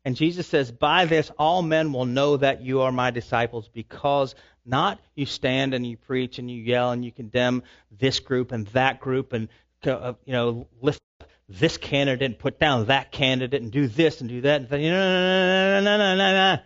And 0.04 0.14
Jesus 0.14 0.46
says, 0.46 0.70
By 0.70 1.04
this 1.04 1.30
all 1.38 1.62
men 1.62 1.92
will 1.92 2.04
know 2.04 2.36
that 2.36 2.62
you 2.62 2.82
are 2.82 2.92
my 2.92 3.10
disciples 3.10 3.68
because 3.68 4.34
not 4.64 5.00
you 5.14 5.26
stand 5.26 5.74
and 5.74 5.86
you 5.86 5.96
preach 5.96 6.38
and 6.38 6.50
you 6.50 6.62
yell 6.62 6.92
and 6.92 7.04
you 7.04 7.12
condemn 7.12 7.62
this 7.90 8.20
group 8.20 8.52
and 8.52 8.66
that 8.68 9.00
group 9.00 9.32
and 9.32 9.48
uh, 9.84 10.14
you 10.24 10.32
know 10.32 10.66
lift 10.80 11.00
up 11.20 11.28
this 11.48 11.76
candidate 11.76 12.24
and 12.24 12.38
put 12.38 12.58
down 12.58 12.86
that 12.86 13.12
candidate 13.12 13.62
and 13.62 13.70
do 13.70 13.86
this 13.86 14.20
and 14.20 14.30
do 14.30 14.40
that 14.40 14.60
and 14.60 14.70
no 14.70 14.78
no 14.78 15.80
no 15.80 15.80
no 15.80 15.96
no 15.96 16.16
no 16.16 16.32
no 16.32 16.62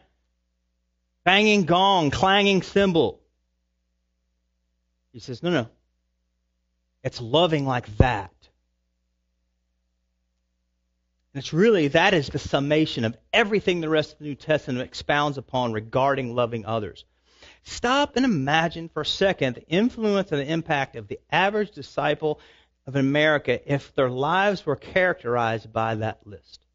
banging 1.25 1.65
gong 1.65 2.11
clanging 2.11 2.63
cymbal. 2.63 3.21
He 5.13 5.21
says, 5.21 5.43
no 5.43 5.51
no, 5.51 5.69
it's 7.03 7.21
loving 7.21 7.67
like 7.67 7.97
that. 7.99 8.33
It's 11.33 11.53
really, 11.53 11.89
that 11.89 12.13
is 12.13 12.29
the 12.29 12.41
summation 12.41 13.05
of 13.05 13.17
everything 13.33 13.81
the 13.81 13.89
rest 13.89 14.13
of 14.13 14.19
the 14.19 14.25
New 14.25 14.35
Testament 14.35 14.85
expounds 14.85 15.39
upon 15.39 15.73
regarding 15.73 16.35
loving 16.35 16.67
others. 16.67 17.05
Stop 17.63 18.17
and 18.17 18.25
imagine 18.25 18.89
for 18.89 19.03
a 19.03 19.07
second 19.07 19.55
the 19.55 19.69
influence 19.69 20.33
and 20.33 20.41
the 20.41 20.53
impact 20.53 20.97
of 20.97 21.07
the 21.07 21.21
average 21.31 21.71
disciple 21.71 22.41
of 22.87 22.97
America 22.97 23.61
if 23.73 23.95
their 23.95 24.11
lives 24.11 24.67
were 24.67 24.75
characterized 24.77 25.73
by 25.73 25.95
that 25.95 26.27
list. 26.27 26.67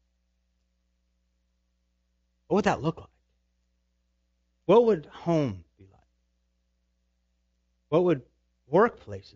What 2.48 2.56
would 2.56 2.64
that 2.64 2.82
look 2.82 2.98
like? 2.98 3.08
What 4.64 4.86
would 4.86 5.06
home 5.06 5.64
be 5.76 5.84
like? 5.84 6.00
What 7.90 8.04
would 8.04 8.22
workplaces 8.72 9.34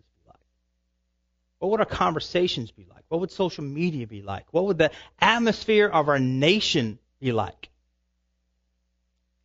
what 1.61 1.71
would 1.71 1.81
our 1.81 1.87
conversations 1.87 2.73
be 2.73 2.87
like? 2.89 3.05
What 3.09 3.21
would 3.21 3.31
social 3.31 3.63
media 3.63 4.07
be 4.07 4.23
like? 4.23 4.47
What 4.51 4.65
would 4.65 4.79
the 4.79 4.91
atmosphere 5.21 5.87
of 5.87 6.09
our 6.09 6.19
nation 6.19 6.99
be 7.21 7.33
like? 7.33 7.69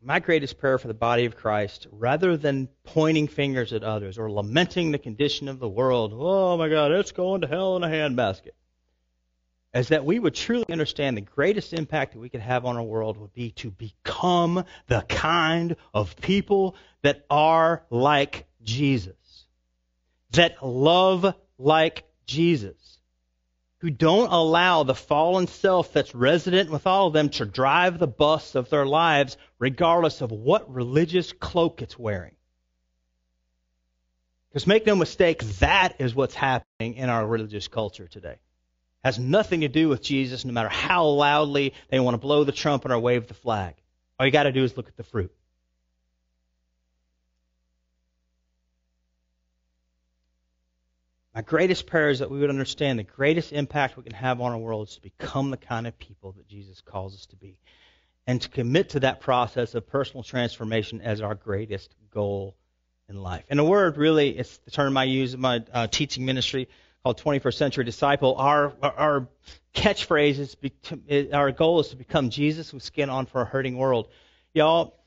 My 0.01 0.19
greatest 0.19 0.57
prayer 0.57 0.77
for 0.77 0.87
the 0.87 0.93
body 0.93 1.25
of 1.25 1.35
Christ, 1.35 1.87
rather 1.91 2.37
than 2.37 2.69
pointing 2.85 3.27
fingers 3.27 3.73
at 3.73 3.83
others 3.83 4.17
or 4.17 4.31
lamenting 4.31 4.91
the 4.91 4.97
condition 4.97 5.49
of 5.49 5.59
the 5.59 5.67
world, 5.67 6.13
oh 6.15 6.55
my 6.57 6.69
God, 6.69 6.91
it's 6.91 7.11
going 7.11 7.41
to 7.41 7.47
hell 7.47 7.75
in 7.75 7.83
a 7.83 7.87
handbasket, 7.87 8.51
is 9.73 9.89
that 9.89 10.05
we 10.05 10.19
would 10.19 10.35
truly 10.35 10.65
understand 10.71 11.17
the 11.17 11.21
greatest 11.21 11.73
impact 11.73 12.13
that 12.13 12.19
we 12.19 12.29
could 12.29 12.39
have 12.39 12.65
on 12.65 12.77
our 12.77 12.83
world 12.83 13.17
would 13.17 13.33
be 13.33 13.51
to 13.51 13.71
become 13.71 14.63
the 14.87 15.01
kind 15.01 15.75
of 15.93 16.15
people 16.15 16.75
that 17.01 17.25
are 17.29 17.83
like 17.89 18.45
Jesus, 18.63 19.47
that 20.31 20.63
love 20.63 21.33
like 21.57 22.03
Jesus, 22.25 22.99
who 23.79 23.89
don't 23.89 24.31
allow 24.31 24.83
the 24.83 24.95
fallen 24.95 25.47
self 25.47 25.93
that's 25.93 26.15
resident 26.15 26.71
with 26.71 26.87
all 26.87 27.07
of 27.07 27.13
them 27.13 27.29
to 27.29 27.45
drive 27.45 27.99
the 27.99 28.07
bus 28.07 28.55
of 28.55 28.69
their 28.69 28.85
lives, 28.85 29.37
regardless 29.59 30.21
of 30.21 30.31
what 30.31 30.73
religious 30.73 31.31
cloak 31.33 31.81
it's 31.81 31.97
wearing. 31.97 32.35
Because 34.49 34.67
make 34.67 34.85
no 34.85 34.95
mistake, 34.95 35.43
that 35.59 35.95
is 35.99 36.15
what's 36.15 36.33
happening 36.33 36.93
in 36.95 37.09
our 37.09 37.27
religious 37.27 37.67
culture 37.67 38.07
today. 38.07 38.37
Has 39.03 39.19
nothing 39.19 39.61
to 39.61 39.67
do 39.67 39.89
with 39.89 40.01
Jesus, 40.01 40.45
no 40.45 40.53
matter 40.53 40.69
how 40.69 41.05
loudly 41.07 41.73
they 41.89 41.99
want 41.99 42.15
to 42.15 42.19
blow 42.19 42.43
the 42.43 42.51
trumpet 42.51 42.91
or 42.91 42.97
wave 42.97 43.27
the 43.27 43.33
flag. 43.33 43.75
All 44.17 44.25
you 44.25 44.31
got 44.31 44.43
to 44.43 44.51
do 44.51 44.63
is 44.63 44.77
look 44.77 44.87
at 44.87 44.95
the 44.95 45.03
fruit. 45.03 45.31
My 51.35 51.41
greatest 51.41 51.85
prayer 51.85 52.09
is 52.09 52.19
that 52.19 52.31
we 52.31 52.39
would 52.39 52.49
understand 52.49 52.97
the 52.97 53.03
greatest 53.03 53.51
impact 53.51 53.97
we 53.97 54.03
can 54.03 54.13
have 54.13 54.39
on 54.39 54.53
our 54.53 54.57
world 54.57 54.87
is 54.87 54.95
to 54.95 55.01
become 55.01 55.51
the 55.51 55.57
kind 55.57 55.85
of 55.85 55.99
people 55.99 56.31
that 56.37 56.47
Jesus 56.47 56.79
calls 56.79 57.13
us 57.13 57.25
to 57.25 57.35
be. 57.35 57.57
And 58.25 58.41
to 58.41 58.47
commit 58.47 58.91
to 58.91 59.01
that 59.01 59.19
process 59.19 59.75
of 59.75 59.85
personal 59.85 60.23
transformation 60.23 61.01
as 61.01 61.21
our 61.21 61.35
greatest 61.35 61.93
goal 62.09 62.55
in 63.09 63.21
life. 63.21 63.43
And 63.49 63.59
a 63.59 63.65
word 63.65 63.97
really, 63.97 64.29
it's 64.29 64.57
the 64.59 64.71
term 64.71 64.95
I 64.95 65.03
use 65.03 65.33
in 65.33 65.41
my 65.41 65.61
uh, 65.73 65.87
teaching 65.87 66.25
ministry 66.25 66.69
called 67.03 67.21
21st 67.21 67.53
Century 67.53 67.83
Disciple. 67.83 68.35
Our, 68.35 68.73
our, 68.81 69.27
catchphrase 69.75 70.39
is, 70.39 71.33
our 71.33 71.51
goal 71.51 71.81
is 71.81 71.89
to 71.89 71.97
become 71.97 72.29
Jesus 72.29 72.73
with 72.73 72.81
skin 72.81 73.09
on 73.09 73.25
for 73.25 73.41
a 73.41 73.45
hurting 73.45 73.77
world. 73.77 74.07
Y'all, 74.53 74.97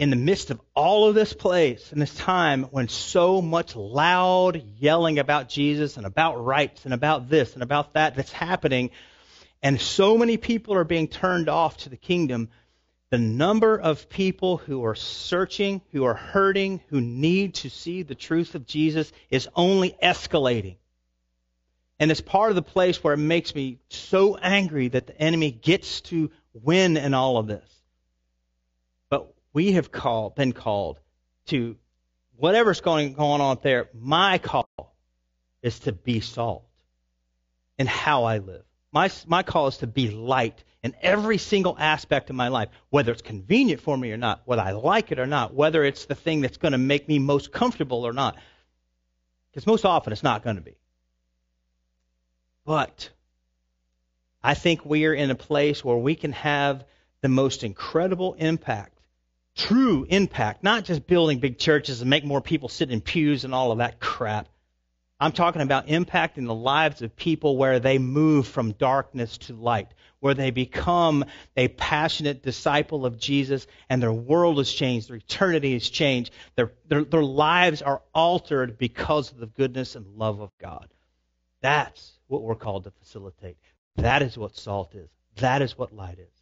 in 0.00 0.08
the 0.08 0.16
midst 0.16 0.50
of 0.50 0.58
all 0.74 1.06
of 1.06 1.14
this 1.14 1.34
place, 1.34 1.92
in 1.92 1.98
this 1.98 2.14
time 2.14 2.62
when 2.70 2.88
so 2.88 3.42
much 3.42 3.76
loud 3.76 4.64
yelling 4.78 5.18
about 5.18 5.50
Jesus 5.50 5.98
and 5.98 6.06
about 6.06 6.42
rights 6.42 6.86
and 6.86 6.94
about 6.94 7.28
this 7.28 7.52
and 7.52 7.62
about 7.62 7.92
that 7.92 8.14
that's 8.14 8.32
happening, 8.32 8.92
and 9.62 9.78
so 9.78 10.16
many 10.16 10.38
people 10.38 10.74
are 10.74 10.84
being 10.84 11.06
turned 11.06 11.50
off 11.50 11.76
to 11.76 11.90
the 11.90 11.98
kingdom, 11.98 12.48
the 13.10 13.18
number 13.18 13.78
of 13.78 14.08
people 14.08 14.56
who 14.56 14.86
are 14.86 14.94
searching, 14.94 15.82
who 15.92 16.04
are 16.04 16.14
hurting, 16.14 16.80
who 16.88 17.02
need 17.02 17.56
to 17.56 17.68
see 17.68 18.02
the 18.02 18.14
truth 18.14 18.54
of 18.54 18.66
Jesus 18.66 19.12
is 19.28 19.50
only 19.54 19.94
escalating. 20.02 20.76
And 21.98 22.10
it's 22.10 22.22
part 22.22 22.48
of 22.48 22.56
the 22.56 22.62
place 22.62 23.04
where 23.04 23.12
it 23.12 23.18
makes 23.18 23.54
me 23.54 23.80
so 23.90 24.34
angry 24.38 24.88
that 24.88 25.08
the 25.08 25.20
enemy 25.20 25.50
gets 25.50 26.00
to 26.02 26.30
win 26.54 26.96
in 26.96 27.12
all 27.12 27.36
of 27.36 27.48
this. 27.48 27.79
We 29.52 29.72
have 29.72 29.90
called, 29.90 30.34
been 30.34 30.52
called 30.52 31.00
to 31.46 31.76
whatever's 32.36 32.80
going, 32.80 33.14
going 33.14 33.40
on 33.40 33.58
there. 33.62 33.88
My 33.94 34.38
call 34.38 34.68
is 35.62 35.80
to 35.80 35.92
be 35.92 36.20
salt 36.20 36.64
in 37.78 37.86
how 37.86 38.24
I 38.24 38.38
live. 38.38 38.64
My, 38.92 39.10
my 39.26 39.42
call 39.42 39.68
is 39.68 39.78
to 39.78 39.86
be 39.86 40.10
light 40.10 40.64
in 40.82 40.94
every 41.02 41.38
single 41.38 41.76
aspect 41.78 42.30
of 42.30 42.36
my 42.36 42.48
life, 42.48 42.68
whether 42.88 43.12
it's 43.12 43.22
convenient 43.22 43.80
for 43.80 43.96
me 43.96 44.12
or 44.12 44.16
not, 44.16 44.42
whether 44.46 44.62
I 44.62 44.72
like 44.72 45.12
it 45.12 45.18
or 45.18 45.26
not, 45.26 45.54
whether 45.54 45.84
it's 45.84 46.06
the 46.06 46.14
thing 46.14 46.40
that's 46.40 46.56
going 46.56 46.72
to 46.72 46.78
make 46.78 47.06
me 47.08 47.18
most 47.18 47.52
comfortable 47.52 48.06
or 48.06 48.12
not. 48.12 48.36
Because 49.50 49.66
most 49.66 49.84
often 49.84 50.12
it's 50.12 50.22
not 50.22 50.42
going 50.42 50.56
to 50.56 50.62
be. 50.62 50.76
But 52.64 53.10
I 54.42 54.54
think 54.54 54.84
we 54.84 55.06
are 55.06 55.14
in 55.14 55.30
a 55.30 55.34
place 55.34 55.84
where 55.84 55.96
we 55.96 56.14
can 56.14 56.32
have 56.32 56.84
the 57.20 57.28
most 57.28 57.62
incredible 57.64 58.34
impact, 58.34 58.99
true 59.60 60.06
impact, 60.08 60.62
not 60.62 60.84
just 60.84 61.06
building 61.06 61.38
big 61.38 61.58
churches 61.58 62.00
and 62.00 62.08
make 62.08 62.24
more 62.24 62.40
people 62.40 62.68
sit 62.68 62.90
in 62.90 63.00
pews 63.00 63.44
and 63.44 63.54
all 63.54 63.72
of 63.72 63.78
that 63.78 64.00
crap. 64.00 64.48
I'm 65.20 65.32
talking 65.32 65.60
about 65.60 65.88
impacting 65.88 66.46
the 66.46 66.54
lives 66.54 67.02
of 67.02 67.14
people 67.14 67.58
where 67.58 67.78
they 67.78 67.98
move 67.98 68.46
from 68.46 68.72
darkness 68.72 69.36
to 69.38 69.52
light, 69.52 69.88
where 70.20 70.32
they 70.32 70.50
become 70.50 71.26
a 71.58 71.68
passionate 71.68 72.42
disciple 72.42 73.04
of 73.04 73.18
Jesus 73.18 73.66
and 73.90 74.02
their 74.02 74.12
world 74.12 74.56
has 74.56 74.72
changed, 74.72 75.10
their 75.10 75.16
eternity 75.16 75.74
has 75.74 75.88
changed, 75.90 76.32
their, 76.56 76.72
their, 76.88 77.04
their 77.04 77.22
lives 77.22 77.82
are 77.82 78.00
altered 78.14 78.78
because 78.78 79.30
of 79.30 79.38
the 79.38 79.46
goodness 79.46 79.94
and 79.94 80.16
love 80.16 80.40
of 80.40 80.50
God. 80.58 80.88
That's 81.60 82.12
what 82.28 82.42
we're 82.42 82.54
called 82.54 82.84
to 82.84 82.90
facilitate. 82.92 83.58
That 83.96 84.22
is 84.22 84.38
what 84.38 84.56
salt 84.56 84.94
is. 84.94 85.10
That 85.36 85.60
is 85.60 85.76
what 85.76 85.94
light 85.94 86.18
is. 86.18 86.32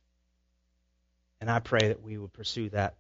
And 1.41 1.51
I 1.51 1.59
pray 1.59 1.89
that 1.89 2.03
we 2.03 2.17
would 2.17 2.33
pursue 2.33 2.69
that. 2.71 2.95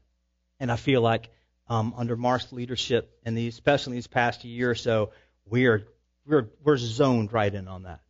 And 0.60 0.72
I 0.72 0.76
feel 0.76 1.00
like 1.00 1.30
um, 1.68 1.94
under 1.96 2.16
Mark's 2.16 2.52
leadership, 2.52 3.18
and 3.24 3.36
these, 3.36 3.54
especially 3.54 3.94
these 3.94 4.06
past 4.06 4.44
year 4.44 4.70
or 4.70 4.74
so, 4.74 5.10
we 5.44 5.66
are 5.66 5.86
we're 6.26 6.48
we're 6.62 6.76
zoned 6.76 7.32
right 7.32 7.52
in 7.52 7.68
on 7.68 7.84
that, 7.84 8.00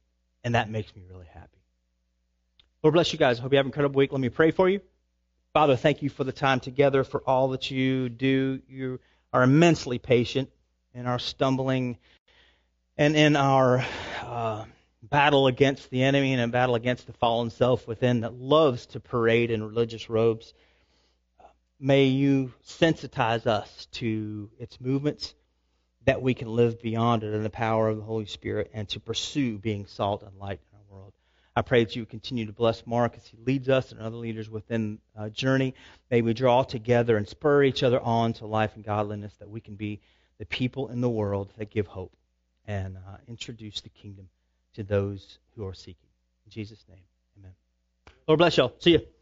and 0.45 0.55
that 0.55 0.71
makes 0.71 0.95
me 0.95 1.03
really 1.09 1.27
happy. 1.33 1.59
Lord 2.83 2.95
bless 2.95 3.13
you 3.13 3.19
guys. 3.19 3.39
I 3.39 3.43
hope 3.43 3.53
you 3.53 3.59
have 3.59 3.67
an 3.67 3.71
incredible 3.71 3.99
week. 3.99 4.13
Let 4.13 4.21
me 4.21 4.29
pray 4.29 4.51
for 4.51 4.69
you. 4.69 4.81
Father, 5.53 5.77
thank 5.77 6.03
you 6.03 6.11
for 6.11 6.25
the 6.25 6.33
time 6.33 6.61
together, 6.61 7.05
for 7.05 7.21
all 7.27 7.49
that 7.49 7.71
you 7.71 8.09
do. 8.09 8.61
You 8.69 9.01
are 9.33 9.43
immensely 9.43 9.99
patient 9.99 10.51
in 10.95 11.07
our 11.07 11.19
stumbling 11.19 11.99
and 12.97 13.17
in 13.17 13.37
our 13.37 13.85
uh, 14.23 14.65
battle 15.03 15.47
against 15.47 15.91
the 15.91 16.03
enemy 16.03 16.33
and 16.33 16.43
a 16.43 16.49
battle 16.49 16.75
against 16.75 17.07
the 17.07 17.13
fallen 17.13 17.51
self 17.51 17.87
within 17.87 18.21
that 18.21 18.35
loves 18.35 18.87
to 18.87 19.01
parade 19.01 19.51
in 19.51 19.63
religious 19.63 20.11
robes. 20.11 20.55
May 21.81 22.07
you 22.07 22.53
sensitize 22.67 23.47
us 23.47 23.87
to 23.93 24.51
its 24.59 24.81
movements 24.81 25.35
that 26.07 26.23
we 26.23 26.35
can 26.35 26.49
live 26.49 26.81
beyond 26.83 27.23
it 27.23 27.35
in 27.35 27.43
the 27.43 27.51
power 27.51 27.89
of 27.89 27.99
the 27.99 28.03
Holy 28.03 28.27
Spirit 28.27 28.71
and 28.73 28.89
to 28.89 29.01
pursue 29.01 29.59
being 29.59 29.87
salt 29.87 30.23
and 30.23 30.37
light 30.39 30.59
in 30.73 30.79
our 30.79 30.99
world. 30.99 31.13
I 31.55 31.63
pray 31.63 31.85
that 31.85 31.95
you 31.95 32.07
continue 32.07 32.47
to 32.47 32.53
bless 32.53 32.87
Mark 32.87 33.15
as 33.17 33.27
he 33.27 33.37
leads 33.45 33.69
us 33.69 33.93
and 33.93 34.01
other 34.01 34.17
leaders 34.17 34.49
within 34.49 34.99
uh, 35.17 35.29
Journey. 35.29 35.75
May 36.11 36.23
we 36.23 36.35
draw 36.35 36.63
together 36.63 37.17
and 37.17 37.29
spur 37.29 37.63
each 37.63 37.83
other 37.83 38.01
on 38.01 38.33
to 38.35 38.47
life 38.47 38.75
and 38.75 38.85
godliness 38.85 39.35
that 39.37 39.51
we 39.51 39.61
can 39.61 39.75
be 39.75 40.01
the 40.39 40.47
people 40.47 40.89
in 40.89 41.01
the 41.01 41.09
world 41.09 41.53
that 41.59 41.71
give 41.71 41.87
hope 41.87 42.17
and 42.67 42.97
uh, 42.97 43.17
introduce 43.27 43.81
the 43.81 43.89
kingdom 43.89 44.29
to 44.75 44.83
those 44.83 45.39
who 45.57 45.67
are 45.67 45.75
seeking. 45.75 46.09
In 46.47 46.51
Jesus' 46.51 46.85
name, 46.89 47.05
amen. 47.39 47.53
Lord 48.27 48.39
bless 48.39 48.57
y'all. 48.57 48.73
See 48.79 48.93
you. 48.93 49.18